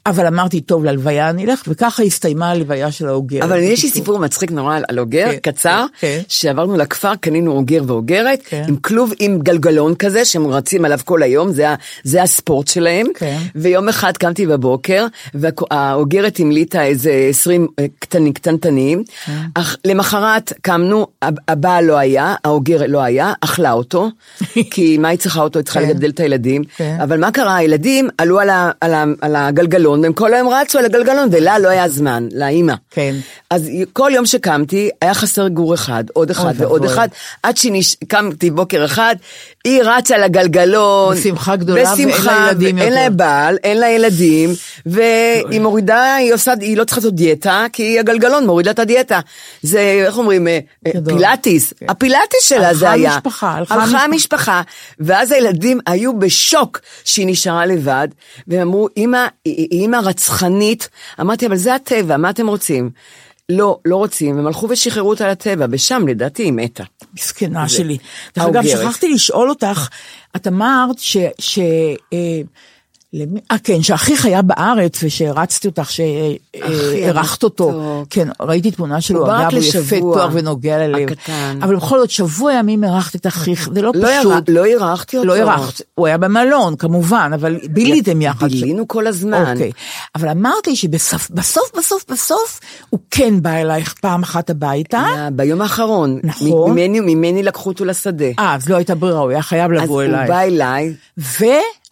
אבל 0.06 0.26
אמרתי, 0.26 0.60
טוב, 0.60 0.84
להלוויה 0.84 1.30
אני 1.30 1.44
אלך, 1.44 1.62
וככה 1.68 2.02
הסתיימה 2.02 2.50
הלוויה 2.50 2.90
של 2.92 3.08
האוגרת. 3.08 3.42
אבל 3.42 3.58
יש 3.58 3.82
לי. 3.84 3.90
סיפור 3.90 4.18
מצחיק 4.18 4.50
נורא 4.52 4.78
על- 4.88 4.98
אוגר, 4.98 5.26
כן, 5.42 5.50
קצר, 5.52 5.86
כן. 6.00 6.20
שעברנו 6.28 6.76
לכפר, 6.76 7.14
קנינו 7.16 7.52
אוגר 7.52 7.82
ואוגרת, 7.86 8.40
כן. 8.48 8.64
עם 8.68 8.76
כלוב 8.76 9.12
עם 9.18 9.38
גלגלון 9.38 9.94
כזה, 9.94 10.24
שהם 10.24 10.46
רצים 10.46 10.84
עליו 10.84 10.98
כל 11.04 11.22
היום, 11.22 11.52
זה 11.52 11.66
זה 12.04 12.22
הספורט 12.22 12.68
שלהם. 12.68 13.06
כן. 13.14 13.38
ויום 13.54 13.88
אחד 13.88 14.16
קמתי 14.16 14.46
בבוקר, 14.46 15.06
והאוגרת 15.34 16.40
המליטה 16.40 16.84
איזה 16.84 17.26
20 17.30 17.66
אה, 17.78 17.86
קטנים, 17.98 18.32
קטנטנים. 18.32 19.02
כן. 19.24 19.32
אך 19.54 19.76
למחרת 19.84 20.52
קמנו, 20.62 21.06
הב- 21.22 21.34
הבעל 21.48 21.84
לא 21.84 21.96
היה, 21.96 22.34
האוגרת 22.44 22.88
לא 22.90 23.00
היה, 23.02 23.19
אכלה 23.40 23.72
אותו, 23.72 24.10
כי 24.72 24.98
מה 24.98 25.08
היא 25.08 25.18
צריכה 25.18 25.40
אותו? 25.42 25.58
היא 25.58 25.64
צריכה 25.64 25.80
כן. 25.80 25.88
לגדל 25.88 26.10
את 26.10 26.20
הילדים. 26.20 26.62
כן. 26.76 26.98
אבל 27.02 27.20
מה 27.20 27.30
קרה? 27.30 27.56
הילדים 27.56 28.08
עלו 28.18 28.40
על, 28.40 28.50
ה, 28.50 28.70
על, 28.80 28.94
ה, 28.94 29.04
על 29.20 29.36
הגלגלון, 29.36 30.00
והם 30.00 30.12
כל 30.12 30.34
היום 30.34 30.48
רצו 30.48 30.78
על 30.78 30.84
הגלגלון, 30.84 31.28
ולה 31.32 31.58
לא 31.58 31.68
היה 31.68 31.88
זמן, 31.88 32.28
לאימא. 32.32 32.74
כן. 32.90 33.14
אז 33.50 33.70
כל 33.92 34.10
יום 34.14 34.26
שקמתי, 34.26 34.90
היה 35.02 35.14
חסר 35.14 35.48
גור 35.48 35.74
אחד, 35.74 36.04
עוד 36.12 36.30
אחד 36.30 36.54
ועוד. 36.56 36.84
אחד, 36.84 37.08
עד 37.42 37.56
שקמתי 37.56 38.50
בוקר 38.50 38.84
אחד, 38.84 39.14
היא 39.64 39.82
רצה 39.84 40.14
על 40.14 40.22
הגלגלון. 40.22 41.16
בשמחה 41.16 41.56
גדולה, 41.56 41.92
ואין 41.96 42.08
לה 42.08 42.48
ילדים 42.50 42.78
אין 42.78 42.92
לה 42.92 43.00
יותר. 43.00 43.16
בעל, 43.16 43.58
אין 43.64 43.78
לה 43.78 43.88
ילדים, 43.88 44.50
והיא 44.86 45.60
מורידה, 45.60 46.14
היא 46.14 46.34
עושה, 46.34 46.52
היא 46.60 46.76
לא 46.76 46.84
צריכה 46.84 47.00
לעשות 47.00 47.14
דיאטה, 47.14 47.66
כי 47.72 47.98
הגלגלון 47.98 48.46
מוריד 48.46 48.66
לה 48.66 48.72
את 48.72 48.78
הדיאטה. 48.78 49.20
זה, 49.62 50.04
איך 50.06 50.18
אומרים, 50.18 50.48
אה, 50.48 50.58
אה. 50.86 50.92
פילאטיס, 51.04 51.72
כן. 51.78 51.86
הפילאטיס 51.88 52.42
שלה 52.42 52.74
זה 52.74 52.90
היה. 52.90 53.09
המשפחה, 53.14 53.52
הלכה 53.52 53.74
הלכה 53.74 53.86
המשפחה. 53.86 54.04
המשפחה, 54.04 54.62
ואז 54.98 55.32
הילדים 55.32 55.80
היו 55.86 56.18
בשוק 56.18 56.80
שהיא 57.04 57.26
נשארה 57.26 57.66
לבד, 57.66 58.08
והם 58.46 58.68
אמרו, 58.68 58.88
אמא, 58.96 59.26
היא 59.44 59.68
היא 59.70 59.86
אמא 59.86 59.96
רצחנית. 60.04 60.88
אמרתי, 61.20 61.46
אבל 61.46 61.56
זה 61.56 61.74
הטבע, 61.74 62.16
מה 62.16 62.30
אתם 62.30 62.46
רוצים? 62.46 62.90
לא, 63.48 63.78
לא 63.84 63.96
רוצים, 63.96 64.38
הם 64.38 64.46
הלכו 64.46 64.66
ושחררו 64.70 65.10
אותה 65.10 65.28
לטבע, 65.28 65.66
ושם 65.70 66.08
לדעתי 66.08 66.42
היא 66.42 66.52
מתה. 66.52 66.84
מסכנה 67.14 67.68
שלי. 67.68 67.98
דרך 68.36 68.46
אגב. 68.46 68.62
שכחתי 68.66 69.08
לשאול 69.08 69.50
אותך, 69.50 69.88
את 70.36 70.46
אמרת 70.46 70.98
ש... 70.98 71.16
ש 71.38 71.58
אה, 72.12 72.40
אה, 73.50 73.56
כן, 73.64 73.82
שאחיך 73.82 74.24
היה 74.24 74.42
בארץ 74.42 75.00
ושהרצתי 75.02 75.68
אותך, 75.68 75.90
שהערכת 75.90 77.42
אותו. 77.42 77.70
המתוק. 77.70 78.06
כן, 78.10 78.28
ראיתי 78.40 78.70
תמונה 78.70 79.00
שלו, 79.00 79.20
הוא 79.26 79.32
אגב, 79.32 79.52
הוא 79.52 79.62
יפה 79.62 79.98
תואר 79.98 80.28
ונוגע 80.32 80.78
ללב. 80.78 81.08
הקטן. 81.12 81.58
אבל 81.62 81.76
בכל 81.76 81.98
זאת, 81.98 82.10
שבוע 82.10 82.52
ימים 82.52 82.84
אירחת 82.84 83.16
את 83.16 83.26
אחיך, 83.26 83.68
זה 83.74 83.82
לא 83.82 83.92
לא 83.94 84.08
פשוט. 84.20 84.48
לא 84.48 84.64
אירחתי 84.64 85.16
אותו. 85.16 85.28
לא 85.28 85.34
אירחת, 85.34 85.80
הוא 85.94 86.06
היה 86.06 86.18
במלון, 86.18 86.76
כמובן, 86.76 87.30
אבל 87.34 87.58
ביליתם 87.70 88.22
יחד. 88.22 88.48
בילינו 88.50 88.88
כל 88.88 89.06
הזמן. 89.06 89.52
אוקיי, 89.52 89.72
אבל 90.14 90.28
אמרת 90.28 90.66
לי 90.66 90.76
שבסוף, 90.76 91.30
בסוף, 91.30 91.70
בסוף, 91.78 92.04
בסוף, 92.10 92.60
הוא 92.90 93.00
כן 93.10 93.42
בא 93.42 93.50
אלייך 93.50 93.94
פעם 94.00 94.22
אחת 94.22 94.50
הביתה. 94.50 95.28
ביום 95.32 95.62
האחרון, 95.62 96.20
נכון. 96.24 96.70
ממני, 96.72 97.00
ממני 97.00 97.42
לקחו 97.42 97.70
אותו 97.70 97.84
לשדה. 97.84 98.24
אה, 98.38 98.54
אז 98.54 98.68
לא 98.68 98.76
הייתה 98.76 98.94
ברירה, 98.94 99.20
הוא 99.20 99.30
היה 99.30 99.42
חייב 99.42 99.72
אז 99.72 99.82
לבוא 99.82 99.94
הוא 99.94 100.02
אלייך. 100.02 100.28
בא 100.28 100.40
אליי, 100.40 100.94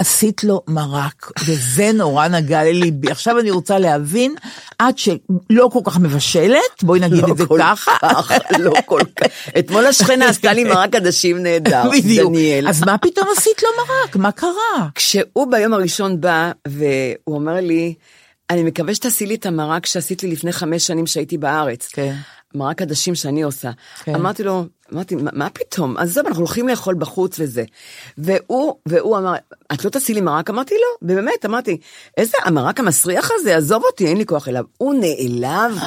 ועשית 0.03 0.44
לו 0.44 0.62
מרק, 0.68 1.30
וזה 1.46 1.90
נורא 1.94 2.28
נגע 2.28 2.64
לליבי. 2.64 3.11
עכשיו 3.11 3.38
אני 3.38 3.51
רוצה 3.51 3.78
להבין, 3.78 4.34
את 4.82 4.99
שלא 4.99 5.68
כל 5.72 5.80
כך 5.84 5.99
מבשלת, 5.99 6.82
בואי 6.82 7.01
נגיד 7.01 7.24
לא 7.24 7.32
את 7.32 7.38
זה 7.38 7.44
ככה. 7.59 7.96
כך, 8.01 8.32
לא 8.59 8.72
כל 8.86 9.01
כך. 9.16 9.26
אתמול 9.59 9.86
השכנה 9.86 10.28
עשתה 10.28 10.53
לי 10.53 10.64
מרק 10.64 10.94
עדשים 10.94 11.38
נהדר, 11.42 11.82
בדיוק. 11.92 12.32
דניאל. 12.32 12.68
אז 12.68 12.82
מה 12.82 12.99
פתאום 12.99 13.26
עשית 13.36 13.62
לו 13.62 13.68
מרק? 13.78 14.16
מה 14.16 14.32
קרה? 14.32 14.88
כשהוא 14.94 15.46
ביום 15.51 15.72
הראשון 15.72 16.20
בא, 16.20 16.53
והוא 16.68 17.36
אומר 17.36 17.55
לי, 17.61 17.94
אני 18.51 18.62
מקווה 18.62 18.94
שתעשי 18.94 19.26
לי 19.26 19.34
את 19.34 19.46
המרק 19.46 19.86
שעשית 19.86 20.22
לי 20.22 20.30
לפני 20.30 20.53
חמש 20.53 20.86
שנים 20.86 21.07
שהייתי 21.07 21.38
בארץ. 21.38 21.88
כן. 21.92 22.14
מרק 22.55 22.82
עדשים 22.82 23.14
שאני 23.14 23.42
עושה. 23.42 23.70
כן. 24.05 24.14
אמרתי 24.14 24.42
לו, 24.42 24.64
אמרתי, 24.92 25.14
מה, 25.14 25.30
מה 25.32 25.51
פתאום? 25.51 25.96
עזוב, 25.96 26.26
אנחנו 26.26 26.40
הולכים 26.40 26.68
לאכול 26.68 26.94
בחוץ 26.94 27.36
וזה. 27.38 27.64
והוא, 28.18 28.74
והוא 28.86 29.18
אמר, 29.18 29.34
את 29.72 29.84
לא 29.84 29.90
תעשי 29.90 30.14
לי 30.14 30.20
מרק? 30.20 30.51
אמרתי 30.51 30.74
לו, 30.74 31.09
באמת, 31.09 31.46
אמרתי, 31.46 31.78
איזה 32.16 32.36
המרק 32.44 32.80
המסריח 32.80 33.30
הזה, 33.34 33.57
עזוב 33.57 33.82
אותי, 33.84 34.07
אין 34.07 34.16
לי 34.16 34.26
כוח 34.26 34.49
אליו. 34.49 34.64
הוא 34.78 34.94
נעלב. 34.94 35.78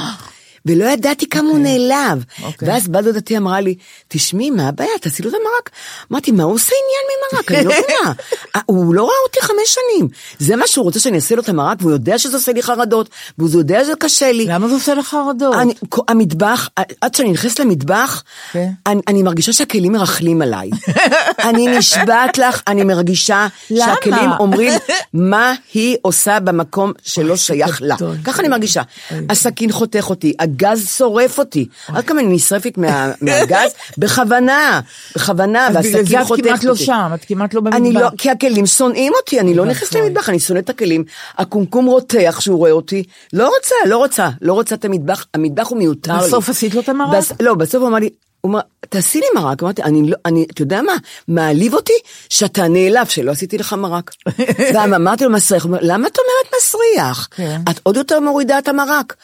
ולא 0.66 0.86
ידעתי 0.86 1.30
כמה 1.30 1.50
הוא 1.50 1.60
נעלב. 1.60 2.26
אוקיי. 2.44 2.70
ואז 2.70 2.88
בת 2.88 3.04
דודתי 3.04 3.38
אמרה 3.38 3.62
לי, 3.62 3.76
תשמעי, 4.08 4.50
מה 4.50 4.68
הבעיה? 4.68 4.90
תעשי 5.02 5.24
לו 5.24 5.30
את 5.30 5.36
המרק. 5.36 5.70
אמרתי, 6.12 6.32
מה 6.32 6.44
הוא 6.44 6.54
עושה 6.54 6.74
עניין 6.84 7.04
ממרק? 7.34 7.52
אני 7.52 7.66
לא 7.66 7.72
מבינה. 7.84 8.14
אה, 8.56 8.62
הוא 8.66 8.96
לא 8.96 9.04
ראה 9.04 9.14
אותי 9.28 9.40
חמש 9.42 9.78
שנים. 9.78 10.08
זה 10.40 10.56
מה 10.56 10.68
שהוא 10.68 10.84
רוצה 10.84 11.00
שאני 11.00 11.16
אעשה 11.16 11.36
לו 11.36 11.42
את 11.42 11.50
המרק, 11.50 11.78
והוא 11.82 11.92
יודע 11.92 12.18
שזה 12.18 12.38
עושה 12.38 12.54
לי 12.54 12.64
חרדות, 12.64 13.10
והוא 13.38 13.50
יודע 13.54 13.84
שזה 13.84 13.94
קשה 14.00 14.32
לי. 14.32 14.46
למה 14.46 14.68
זה 14.68 14.74
עושה 14.74 14.94
לך 14.94 15.08
חרדות? 15.08 15.56
אני, 15.56 15.74
המטבח, 16.08 16.70
עד 17.02 17.16
שאני 17.16 17.32
נכנסת 17.32 17.60
למטבח, 17.60 18.24
כן. 18.52 18.70
אני, 18.88 19.02
אני 19.08 19.24
מרגישה 19.24 19.54
שהכלים 19.54 19.92
מרכלים 19.92 20.42
עליי. 20.42 20.70
אני 21.50 21.78
נשבעת 21.78 22.38
לך, 22.38 22.62
אני 22.68 22.84
מרגישה? 22.84 23.48
שהכלים 23.70 24.30
אומרים 24.40 24.74
מה 25.14 25.54
היא 25.74 25.98
עושה 26.02 26.40
במקום 26.40 26.92
שלא 27.04 27.36
שייך 27.36 27.82
לה. 27.82 27.96
ככה 28.24 28.40
אני 28.40 28.48
מרגישה. 28.48 28.82
הסכין 29.30 29.72
חותך 29.72 30.10
אותי, 30.10 30.34
הגז 30.52 30.90
שורף 30.98 31.40
אותי. 31.40 31.68
עד 31.88 32.06
כמה 32.06 32.22
אני 32.22 32.36
נשרפת 32.36 32.78
מה- 32.78 33.12
מהגז? 33.22 33.72
בכוונה, 33.98 34.82
בכוונה, 35.16 35.68
והסכין 35.74 36.02
את 36.22 36.26
חותך 36.28 36.30
אותי. 36.30 36.42
כמעט 36.44 36.64
לא 36.64 36.76
שם, 36.76 37.12
את 37.14 37.26
כמעט 37.28 37.54
לא 37.54 37.62
אני 37.72 37.90
במטבח. 37.90 38.02
לא, 38.02 38.10
כי 38.18 38.30
הכלים 38.30 38.66
שונאים 38.66 39.14
אותי, 39.22 39.40
אני 39.40 39.54
לא 39.54 39.62
אוי 39.62 39.72
נכנסת. 39.72 39.96
למטבח, 39.96 40.30
אני 40.30 40.40
שונאת 40.40 40.64
את 40.64 40.70
הכלים. 40.70 41.04
הקומקום 41.38 41.86
רותח 41.86 42.38
שהוא 42.40 42.58
רואה 42.58 42.72
אותי, 42.72 43.04
לא 43.34 43.50
רוצה, 43.56 43.76
לא 43.86 43.98
רוצה, 43.98 44.30
לא 44.42 44.54
רוצה 44.54 44.76
את 44.76 44.86
המטבח, 44.86 45.26
המטבח 45.34 45.68
הוא 45.68 45.78
מיותר 45.78 46.18
לי. 46.18 46.28
בסוף 46.28 46.50
עשית 46.50 46.76
לו 46.76 46.82
את 46.82 46.90
המרק? 46.90 47.24
לא, 47.40 47.54
בסוף 47.54 47.82
הוא 47.82 47.88
אמר 47.88 47.98
לי, 47.98 48.10
הוא 48.42 48.52
אמר, 48.52 48.60
תעשי 48.90 49.20
לי 49.20 49.26
מרק. 49.42 49.64
אמרתי, 49.64 49.84
אני 49.84 50.10
לא, 50.10 50.16
אני, 50.26 50.46
אתה 50.52 50.62
יודע 50.62 50.82
מה, 50.82 50.92
מעליב 51.28 51.74
אותי 51.74 51.94
שאתה 52.30 52.68
נעלב 52.68 53.08
שלא 53.08 53.32
עשיתי 53.32 53.58
לך 53.58 53.74
מרק. 53.74 54.12
ואמרתי 54.74 55.24
לו 55.24 55.30
מסריח, 55.32 55.64
הוא 55.64 55.70
אומר, 55.70 55.80
למה 55.82 56.08
את 56.08 56.18
אומרת 56.18 56.54
מסריח? 56.60 57.28
כן. 57.32 57.62
את 57.70 57.80
עוד 57.84 57.98
יותר 57.98 58.20
מורידה 58.20 58.58
את 58.60 58.68
המרק. 58.68 59.16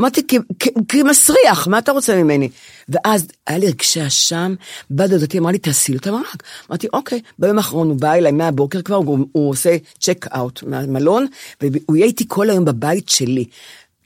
אמרתי, 0.00 0.26
"כי- 0.26 0.38
כי- 0.58 0.70
כי 0.88 1.02
מסריח, 1.02 1.68
מה 1.68 1.78
אתה 1.78 1.92
רוצה 1.92 2.16
ממני? 2.22 2.48
ואז 2.88 3.26
היה 3.46 3.58
לי 3.58 3.66
רגשי 3.66 4.06
אשם, 4.06 4.54
בת 4.90 5.10
דודתי 5.10 5.38
אמרה 5.38 5.52
לי, 5.52 5.58
תעשי 5.58 5.92
לו 5.92 5.98
את 5.98 6.06
המרק. 6.06 6.42
אמרתי, 6.70 6.86
אוקיי. 6.92 7.20
ביום 7.38 7.56
האחרון 7.58 7.88
הוא 7.88 7.96
בא 8.00 8.12
אליי 8.12 8.32
מהבוקר 8.32 8.82
כבר, 8.82 8.96
הוא, 8.96 9.18
הוא 9.32 9.50
עושה 9.50 9.76
צ'ק 10.00 10.26
אאוט 10.36 10.62
מהמלון, 10.62 11.26
והוא 11.62 11.96
יהיה 11.96 12.06
איתי 12.06 12.24
כל 12.28 12.50
היום 12.50 12.64
בבית 12.64 13.08
שלי. 13.08 13.44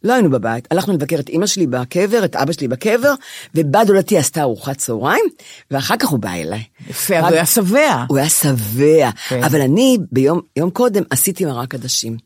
לא 0.05 0.13
היינו 0.13 0.31
בבית, 0.31 0.69
הלכנו 0.71 0.93
לבקר 0.95 1.17
את 1.21 1.29
אימא 1.29 1.47
שלי 1.47 1.67
בקבר, 1.67 2.25
את 2.25 2.37
אבא 2.37 2.53
שלי 2.53 2.69
בקבר, 2.69 3.15
ובת 3.55 3.87
דודתי 3.87 4.19
עשתה 4.19 4.43
ארוחת 4.43 4.77
צהריים, 4.79 5.25
ואחר 5.71 5.95
כך 5.99 6.09
הוא 6.09 6.19
בא 6.19 6.33
אליי. 6.33 6.63
יפה, 6.91 7.19
רק- 7.19 7.25
הוא 7.25 7.35
היה 7.35 7.47
שבע. 7.47 8.05
הוא 8.09 8.19
היה 8.19 8.29
שבע, 8.29 9.11
כן. 9.29 9.43
אבל 9.45 9.61
אני 9.61 9.99
ביום 10.13 10.41
יום 10.57 10.71
קודם 10.71 11.03
עשיתי 11.11 11.45
מרק 11.45 11.75
עדשים. 11.75 12.17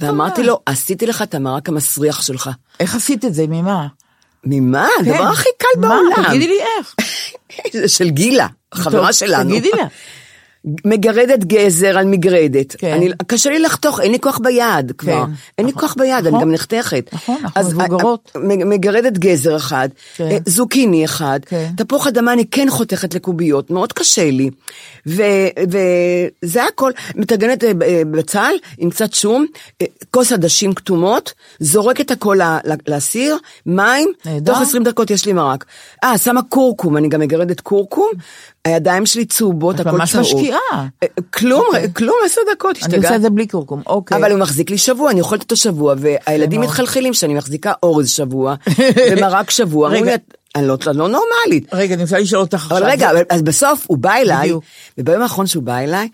ואמרתי? 0.00 0.42
לו, 0.42 0.60
עשיתי 0.66 1.06
לך 1.06 1.22
את 1.22 1.34
המרק 1.34 1.68
המסריח 1.68 2.22
שלך. 2.22 2.50
איך 2.80 2.94
עשית 2.94 3.24
את 3.24 3.34
זה? 3.34 3.44
ממה? 3.48 3.86
ממה? 4.44 4.88
כן. 5.04 5.10
הדבר 5.10 5.28
הכי 5.28 5.48
קל 5.58 5.80
מה? 5.80 5.88
בעולם. 5.88 6.28
תגידי 6.28 6.46
לי 6.46 6.58
איך. 6.78 6.94
זה 7.82 7.88
של 7.88 8.10
גילה, 8.10 8.46
חברה 8.74 9.12
שלנו. 9.12 9.50
תגידי 9.50 9.70
לה. 9.76 9.86
מגרדת 10.84 11.44
גזר 11.44 11.98
על 11.98 12.06
מגרדת. 12.06 12.76
כן. 12.78 12.92
אני, 12.92 13.10
קשה 13.26 13.50
לי 13.50 13.58
לחתוך, 13.58 14.00
אין 14.00 14.12
לי 14.12 14.20
כוח 14.20 14.38
ביד 14.38 14.92
כבר. 14.98 15.24
כן. 15.26 15.32
אין 15.58 15.66
לי 15.66 15.72
נכון. 15.72 15.88
כוח 15.88 15.94
ביד, 15.98 16.26
נכון. 16.26 16.34
אני 16.34 16.42
גם 16.42 16.52
נחתכת. 16.52 17.10
נכון, 17.12 17.36
אנחנו 17.42 17.60
אז, 17.60 17.74
מבוגרות. 17.74 18.32
מגרדת 18.66 19.18
גזר 19.18 19.56
אחד, 19.56 19.88
כן. 20.16 20.24
אה, 20.30 20.38
זוקיני 20.46 21.04
אחד, 21.04 21.40
כן. 21.46 21.70
תפוח 21.76 22.06
אדמה 22.06 22.32
אני 22.32 22.46
כן 22.46 22.66
חותכת 22.70 23.14
לקוביות, 23.14 23.70
מאוד 23.70 23.92
קשה 23.92 24.30
לי. 24.30 24.50
ו- 25.06 25.22
וזה 26.42 26.64
הכל, 26.64 26.92
מטגנת 27.14 27.64
אה, 27.64 27.72
אה, 27.82 28.02
בצל 28.10 28.54
עם 28.78 28.90
קצת 28.90 29.12
שום, 29.12 29.46
כוס 30.10 30.32
עדשים 30.32 30.74
כתומות, 30.74 31.32
זורקת 31.60 32.10
הכל 32.10 32.38
לסיר, 32.86 33.36
מים, 33.66 34.12
נהדר. 34.26 34.52
תוך 34.52 34.62
20 34.62 34.84
דקות 34.84 35.10
יש 35.10 35.26
לי 35.26 35.32
מרק. 35.32 35.64
אה, 36.04 36.18
שמה 36.18 36.42
קורקום, 36.42 36.96
אני 36.96 37.08
גם 37.08 37.20
מגרדת 37.20 37.60
קורקום, 37.60 38.10
הידיים 38.64 39.06
שלי 39.06 39.24
צהובות, 39.24 39.74
את 39.74 39.80
הכל 39.80 39.90
ממש 39.90 40.12
צהוב. 40.12 40.22
משקיעה. 40.22 40.55
אה, 40.72 40.86
כלום, 41.34 41.64
אוקיי. 41.66 41.88
כלום, 41.96 42.16
עשר 42.26 42.40
דקות, 42.54 42.76
אני 42.76 42.84
עושה 42.86 42.96
השתגעת. 42.96 43.12
את 43.16 43.22
זה 43.22 43.30
בלי 43.30 43.46
קורקום, 43.46 43.82
אוקיי. 43.86 44.18
אבל 44.18 44.30
הוא 44.32 44.40
מחזיק 44.40 44.70
לי 44.70 44.78
שבוע, 44.78 45.10
אני 45.10 45.20
אוכלת 45.20 45.42
אותו 45.42 45.56
שבוע, 45.56 45.94
והילדים. 45.98 46.60
מתחלחלים 46.60 47.14
שאני 47.14 47.34
מחזיקה 47.34 47.72
אורז 47.82 48.10
שבוע, 48.10 48.54
ומרק 49.12 49.50
שבוע. 49.50 49.88
רגע. 49.88 49.96
אומרים 49.98 50.14
לי, 50.14 50.14
"את- 50.14 50.36
אני 50.56 50.66
לא, 50.68 50.76
לא 50.86 51.08
נורמלית. 51.08 51.74
רגע, 51.74 51.94
אני 51.94 52.02
רוצה 52.02 52.18
לשאול 52.18 52.40
אותך 52.40 52.54
עכשיו. 52.54 52.78
אבל 52.78 52.86
רגע, 52.86 53.10
אז 53.30 53.42
בסוף 53.42 53.84
הוא 53.86 53.98
בא 53.98 54.14
אליי, 54.14 54.38
בדיוק. 54.46 54.64
וביום 54.98 55.22
האחרון 55.22 55.46
שהוא 55.46 55.62
בא 55.62 55.78
אליי, 55.78 56.08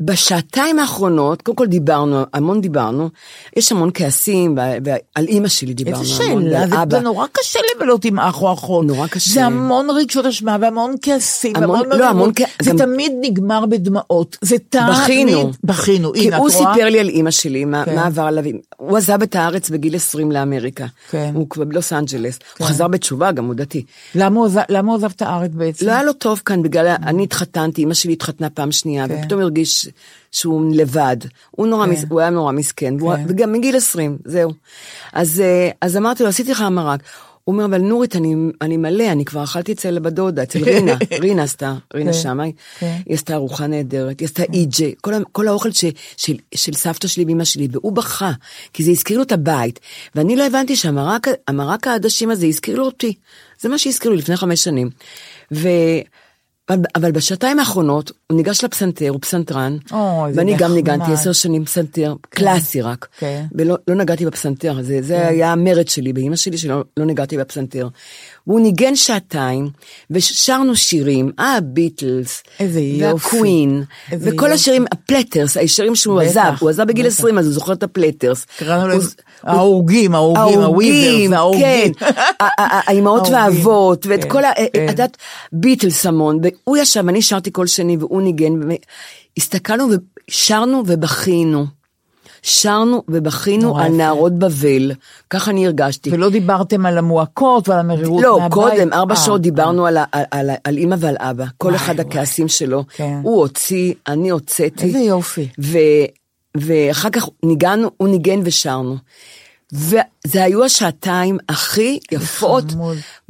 בשעתיים 0.00 0.78
האחרונות, 0.78 1.42
קודם 1.42 1.56
כל 1.56 1.66
דיברנו, 1.66 2.22
המון 2.32 2.60
דיברנו, 2.60 3.08
יש 3.56 3.72
המון 3.72 3.90
כעסים, 3.94 4.58
ועל 4.84 5.26
אימא 5.28 5.48
שלי 5.48 5.74
דיברנו 5.74 6.00
איזה 6.02 6.24
המון, 6.24 6.42
שאלה, 6.42 6.58
ועל 6.60 6.70
זה, 6.70 6.82
אבא. 6.82 6.96
זה 6.98 7.04
נורא 7.04 7.26
קשה 7.32 7.58
לבלות 7.76 8.04
עם 8.04 8.18
אח 8.18 8.42
או 8.42 8.52
אחות. 8.52 8.86
נורא 8.86 9.06
קשה. 9.06 9.34
זה 9.34 9.44
המון 9.44 9.90
רגשות 9.90 10.26
אשמה 10.26 10.56
והמון 10.60 10.94
כעסים, 11.02 11.56
המון- 11.56 11.70
והמון 11.80 11.98
לא. 11.98 12.08
המון 12.08 12.32
כ- 12.36 12.62
זה 12.62 12.70
גם- 12.70 12.78
תמיד 12.78 13.12
נגמר 13.20 13.66
בדמעות. 13.66 14.36
זה 14.40 14.56
תמיד... 14.68 14.84
בכינו. 15.02 15.50
בכינו, 15.64 16.12
כי 16.12 16.26
הנה, 16.26 16.36
הוא 16.36 16.48
את 16.48 16.54
רואה? 16.54 16.74
סיפר 16.74 16.88
לי 16.88 17.00
על 17.00 17.08
אימא 17.08 17.30
שלי, 17.30 17.64
מה, 17.64 17.84
כן. 17.84 17.94
מה 17.94 18.06
עבר 18.06 18.22
עליו. 18.22 18.44
הוא 18.76 18.96
עזב 18.96 19.22
את 19.22 19.36
הארץ 19.36 19.70
בגיל 19.70 19.96
20 19.96 20.32
לאמריקה. 20.32 20.86
כן. 21.10 21.30
הוא 21.34 21.46
כבר 21.50 21.64
בלוס 21.64 21.92
אנג'לס. 21.92 22.38
הוא 22.58 22.66
חזר 22.66 22.88
בתשובה, 22.88 23.32
גם 23.32 23.44
הוא 23.44 23.54
דתי. 23.54 23.84
למה 24.14 24.36
הוא 24.38 24.46
עזב- 24.46 24.60
למה 24.68 24.88
הוא 24.88 24.96
עזב 24.98 25.10
את 25.16 25.22
הארץ 25.22 25.50
בעצם? 25.54 25.86
לא 25.86 25.90
היה 25.92 26.02
לו 26.02 26.12
טוב 26.12 26.42
כאן, 26.44 26.62
בגלל, 26.62 26.94
אני 27.06 27.22
התחתנתי, 27.22 27.80
אימא 27.80 27.94
שלי 27.94 28.12
התחתנה 28.12 28.50
פעם 28.50 28.72
שנייה, 28.72 29.08
כן. 29.08 29.18
ופתאום 29.20 29.40
הרגיש 29.40 29.69
שהוא 30.32 30.74
לבד. 30.74 31.16
הוא 31.50 31.66
נורא, 31.66 31.86
מס, 31.86 32.04
הוא 32.08 32.20
היה 32.20 32.30
נורא 32.30 32.52
מסכן, 32.52 32.94
והוא- 32.98 33.16
כן. 33.16 33.24
וגם 33.28 33.52
מגיל 33.52 33.76
20, 33.76 34.18
זהו. 34.24 34.50
אז, 35.12 35.40
אה, 35.40 35.70
אז 35.80 35.96
אמרתי 35.96 36.22
לו, 36.22 36.28
עשיתי 36.28 36.50
לך 36.50 36.60
המרק. 36.60 37.00
הוא 37.44 37.52
אומר, 37.54 37.64
אבל 37.64 37.78
נורית, 37.80 38.16
אני, 38.16 38.34
אני 38.60 38.76
מלא, 38.76 39.12
אני 39.12 39.24
כבר 39.24 39.44
אכלתי 39.44 39.72
אצל 39.72 39.98
בת 39.98 40.12
דודה, 40.12 40.42
אצל 40.42 40.64
רינה, 40.64 40.92
רינה 41.22 41.42
עשתה, 41.42 41.74
רינה 41.94 42.12
כן, 42.12 42.18
שמאי, 42.18 42.52
כן. 42.78 42.96
היא 43.06 43.14
עשתה 43.14 43.34
ארוחה 43.34 43.66
נהדרת, 43.66 44.20
היא 44.20 44.26
עשתה 44.26 44.42
אי-ג'יי, 44.52 44.94
כל, 45.00 45.12
כל 45.32 45.48
האוכל 45.48 45.70
ש, 45.72 45.84
של, 46.16 46.36
של 46.54 46.72
סבתא 46.72 47.08
שלי 47.08 47.24
ואמא 47.28 47.44
שלי, 47.44 47.68
והוא 47.72 47.92
בכה, 47.92 48.32
כי 48.72 48.84
זה 48.84 48.90
הזכיר 48.90 49.16
לו 49.16 49.22
את 49.22 49.32
הבית, 49.32 49.80
ואני 50.14 50.36
לא 50.36 50.46
הבנתי 50.46 50.76
שהמרק 50.76 51.26
המרק 51.48 51.86
העדשים 51.86 52.30
הזה 52.30 52.46
הזכיר 52.46 52.76
לו 52.78 52.84
אותי, 52.84 53.14
זה 53.60 53.68
מה 53.68 53.78
שהזכיר 53.78 54.10
לי 54.10 54.16
לפני 54.16 54.36
חמש 54.36 54.64
שנים. 54.64 54.90
אבל, 56.70 56.82
אבל 56.94 57.12
בשעתיים 57.12 57.58
האחרונות 57.58 58.12
הוא 58.26 58.36
ניגש 58.36 58.64
לפסנתר, 58.64 59.08
הוא 59.08 59.20
פסנתרן, 59.20 59.76
זה 59.88 59.96
ואני 60.34 60.56
גם. 60.56 60.74
ניגנתי 60.74 61.12
עשר 61.12 61.32
שנים 61.32 61.64
פסנתר, 61.64 62.14
קלאסי 62.30 62.80
רק, 62.80 63.08
כן. 63.18 63.44
ולא 63.52 63.76
לא 63.88 63.94
נגעתי 63.94 64.26
בפסנתר, 64.26 64.82
זה, 64.82 65.02
זה 65.02 65.28
היה 65.28 65.52
המרד 65.52 65.88
שלי, 65.88 66.12
באמא 66.12 66.36
שלי 66.36 66.58
שלא 66.58 66.84
לא 66.96 67.04
נגעתי 67.04 67.36
בפסנתר. 67.36 67.88
והוא 68.46 68.60
ניגן 68.60 68.96
שעתיים, 68.96 69.70
ושרנו 70.10 70.76
שירים, 70.76 71.32
אה, 71.38 71.56
הביטלס. 71.56 72.42
והקווין, 72.60 73.82
וכל 74.12 74.46
יופי. 74.46 74.54
השירים, 74.54 74.84
הפלטרס, 74.92 75.56
השירים 75.56 75.94
שהוא 75.94 76.20
בטח, 76.20 76.30
עזב, 76.30 76.52
הוא 76.60 76.70
עזב 76.70 76.84
בגיל 76.84 77.06
בטח. 77.06 77.14
20, 77.14 77.38
אז 77.38 77.46
הוא 77.46 77.54
זוכר 77.54 77.72
את 77.72 77.82
הפלטרס. 77.82 78.46
קראנו 78.58 78.88
להם 78.88 79.00
ההורגים, 79.42 80.14
ההורגים, 80.14 80.60
הוויברס, 80.60 81.32
ההורגים. 81.32 81.94
כן, 81.94 82.06
האימהות. 82.58 83.28
והאבות, 83.32 84.06
ואת 84.06 84.24
כן, 84.24 84.28
כל 84.28 84.44
ה... 84.44 84.50
כן. 84.54 84.84
את 84.84 84.90
יודעת, 84.90 85.16
ביטלס 85.52 86.06
המון, 86.06 86.38
והוא 86.42 86.76
ישב, 86.76 87.08
אני 87.08 87.22
שרתי 87.22 87.50
כל 87.52 87.66
שני 87.66 87.96
והוא 87.96 88.22
ניגן, 88.22 88.52
הסתכלנו 89.36 89.88
ושרנו 90.28 90.82
ובכינו. 90.86 91.79
שרנו 92.42 93.02
ובכינו 93.08 93.78
על. 93.78 93.88
נערות 93.92 94.32
בבל, 94.38 94.92
ככה 95.30 95.50
אני 95.50 95.66
הרגשתי. 95.66 96.10
ולא 96.12 96.30
דיברתם 96.30 96.86
על 96.86 96.98
המועקות 96.98 97.68
ועל 97.68 97.78
המרירות 97.78 98.22
לא, 98.22 98.38
מהבית? 98.38 98.52
קודם, 98.54 98.92
ארבע 98.92 99.14
אה, 99.14 99.20
שעות 99.20 99.40
דיברנו 99.40 99.86
על, 99.86 99.96
ה- 99.96 100.04
על, 100.12 100.24
על, 100.30 100.50
על 100.64 100.76
אימא 100.76 100.96
ועל 100.98 101.16
אבא, 101.18 101.44
כל 101.58 101.74
אחד. 101.74 102.00
הכעסים 102.00 102.48
שלו. 102.48 102.84
כן. 102.96 103.20
הוא 103.22 103.40
הוציא, 103.40 103.94
אני 104.08 104.30
הוצאתי. 104.30 104.84
איזה 104.86 104.98
יופי. 104.98 105.48
ו, 105.60 105.78
ואחר 106.56 107.10
כך 107.10 107.28
ניגענו, 107.44 107.90
הוא 107.96 108.08
ניגן 108.08 108.40
ושרנו. 108.44 108.96
וזה 109.72 110.44
היו 110.44 110.64
השעתיים 110.64 111.38
הכי 111.48 111.98
יפות. 112.12 112.64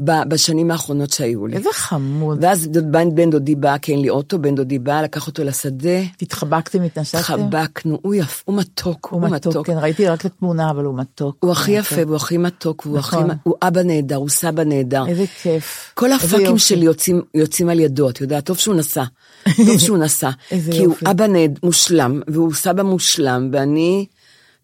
ב- 0.05 0.29
בשנים 0.29 0.71
האחרונות 0.71 1.11
שהיו 1.11 1.47
לי. 1.47 1.57
איזה 1.57 1.69
חמוד. 1.73 2.39
ואז 2.45 2.69
בן, 2.69 3.15
בן 3.15 3.31
דודי 3.31 3.55
בא, 3.55 3.79
כי 3.79 3.93
אין 3.93 4.01
לי 4.01 4.11
אוטו, 4.11 4.39
בן 4.39 4.55
דודי 4.55 4.79
בא, 4.79 5.03
לקח 5.03 5.27
אותו 5.27 5.45
לשדה, 5.45 5.99
התחבקתם, 6.23 6.83
התנשקתם? 6.83 7.19
התחבקנו, 7.19 7.99
הוא 8.03 8.15
יפ, 8.15 8.43
הוא 8.45 8.57
מתוק, 8.57 9.09
הוא 9.11 9.23
מתוק, 9.23 9.67
כן, 9.67 9.79
ראיתי 9.79 10.09
רק 10.09 10.21
את 10.21 10.25
התמונה, 10.25 10.71
אבל 10.71 10.85
הוא 10.85 10.99
מתוק. 10.99 11.37
הוא 11.41 11.53
הכי 11.53 11.73
יפה, 11.73 12.07
והוא 12.07 12.17
הכי 12.17 12.39
מתוק, 12.39 12.87
והוא 12.87 12.99
הכי, 12.99 13.17
נכון. 13.17 13.31
הוא 13.43 13.55
אבא 13.63 13.83
נהדר, 13.83 14.17
הוא 14.17 14.29
סבא 14.29 14.65
נהדר. 14.65 15.07
איזה 15.07 15.25
כיף. 15.43 15.93
כל 15.95 16.13
הפאקים. 16.13 16.59
שלי 16.59 16.85
יוצאים, 16.85 17.23
יוצאים 17.35 17.69
על 17.69 17.81
ידו, 17.81 18.11
את 18.11 18.21
יודעת, 18.21 18.45
טוב 18.45 18.57
שהוא 18.57 18.75
נסע. 18.75 19.05
טוב 19.45 19.79
שהוא 19.79 19.99
נסע. 19.99 20.31
כי 20.49 20.57
יופי. 20.57 20.81
הוא 20.81 21.11
אבא 21.11 21.27
נהד, 21.27 21.59
מושלם, 21.63 22.21
והוא 22.29 22.55
סבא 22.55 22.83
מושלם, 22.83 23.51
ואני, 23.53 24.07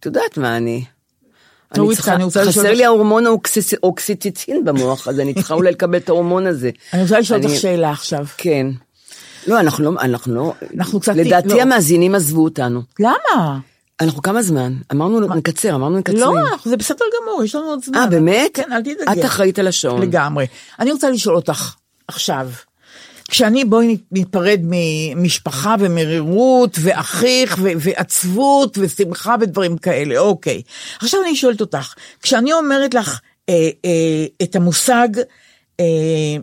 את 0.01 0.07
יודעת 0.07 0.39
מה 0.39 0.57
אני. 0.57 0.85
אני 1.79 1.95
צריכה, 1.95 2.14
אני 2.14 2.24
רוצה 2.24 2.45
חסר 2.45 2.72
לי 2.72 2.85
ההורמון 2.85 3.24
האוקסיציצין 3.83 4.64
במוח, 4.64 5.09
אז 5.09 5.20
אני 5.20 5.35
צריכה 5.35 5.55
אולי 5.55 5.70
לקבל 5.70 5.99
את 5.99 6.09
ההורמון 6.09 6.47
הזה. 6.47 6.70
אני 6.93 7.03
רוצה 7.03 7.18
לשאול 7.20 7.43
אותך 7.45 7.55
שאלה 7.57 7.91
עכשיו. 7.91 8.27
כן. 8.37 8.66
לא, 9.47 9.61
אנחנו 9.61 9.85
לא, 9.85 10.01
אנחנו 10.01 10.35
לא, 10.35 10.53
אנחנו 10.77 11.01
קצת- 11.01 11.16
לדעתי 11.16 11.49
לא. 11.49 11.62
המאזינים 11.62 12.14
עזבו 12.14 12.45
אותנו. 12.45 12.83
למה? 13.01 13.59
אנחנו 14.01 14.22
כמה 14.22 14.43
זמן? 14.43 14.72
אמרנו 14.93 15.20
נקצר, 15.20 15.74
אמרנו 15.74 15.99
מקצרים. 15.99 16.20
לא, 16.20 16.35
זה 16.64 16.77
בסדר 16.77 17.05
גמור, 17.22 17.45
יש 17.45 17.55
לנו 17.55 17.64
עוד 17.64 17.85
זמן. 17.85 17.99
אה, 17.99 18.07
באמת? 18.07 18.51
כן, 18.55 18.72
אל 18.72 18.81
תדאגי. 18.83 19.20
את 19.20 19.24
אחראית 19.24 19.59
על 19.59 19.66
השעון. 19.68 20.03
לגמרי. 20.03 20.47
אני 20.81 20.93
רוצה 20.93 21.11
לשאול 21.11 21.37
אותך 21.37 21.74
עכשיו, 22.09 22.49
כשאני, 23.31 23.64
בואי 23.64 23.97
ניפרד 24.12 24.61
ממשפחה 24.62 25.74
ומרירות 25.79 26.79
ואחיך 26.83 27.59
ו- 27.62 27.70
ועצבות 27.81 28.79
ושמחה 28.81 29.35
ודברים 29.41 29.79
כאלה, 29.79 30.18
אוקיי. 30.18 30.62
עכשיו 31.01 31.20
אני 31.22 31.37
שואלת 31.37 31.61
אותך, 31.61 31.95
כשאני 32.22 32.53
אומרת 32.53 32.95
לך 32.95 33.20
אה, 33.49 33.68
אה, 33.85 34.27
את 34.43 34.57
המושג 34.57 35.09
אה, 35.81 36.37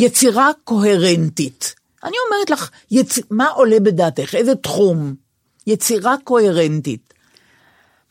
יצירה 0.00 0.50
קוהרנטית, 0.64 1.74
אני 2.04 2.16
אומרת 2.26 2.50
לך, 2.50 2.70
יצ... 2.90 3.18
מה 3.30 3.48
עולה 3.48 3.80
בדעתך? 3.80 4.34
איזה 4.34 4.54
תחום? 4.54 5.14
יצירה 5.66 6.14
קוהרנטית. 6.24 7.14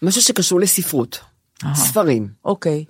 משהו 0.01 0.21
שקשור 0.21 0.59
לספרות. 0.59 1.19
ספרים. 1.75 2.27
אוקיי. 2.45 2.85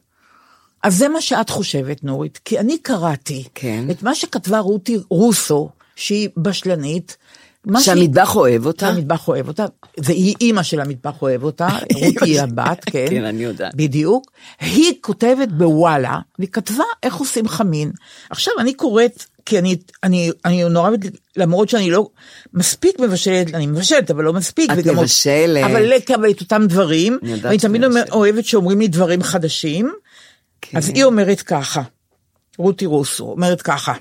אז 0.83 0.95
זה 0.97 1.09
מה 1.09 1.21
שאת 1.21 1.49
חושבת, 1.49 2.03
נורית, 2.03 2.39
כי 2.45 2.59
אני 2.59 2.77
קראתי 2.77 3.43
כן. 3.55 3.85
את 3.91 4.03
מה 4.03 4.15
שכתבה 4.15 4.59
רותי 4.59 4.97
רוסו, 5.09 5.69
שהיא 5.95 6.29
בשלנית. 6.37 7.17
מה 7.65 7.81
שהיא- 7.81 7.95
שהמטבח 7.95 8.35
אוהב 8.35 8.65
אותה? 8.65 8.87
שהמטבח 8.93 9.27
אוהב 9.27 9.47
אותה, 9.47 9.65
והיא 9.97 10.35
אימא 10.41 10.63
של 10.63 10.79
המטבח 10.79 11.21
אוהב 11.21 11.43
אותה, 11.43 11.67
רותי 11.95 12.15
היא 12.25 12.41
הבת, 12.41 12.83
כן. 12.85 13.05
כן, 13.09 13.23
אני 13.23 13.43
יודעת. 13.43 13.75
בדיוק. 13.75 14.31
היא 14.61 14.93
כותבת 15.01 15.49
בוואלה, 15.49 16.19
והיא 16.39 16.49
כתבה 16.51 16.83
איך 17.03 17.15
עושים 17.15 17.47
חמין. 17.47 17.91
עכשיו, 18.29 18.53
אני 18.59 18.73
קוראת, 18.73 19.23
כי 19.45 19.59
אני, 19.59 19.75
אני, 20.03 20.31
אני 20.45 20.63
נורא, 20.69 20.89
למרות 21.37 21.69
שאני 21.69 21.91
לא 21.91 22.07
מספיק 22.53 22.99
מבשלת, 22.99 23.53
אני 23.53 23.67
מבשלת, 23.67 24.11
אבל 24.11 24.23
לא 24.23 24.33
מספיק. 24.33 24.71
את 24.71 24.87
עוד- 24.87 24.97
מבשלת. 24.97 25.63
אבל 25.63 25.81
לקבל 25.81 26.31
את 26.31 26.41
אותם 26.41 26.65
דברים, 26.67 27.17
אני 27.23 27.59
שאת 27.59 27.61
תמיד 27.69 27.87
מבשלת. 27.87 28.11
אוהבת 28.11 28.45
שאומרים 28.45 28.79
לי 28.79 28.87
דברים 28.87 29.23
חדשים. 29.23 29.93
כן. 30.69 30.77
אז 30.77 30.89
היא 30.89 31.03
אומרת 31.03 31.41
ככה, 31.41 31.81
רותי 32.57 32.85
רוסו 32.85 33.23
אומרת 33.23 33.61
ככה, 33.61 33.93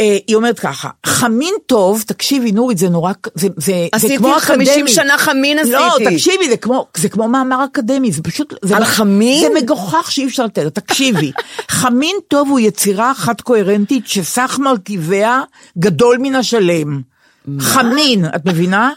אה, 0.00 0.18
היא 0.26 0.36
אומרת 0.36 0.58
ככה, 0.58 0.88
חמין 1.06 1.54
טוב, 1.66 2.04
תקשיבי 2.06 2.52
נורית, 2.52 2.78
זה 2.78 2.88
נורא, 2.88 3.12
זה, 3.34 3.48
זה, 3.48 3.48
זה 3.56 3.72
עשיתי 3.92 4.18
כמו 4.18 4.34
50 4.38 4.72
אקדמי. 4.72 4.90
שנה 4.90 5.18
חמין 5.18 5.58
לא, 5.68 5.94
עשיתי. 5.94 6.14
תקשיבי, 6.14 6.50
זה 6.50 6.56
כמו, 6.56 6.86
זה 6.96 7.08
כמו 7.08 7.28
מאמר 7.28 7.64
אקדמי, 7.64 8.12
זה 8.12 8.22
פשוט, 8.22 8.54
זה 8.62 8.76
על 8.76 8.84
חמין? 8.84 9.40
זה 9.40 9.60
מגוחך 9.62 10.12
שאי 10.12 10.26
אפשר 10.26 10.44
לתאר, 10.44 10.68
תקשיבי, 10.68 11.32
חמין 11.80 12.16
טוב 12.28 12.48
הוא 12.50 12.60
יצירה 12.60 13.12
אחת 13.12 13.40
קוהרנטית 13.40 14.06
שסך 14.06 14.58
מרכיביה 14.62 15.42
גדול 15.78 16.18
מן 16.18 16.34
השלם. 16.34 17.00
חמין, 17.58 18.24
את 18.36 18.46
מבינה? 18.46 18.90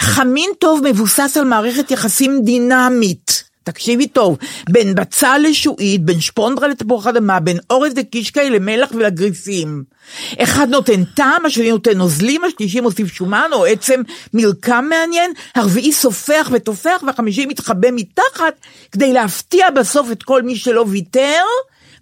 חמין 0.00 0.50
טוב 0.58 0.80
מבוסס 0.84 1.36
על 1.36 1.44
מערכת 1.44 1.90
יחסים 1.90 2.40
דינמית. 2.44 3.51
תקשיבי 3.64 4.06
טוב, 4.06 4.38
בין 4.70 4.94
בצל 4.94 5.40
לשועית, 5.42 6.04
בין 6.04 6.20
שפונדרה 6.20 6.68
לתפוח 6.68 7.06
אדמה, 7.06 7.40
בין 7.40 7.58
אורז 7.70 7.92
לקישקעי 7.96 8.50
למלח 8.50 8.90
ולגריסים. 8.94 9.84
אחד 10.38 10.68
נותן 10.70 11.04
טעם, 11.04 11.46
השני 11.46 11.70
נותן 11.70 11.98
נוזלים, 11.98 12.44
השלישי 12.44 12.80
מוסיף 12.80 13.12
שומן 13.12 13.50
או 13.52 13.64
עצם 13.64 14.02
מרקם 14.34 14.86
מעניין, 14.88 15.32
הרביעי 15.54 15.92
סופח 15.92 16.48
ותופח, 16.52 17.02
והחמישי 17.06 17.46
מתחבא 17.46 17.88
מתחת, 17.92 18.54
כדי 18.92 19.12
להפתיע 19.12 19.70
בסוף 19.70 20.12
את 20.12 20.22
כל 20.22 20.42
מי 20.42 20.56
שלא 20.56 20.84
ויתר. 20.88 21.42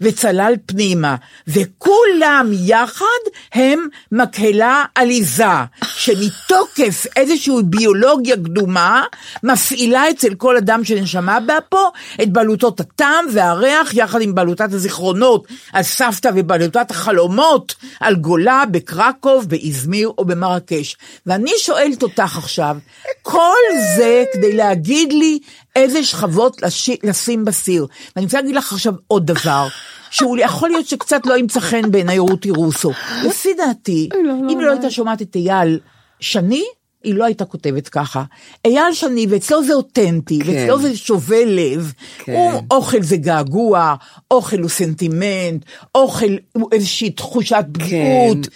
וצלל 0.00 0.54
פנימה, 0.66 1.16
וכולם 1.46 2.50
יחד 2.52 3.04
הם 3.52 3.88
מקהלה 4.12 4.84
עליזה, 4.94 5.44
שמתוקף 5.84 7.06
איזושהי 7.16 7.54
ביולוגיה 7.64 8.36
קדומה, 8.36 9.02
מפעילה 9.42 10.10
אצל 10.10 10.34
כל 10.34 10.56
אדם 10.56 10.84
שנשמה 10.84 11.40
באפו 11.40 11.90
את 12.22 12.32
בלוטות 12.32 12.80
הטעם 12.80 13.24
והריח, 13.32 13.94
יחד 13.94 14.20
עם 14.20 14.34
בלוטת 14.34 14.72
הזיכרונות 14.72 15.46
על 15.72 15.82
סבתא 15.82 16.30
ובלוטת 16.34 16.90
החלומות 16.90 17.74
על 18.00 18.14
גולה 18.14 18.62
בקרקוב, 18.70 19.48
באזמיר 19.48 20.12
או 20.18 20.24
במרקש. 20.24 20.96
ואני 21.26 21.52
שואלת 21.58 22.02
אותך 22.02 22.38
עכשיו, 22.38 22.76
כל 23.22 23.58
זה 23.96 24.24
כדי 24.32 24.52
להגיד 24.52 25.12
לי 25.12 25.38
איזה 25.76 26.04
שכבות 26.04 26.62
לש... 26.62 26.90
לשים 27.02 27.44
בסיר. 27.44 27.86
ואני 28.16 28.24
רוצה 28.24 28.40
להגיד 28.40 28.56
לך 28.56 28.72
עכשיו 28.72 28.94
עוד 29.06 29.26
דבר. 29.26 29.68
שהוא 30.10 30.38
יכול 30.40 30.68
להיות 30.68 30.86
שקצת 30.86 31.26
לא 31.26 31.38
ימצא 31.38 31.60
חן 31.60 31.90
בעיניי 31.90 32.18
רותי 32.18 32.50
רוסו. 32.50 32.90
לפי 33.28 33.54
דעתי, 33.54 34.08
אם 34.24 34.48
היא 34.48 34.66
לא 34.66 34.70
הייתה 34.70 34.90
שומעת 34.90 35.22
את 35.22 35.36
אייל 35.36 35.78
שני, 36.20 36.64
היא 37.04 37.14
לא 37.14 37.24
הייתה 37.24 37.44
כותבת 37.44 37.88
ככה. 37.88 38.24
אייל 38.64 38.92
שני, 38.92 39.26
ואצלו 39.30 39.64
זה 39.64 39.74
אותנטי, 39.74 40.38
כן. 40.44 40.50
ואצלו 40.50 40.82
זה 40.82 40.96
שובה 40.96 41.44
לב. 41.44 41.92
כן. 42.18 42.32
הוא, 42.32 42.62
אוכל 42.70 43.02
זה 43.02 43.16
געגוע, 43.16 43.94
אוכל 44.30 44.58
הוא 44.58 44.68
סנטימנט, 44.68 45.64
אוכל 45.94 46.36
הוא 46.52 46.68
איזושהי 46.72 47.10
תחושת 47.10 47.64
פגיעות. 47.72 48.48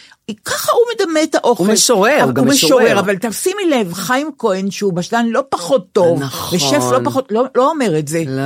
ככה 0.45 0.73
הוא 0.73 0.83
מדמה 0.95 1.23
את 1.23 1.35
האוכל. 1.35 1.65
הוא 1.65 1.73
משורר, 1.73 2.19
אבל- 2.25 2.33
גם 2.33 2.45
הוא 2.45 2.53
משורר. 2.53 2.85
משורר. 2.85 2.99
אבל 3.01 3.17
תשימי 3.17 3.63
לב, 3.71 3.93
חיים 3.93 4.31
כהן, 4.39 4.71
שהוא 4.71 4.93
בשלן 4.93 5.27
לא 5.27 5.41
פחות 5.49 5.87
טוב, 5.93 6.21
נכון. 6.21 6.57
ושף 6.59 6.83
לא 6.93 6.99
פחות, 7.05 7.29
לא, 7.33 7.45
לא 7.55 7.71
אומר 7.71 7.99
את 7.99 8.09
זה. 8.09 8.23
לא. 8.27 8.43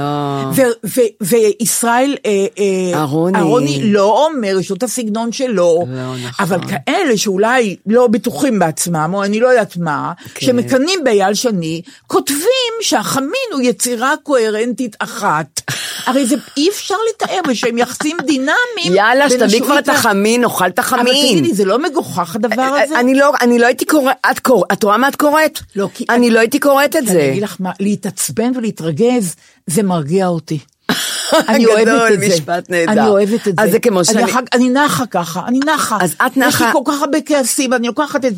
ו- 0.55 0.63
ו- 0.87 1.01
וישראל 1.21 2.17
אה, 2.27 2.47
אה, 2.59 2.99
אהרוני. 2.99 3.39
אהרוני 3.39 3.93
לא 3.93 4.27
אומר, 4.27 4.59
יש 4.61 4.71
לו 4.71 4.77
את 4.77 4.83
הסגנון 4.83 5.33
שלו, 5.33 5.85
לא, 5.89 6.15
נכון. 6.29 6.47
אבל 6.47 6.59
כאלה 6.69 7.17
שאולי 7.17 7.77
לא 7.87 8.07
בטוחים 8.07 8.59
בעצמם, 8.59 9.11
או 9.15 9.25
אני 9.25 9.41
לא 9.41 9.49
יודעת 9.49 9.77
מה, 9.77 10.13
כן. 10.35 10.47
שמקנאים 10.47 11.05
באייל 11.05 11.35
שני, 11.35 11.83
כותבים 12.07 12.39
שהחמין 12.81 13.29
הוא 13.53 13.61
יצירה 13.63 14.15
קוהרנטית 14.23 14.97
אחת. 14.99 15.47
הרי 16.07 16.27
זה 16.27 16.37
אי 16.57 16.69
אפשר 16.69 16.95
לתאר 17.11 17.41
בשהם 17.49 17.79
יחסים 17.79 18.17
דינמיים. 18.27 18.55
יאללה, 18.95 19.31
שתביא 19.31 19.61
כבר 19.61 19.79
את 19.79 19.89
החמין, 19.89 20.41
נאכל 20.41 20.67
את 20.67 20.79
אבל 20.79 20.87
החמין. 20.99 21.39
תגידי, 21.39 21.55
זה 21.55 21.65
לא 21.69 21.79
מגוחך 21.83 22.37
הדבר 22.37 22.63
הזה? 22.63 23.01
אני 23.01 23.15
לא, 23.15 23.33
אני 23.41 23.59
לא 23.59 23.67
הייתי 23.67 23.85
קוראת, 23.85 24.17
את 24.31 24.39
קוראת, 24.39 24.73
את 24.73 24.83
רואה 24.85 24.97
מה 24.99 25.09
את 25.09 25.17
קוראת? 25.17 25.59
לא, 25.77 25.89
כי- 25.95 26.05
אני 26.11 26.31
לא 26.31 26.39
הייתי 26.41 26.59
קוראת 26.59 26.91
את 26.91 26.97
אני 26.97 27.07
זה. 27.07 27.29
אגיד 27.31 27.43
לך 27.43 27.57
מה, 27.61 27.71
להתעצבן 27.81 28.53
ולהתרגז, 28.57 29.35
זה 29.67 29.83
מרגיע 29.83 30.27
אותי. 30.27 30.59
אני 31.49 31.65
גדול, 31.65 31.89
אוהבת 31.91 32.13
את 32.15 32.21
זה. 32.21 32.27
משפט 32.29 32.71
נהדר. 32.71 32.93
אני 32.93 33.09
אוהבת 33.09 33.49
את 33.49 33.57
זה. 33.57 33.63
אז 33.63 33.71
זה 33.71 33.79
כמו 33.79 33.99
אני 33.99 34.05
שאני- 34.05 34.25
אני 34.53 34.69
נחה 34.69 35.07
ככה, 35.07 35.43
אני 35.47 35.59
נחה. 35.75 35.99
אז 36.01 36.15
את 36.27 36.31
יש 36.31 36.37
לי 36.37 36.47
נחה- 36.47 36.73
כל 36.73 36.81
כך 36.85 37.01
הרבה 37.01 37.19
כעסים, 37.27 37.73
אני 37.73 37.87
לוקחת 37.87 38.25
את 38.25 38.33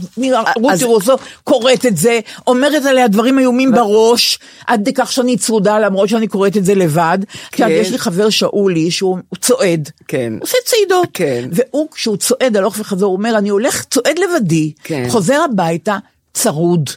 רותי 0.56 0.84
רוסו, 0.84 1.12
קוראת 1.44 1.86
את 1.86 1.96
זה, 1.96 2.20
אומרת 2.46 2.84
עליה 2.84 3.08
דברים 3.08 3.38
איומים 3.38 3.72
בראש, 3.72 4.38
עד 4.66 4.88
כך 4.94 5.12
שאני 5.12 5.36
צרודה, 5.36 5.78
למרות 5.78 6.08
שאני 6.08 6.28
קוראת 6.28 6.56
את 6.56 6.64
זה 6.64 6.74
לבד. 6.74 7.18
כן. 7.52 7.68
יש 7.70 7.90
לי 7.90 7.98
חבר 7.98 8.30
שאולי, 8.30 8.90
שהוא 8.90 9.18
הוא 9.28 9.38
צועד. 9.40 9.90
כן. 10.08 10.32
עושה 10.40 10.56
צעידות. 10.64 11.08
כן. 11.14 11.48
והוא, 11.52 11.88
כשהוא 11.92 12.16
צועד 12.16 12.56
הלוך 12.56 12.76
וחזור, 12.78 13.08
הוא 13.10 13.16
אומר, 13.18 13.38
אני 13.38 13.48
הולך, 13.48 13.84
צועד 13.84 14.18
לבדי, 14.18 14.72
כן. 14.84 15.06
חוזר 15.08 15.40
הביתה, 15.52 15.96
צרוד. 16.34 16.90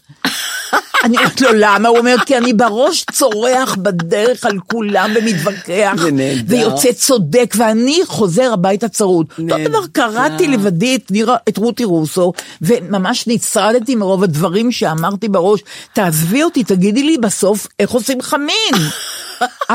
אני 1.03 1.17
אומרת 1.17 1.41
לו, 1.41 1.49
למה? 1.53 1.89
הוא 1.89 1.97
אומר, 1.97 2.15
כי 2.26 2.38
אני 2.38 2.53
בראש 2.53 3.05
צורח 3.11 3.76
בדרך 3.76 4.45
על 4.45 4.59
כולם 4.67 5.11
ומתווכח. 5.15 5.93
ויוצא 6.47 6.91
צודק, 6.91 7.53
ואני 7.57 7.99
חוזר 8.05 8.53
הביתה 8.53 8.89
צרוד. 8.89 9.26
אותו. 9.39 9.69
דבר, 9.69 9.80
קראתי 9.91 10.47
לבדי 10.47 10.97
את 11.49 11.57
רותי 11.57 11.84
רוסו, 11.84 12.34
וממש 12.61 13.28
נצרדתי 13.28 13.95
מרוב 13.95 14.24
הדברים 14.24 14.71
שאמרתי 14.71 15.30
בראש, 15.30 15.59
תעזבי 15.93 16.43
אותי, 16.43 16.63
תגידי 16.63 17.03
לי 17.03 17.17
בסוף 17.17 17.67
איך 17.80 17.91
עושים 17.91 18.21
חמין. 18.21 18.74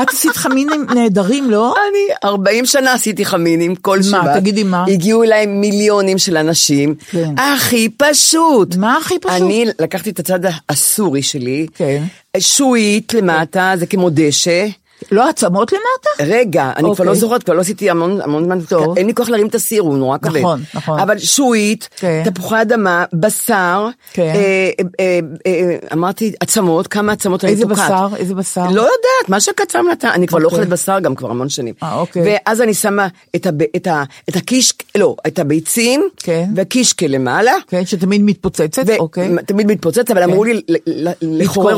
את 0.01 0.09
עשית 0.09 0.35
חמינים 0.35 0.85
נהדרים, 0.95 1.51
לא? 1.51 1.73
אני 1.89 2.29
40 2.29 2.65
שנה 2.65 2.93
עשיתי 2.93 3.25
חמינים 3.25 3.75
כל 3.75 3.97
מה, 3.97 4.03
שבת. 4.03 4.35
תגידי 4.35 4.63
מה? 4.63 4.85
הגיעו 4.87 5.23
אליי 5.23 5.45
מיליונים 5.45 6.17
של 6.17 6.37
אנשים. 6.37 6.95
כן. 7.11 7.33
הכי 7.37 7.89
פשוט. 7.97 8.75
מה 8.75 8.97
הכי 8.97 9.19
פשוט? 9.19 9.41
אני 9.41 9.65
לקחתי 9.79 10.09
את 10.09 10.19
הצד 10.19 10.39
הסורי 10.69 11.21
שלי. 11.21 11.67
כן. 11.75 12.03
שועית 12.37 13.13
למטה, 13.13 13.73
זה 13.75 13.85
כמו 13.85 14.09
דשא. 14.13 14.67
לא 15.11 15.29
עצמות 15.29 15.71
למטה? 15.71 16.33
רגע, 16.33 16.71
אני 16.75 16.83
כבר 16.83 16.89
אוקיי. 16.89 17.05
לא 17.05 17.13
זוכרת, 17.15 17.43
כבר 17.43 17.53
לא 17.53 17.61
עשיתי 17.61 17.89
המון 17.89 18.21
המון 18.21 18.43
זמן. 18.43 18.59
אין 18.97 19.07
לי 19.07 19.13
כוח 19.13 19.29
להרים 19.29 19.47
את 19.47 19.55
הסיר, 19.55 19.81
הוא 19.81 19.97
נורא 19.97 20.17
כבד. 20.17 20.39
נכון, 20.39 20.63
נכון. 20.73 20.99
אבל 20.99 21.19
שועית, 21.19 21.89
כן. 21.95 22.23
תפוחי 22.25 22.61
אדמה, 22.61 23.05
בשר, 23.13 23.87
כן. 24.13 24.21
אה, 24.35 24.69
אה, 24.99 25.19
אה, 25.47 25.77
אמרתי 25.93 26.33
עצמות, 26.39 26.87
כמה 26.87 27.11
עצמות 27.11 27.43
אני 27.43 27.51
איזה 27.51 27.63
תוקעת. 27.63 27.91
בשר? 27.91 28.07
איזה 28.17 28.35
בשר? 28.35 28.65
לא 28.65 28.81
יודעת, 28.81 29.29
מה 29.29 29.39
שקצם 29.39 29.85
נתן, 29.91 30.07
אני 30.07 30.27
כבר 30.27 30.39
לא 30.39 30.45
אוקיי. 30.45 30.57
אוכלת 30.57 30.69
בשר 30.69 30.99
גם 30.99 31.15
כבר 31.15 31.31
המון 31.31 31.49
שנים. 31.49 31.73
אוקיי. 31.91 32.23
ואז 32.25 32.61
אני 32.61 32.73
שמה 32.73 33.07
את, 33.35 33.47
הקיש, 34.35 34.73
לא, 34.95 35.15
את 35.27 35.39
הביצים, 35.39 36.09
כן. 36.17 36.49
והקישקה 36.55 37.07
למעלה. 37.07 37.51
כן, 37.67 37.85
שתמיד 37.85 38.21
מתפוצצת, 38.21 38.89
אוקיי. 38.99 39.35
תמיד 39.45 39.67
מתפוצץ, 39.67 40.11
אבל 40.11 40.23
אמרו 40.23 40.43
לי 40.43 40.61
לחורר 41.21 41.75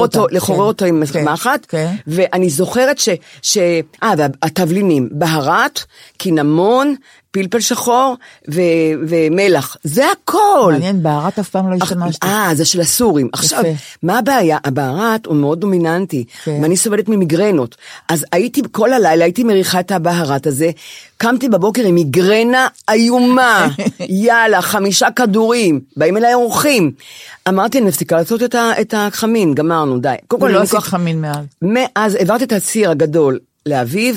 אותו, 0.57 0.85
עם 0.85 1.03
מחט. 1.23 1.73
ואני 2.07 2.49
זוכרת 2.49 2.97
ש... 2.97 3.09
ש... 3.41 3.57
אה, 4.03 4.13
והתבלינים, 4.17 5.09
בהרת, 5.11 5.79
קינמון, 6.17 6.95
פלפל 7.31 7.59
שחור 7.59 8.15
ו... 8.51 8.61
ומלח, 9.07 9.77
זה 9.83 10.03
הכל. 10.11 10.69
מעניין, 10.71 11.03
בהרת 11.03 11.39
אף 11.39 11.49
פעם 11.49 11.71
לא 11.71 11.75
השתמשתי. 11.83 12.27
אה, 12.27 12.49
זה 12.55 12.65
של 12.65 12.81
הסורים. 12.81 13.29
עכשיו, 13.33 13.63
מה 14.03 14.17
הבעיה? 14.19 14.57
הבהרת 14.63 15.25
הוא 15.25 15.35
מאוד 15.35 15.59
דומיננטי, 15.59 16.25
כן. 16.43 16.59
ואני 16.63 16.77
סובלת 16.77 17.09
ממיגרנות. 17.09 17.75
אז 18.09 18.25
הייתי, 18.31 18.61
כל 18.71 18.93
הלילה 18.93 19.23
הייתי 19.23 19.43
מריחה 19.43 19.79
את 19.79 19.91
הבהרת 19.91 20.47
הזה, 20.47 20.71
קמתי 21.17 21.49
בבוקר 21.49 21.81
עם 21.85 21.95
מיגרנה 21.95 22.67
איומה, 22.89 23.67
יאללה, 24.25 24.61
חמישה 24.61 25.11
כדורים, 25.11 25.79
באים 25.97 26.17
אליי 26.17 26.33
אורחים. 26.33 26.91
אמרתי, 27.49 27.77
אני 27.77 27.87
מפסיקה 27.87 28.15
לעשות 28.15 28.43
את, 28.43 28.55
ה, 28.55 28.71
את 28.81 28.93
החמין, 28.97 29.53
גמרנו, 29.53 29.99
די. 29.99 30.15
קודם 30.27 30.41
כל, 30.41 30.47
לי 30.47 30.57
עשית 30.57 30.71
כוח- 30.71 30.85
חמין 30.87 31.21
מאז. 31.21 31.45
מאז 31.61 32.15
העברתי 32.15 32.43
את 32.43 32.51
הציר 32.51 32.91
הגדול 32.91 33.39
לאביו, 33.65 34.15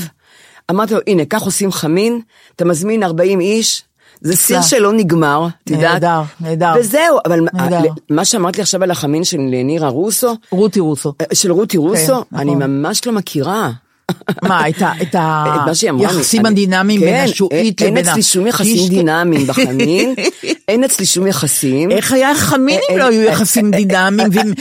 אמרתי 0.70 0.94
לו, 0.94 1.00
הנה, 1.06 1.24
כך 1.24 1.42
עושים 1.42 1.72
חמין, 1.72 2.20
אתה 2.56 2.64
מזמין 2.64 3.02
40 3.02 3.40
איש, 3.40 3.82
זה 4.20 4.36
סיר. 4.36 4.62
שלא 4.62 4.92
נגמר, 4.92 5.46
את 5.64 5.70
יודעת? 5.70 5.92
נהדר, 5.92 6.22
נהדר. 6.40 6.72
וזהו, 6.80 7.18
אבל 7.26 7.40
נהדר. 7.52 7.78
מה 8.10 8.24
שאמרת 8.24 8.56
לי 8.56 8.62
עכשיו 8.62 8.82
על 8.82 8.90
החמין 8.90 9.24
של 9.24 9.36
נירה 9.38 9.88
רוסו, 9.88 10.36
רותי 10.50 10.80
רוסו. 10.80 11.12
של 11.32 11.52
רותי 11.52 11.76
רוסו, 11.76 12.12
נכון. 12.12 12.24
אני 12.34 12.54
ממש 12.54 13.06
לא 13.06 13.12
מכירה. 13.12 13.70
מה, 14.42 14.68
את 14.68 14.82
ה- 14.82 14.92
את 15.02 15.08
את 15.14 15.20
מה 15.66 15.74
שהיא 15.74 15.90
אמרה 15.90 16.10
לי. 16.12 16.16
היחסים 16.18 16.46
הדינמיים 16.46 17.00
בין 17.00 17.14
כן, 17.26 17.30
השועית 17.32 17.82
אין 17.82 17.90
לבין 17.94 18.08
אצלי 18.08 18.22
שום 18.22 18.46
יחסים? 18.46 18.88
דינמיים 18.88 19.46
בחמין, 19.46 20.14
אין 20.68 20.84
אצלי 20.84 21.06
שום 21.06 21.26
יחסים. 21.26 21.90
איך 21.90 22.12
היה 22.12 22.34
חמין 22.34 22.74
אם 22.74 22.80
אין- 22.88 22.98
לא 22.98 23.04
היו 23.04 23.20
אין- 23.22 23.32
יחסים 23.32 23.74
אין- 23.74 23.88
דינמיים? 23.88 24.54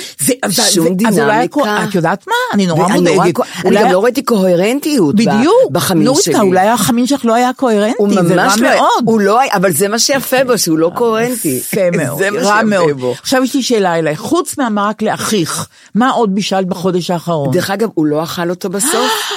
שום 0.71 0.87
אולי 0.87 0.95
דינמיקה. 0.95 1.83
את 1.89 1.95
יודעת 1.95 2.27
מה? 2.27 2.33
אני 2.53 2.65
נורא 2.65 2.87
נורא 2.87 2.97
מודאגת. 2.97 3.39
אני 3.65 3.75
גם 3.75 3.91
לא 3.91 4.03
ראיתי 4.03 4.23
קוהרנטיות 4.23 5.15
ב- 5.15 5.17
בדיוק. 5.17 5.71
בחמין 5.71 6.03
נורית, 6.03 6.23
שלי. 6.23 6.39
אולי 6.39 6.67
החמין 6.69 7.07
שלך 7.07 7.25
לא 7.25 7.33
היה 7.35 7.47
הוא 7.47 7.55
קוהרנטי, 7.55 8.13
זה 8.27 8.35
רע 8.35 8.43
ממש 8.43 8.59
לא, 8.59 8.69
מאוד. 8.69 8.89
הוא 9.05 9.19
לא, 9.21 9.39
היה- 9.39 9.53
אבל 9.53 9.71
זה 9.71 9.87
מה 9.87 9.99
שיפה 9.99 10.43
בו, 10.47 10.57
שהוא 10.57 10.77
לא 10.77 10.91
קוהרנטי. 10.95 11.49
יפה 11.61 11.81
מאוד, 12.03 12.17
זה 12.17 12.31
מה 12.31 12.37
רע 12.39 12.43
שיפה 12.43 12.63
מאוד. 12.63 12.91
בו. 12.99 13.13
עכשיו 13.21 13.43
יש 13.43 13.55
לי 13.55 13.63
שאלה 13.63 13.99
אליי, 13.99 14.15
חוץ 14.15 14.57
מהמרק 14.57 15.01
לאחיך, 15.01 15.67
מה 15.95 16.09
עוד 16.09 16.35
בישלת 16.35 16.65
בחודש 16.67 17.11
האחרון? 17.11 17.51
דרך 17.51 17.69
אגב, 17.71 17.89
הוא 17.93 18.05
לא 18.05 18.23
אכל 18.23 18.49
אותו 18.49 18.69
בסוף. 18.69 19.11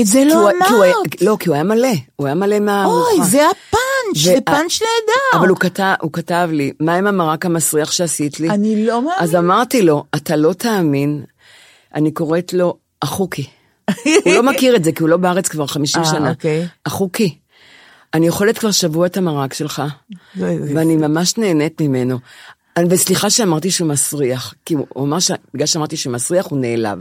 את 0.00 0.06
זה 0.06 0.24
לא 0.24 0.50
אמרת. 0.50 1.22
לא, 1.22 1.36
כי 1.40 1.48
הוא 1.48 1.54
היה 1.54 1.64
מלא, 1.64 1.88
הוא 2.16 2.26
היה 2.26 2.34
מלא 2.34 2.58
מהארוחה. 2.58 3.10
אוי, 3.10 3.24
זה 3.24 3.42
הפאנץ', 3.46 4.24
זה 4.24 4.38
פאנץ' 4.44 4.82
נהדר. 4.82 5.40
אבל 5.40 5.48
הוא 5.48 5.56
כתב, 5.56 5.94
הוא 6.00 6.12
כתב 6.12 6.48
לי, 6.52 6.72
מה 6.80 6.94
עם 6.94 7.06
המרק 7.06 7.46
המסריח 7.46 7.92
שעשית 7.92 8.40
לי? 8.40 8.50
אני 8.50 8.86
לא 8.86 9.02
מאמין. 9.02 9.18
אז 9.18 9.34
אמרתי 9.34 9.82
לו, 9.82 10.04
אתה 10.16 10.36
לא 10.36 10.52
תאמין, 10.52 11.24
אני 11.94 12.10
קוראת 12.10 12.52
לו 12.52 12.76
אחוקי. 13.00 13.46
הוא 14.24 14.34
לא 14.34 14.42
מכיר 14.42 14.76
את 14.76 14.84
זה, 14.84 14.92
כי 14.92 15.02
הוא 15.02 15.08
לא 15.08 15.16
בארץ 15.16 15.48
כבר 15.48 15.66
50 15.66 16.02
אה, 16.02 16.08
שנה. 16.08 16.30
אוקיי. 16.30 16.66
אחוקי. 16.84 17.38
אני 18.14 18.28
אוכלת 18.28 18.58
כבר 18.58 18.70
שבוע 18.70 19.06
את 19.06 19.16
המרק 19.16 19.54
שלך, 19.54 19.82
ואני 20.36 20.96
ממש 20.96 21.38
נהנית 21.38 21.80
ממנו. 21.80 22.18
וסליחה 22.90 23.30
שאמרתי 23.30 23.70
שהוא 23.70 23.88
מסריח, 23.88 24.54
כי 24.64 24.74
הוא 24.74 25.04
אמר 25.04 25.18
שבגלל 25.18 25.66
שאמרתי 25.66 25.96
שהוא 25.96 26.12
מסריח, 26.12 26.46
הוא 26.46 26.58
נעלב. 26.58 26.98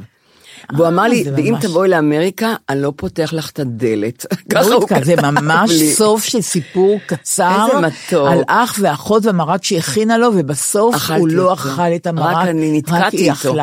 והוא 0.74 0.88
אמר 0.88 1.04
לי, 1.04 1.24
זה 1.24 1.34
ואם 1.36 1.56
תבואי 1.62 1.90
לאמריקה, 1.90 2.56
אני 2.70 2.82
לא 2.82 2.94
פותח 2.96 3.30
לך 3.34 3.50
את 3.50 3.60
הדלת. 3.60 4.26
ככה 4.54 4.62
הוא 4.62 4.74
רבקה, 4.74 4.96
זה 5.04 5.16
ממש 5.16 5.72
לי. 5.72 5.92
סוף 5.94 6.24
של 6.24 6.42
סיפור 6.42 7.00
קצר, 7.06 7.66
איזה 7.68 7.88
מתוק. 7.88 8.28
על 8.32 8.40
אח 8.48 8.76
ואחות 8.82 9.26
והמרק 9.26 9.64
שהכינה 9.64 10.18
לו, 10.18 10.30
ובסוף 10.36 11.10
הוא 11.18 11.28
לא. 11.30 11.54
אכל 11.54 11.82
את 11.96 12.08
המרק, 12.08 12.36
רק 12.36 12.48
אני 12.48 12.78
נתקעתי 12.78 13.32
איתו. 13.32 13.56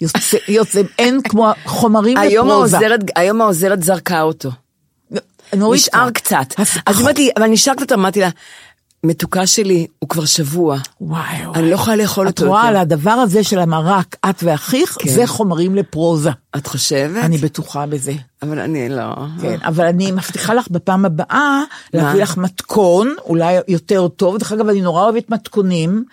יוצא, 0.00 0.36
יוצא, 0.48 0.80
אין 0.98 1.20
כמו 1.22 1.50
חומרים 1.64 2.16
לפרוזה. 2.16 2.78
היום 3.16 3.40
העוזרת 3.40 3.82
זרקה 3.82 4.22
אותו. 4.22 4.50
נשאר 5.54 6.10
קצת. 6.10 6.46
אז- 6.58 6.68
היא 6.86 7.04
אמרת 7.04 7.18
לי, 7.18 7.30
אבל 7.36 7.46
נשאר 7.46 7.74
קצת, 7.74 7.92
אמרתי 7.92 8.20
לה, 8.20 8.28
מתוקה 9.04 9.46
שלי, 9.46 9.86
הוא 9.98 10.08
כבר 10.08 10.24
שבוע. 10.24 10.78
וואי 11.00 11.46
וואי. 11.46 11.58
אני 11.60 11.70
לא 11.70 11.74
יכולה 11.74 11.96
לאכול 11.96 12.28
את 12.28 12.38
אותו 12.38 12.50
רואה 12.50 12.68
על. 12.68 12.76
הדבר 12.76 13.10
הזה 13.10 13.44
של 13.44 13.58
המרק, 13.58 14.16
את 14.30 14.42
ואחיך, 14.42 14.96
כן. 14.98 15.10
זה 15.10 15.26
חומרים 15.26 15.74
לפרוזה. 15.74 16.30
את 16.56 16.66
חושבת? 16.66 17.24
אני 17.24 17.38
בטוחה 17.38 17.86
בזה. 17.86 18.12
אבל 18.42 18.58
אני 18.58 18.88
לא. 18.88 19.14
כן, 19.40 19.56
אבל 19.64 19.84
אני 19.84 20.10
מבטיחה 20.12 20.54
לך 20.54 20.68
בפעם 20.70 21.04
הבאה 21.04 21.60
להביא? 21.94 22.22
לך 22.22 22.36
מתכון, 22.36 23.14
אולי 23.24 23.56
יותר 23.68 24.08
טוב. 24.08 24.38
דרך 24.38 24.52
אגב, 24.52 24.68
אני 24.68 24.80
נורא 24.80 25.02
אוהבת 25.02 25.30
מתכונים. 25.30 26.04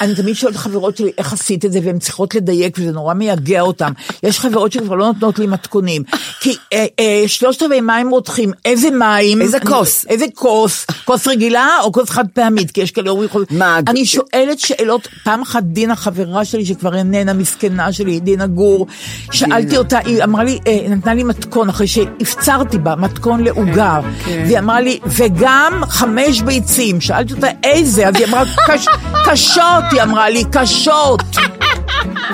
אני 0.00 0.14
תמיד 0.14 0.34
שואלת 0.36 0.56
חברות 0.56 0.96
שלי 0.96 1.10
איך 1.18 1.32
עשית 1.32 1.64
את 1.64 1.72
זה, 1.72 1.78
והן 1.84 1.98
צריכות 1.98 2.34
לדייק, 2.34 2.76
וזה 2.80 2.92
נורא 2.92 3.14
מייגע 3.14 3.60
אותם. 3.60 3.92
יש 4.22 4.40
חברות 4.40 4.72
שכבר 4.72 4.94
לא 4.94 5.06
נותנות 5.06 5.38
לי 5.38 5.46
מתכונים. 5.46 6.02
כי 6.40 6.56
אה, 6.72 6.86
אה, 7.00 7.22
שלושת 7.26 7.62
רבעי 7.62 7.80
מים 7.80 8.10
רותחים, 8.10 8.52
איזה 8.64 8.90
מים? 8.90 9.42
איזה 9.42 9.58
כוס? 9.60 10.06
איזה 10.08 10.24
כוס? 10.34 10.86
כוס 11.04 11.26
רגילה 11.28 11.68
או 11.82 11.92
כוס 11.92 12.10
חד 12.10 12.24
פעמית? 12.34 12.70
כי 12.70 12.80
יש 12.80 12.90
כאלה 12.90 13.10
אומרים... 13.10 13.28
מה, 13.50 13.78
אני 13.88 14.06
שואלת 14.06 14.58
שאלות, 14.58 15.08
פעם 15.24 15.42
אחת 15.42 15.62
דינה 15.62 15.96
חברה 15.96 16.44
שלי, 16.44 16.66
שכבר 16.66 16.96
איננה 16.96 17.32
מסכנה 17.32 17.92
שלי, 17.92 18.20
דינה 18.20 18.46
גור, 18.46 18.86
שאלתי 19.32 19.76
אותה, 19.76 19.98
היא 19.98 20.24
אמרה 20.24 20.44
לי, 20.44 20.58
אה, 20.66 20.86
נתנה 20.88 21.14
לי 21.14 21.22
מתכון, 21.24 21.68
אחרי 21.68 21.86
שהפצרתי 21.86 22.78
בה, 22.78 22.94
מתכון 22.96 23.44
לעוגה, 23.44 24.00
והיא 24.26 24.58
אמרה 24.58 24.80
לי, 24.80 24.98
וגם 25.06 25.82
חמש 25.88 26.40
ביצים, 26.42 27.00
שאלתי 27.00 27.32
אותה 27.34 27.46
איזה, 27.64 28.08
אז 28.08 28.14
היא 28.16 28.26
אמרה, 28.26 28.42
"קש- 28.66 28.88
קשות, 29.26 29.84
היא 29.92 30.02
אמרה 30.02 30.28
לי, 30.30 30.44
קשות. 30.52 31.22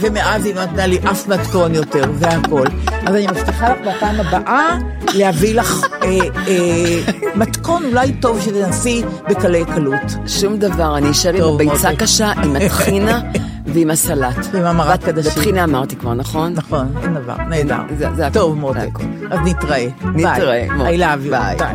ומאז 0.03 0.45
היא 0.47 0.55
לא 0.55 0.65
נתנה 0.65 0.87
לי 0.87 0.99
אף 1.11 1.29
מתכון 1.29 1.75
יותר, 1.75 2.05
זה 2.19 2.29
הכל. 2.29 2.67
אז 3.07 3.15
אני 3.15 3.27
מבטיחה 3.27 3.69
לך 3.69 3.79
בפעם 3.87 4.21
הבאה 4.21 4.77
להביא 5.15 5.55
לך 5.55 5.85
אה, 6.03 6.09
אה, 6.49 7.01
מתכון 7.35 7.85
אולי 7.85 8.13
טוב 8.13 8.41
שתנסי 8.41 9.03
בקלי 9.29 9.65
קלות. 9.75 10.01
שום 10.27 10.57
דבר, 10.57 10.97
אני 10.99 11.11
אשאר 11.11 11.35
עם 11.47 11.55
הביצה 11.55 11.89
מותק. 11.91 12.03
קשה, 12.03 12.33
עם 12.43 12.57
הטחינה 12.57 13.21
ועם 13.67 13.91
הסלט. 13.91 14.37
ועם 14.53 14.65
המרק 14.65 15.01
ואת- 15.03 15.09
עדשים. 15.09 15.33
וטחינה 15.33 15.65
אמרתי 15.65 15.97
כבר, 15.97 16.15
נכון? 16.15 16.53
נכון, 16.55 16.93
אין 17.03 17.15
דבר, 17.15 17.35
נהדר. 17.49 17.77
זה- 17.99 18.09
זה 18.17 18.27
הכל, 18.27 18.39
טוב 18.39 18.59
מותק. 18.59 18.99
אז 19.31 19.39
נתראה. 19.45 19.87
נתראה, 20.15 20.67
ביי. 20.79 20.97
I 20.97 21.01
love 21.01 21.27
you. 21.27 21.31
ביי. 21.31 21.57
ביי. 21.59 21.75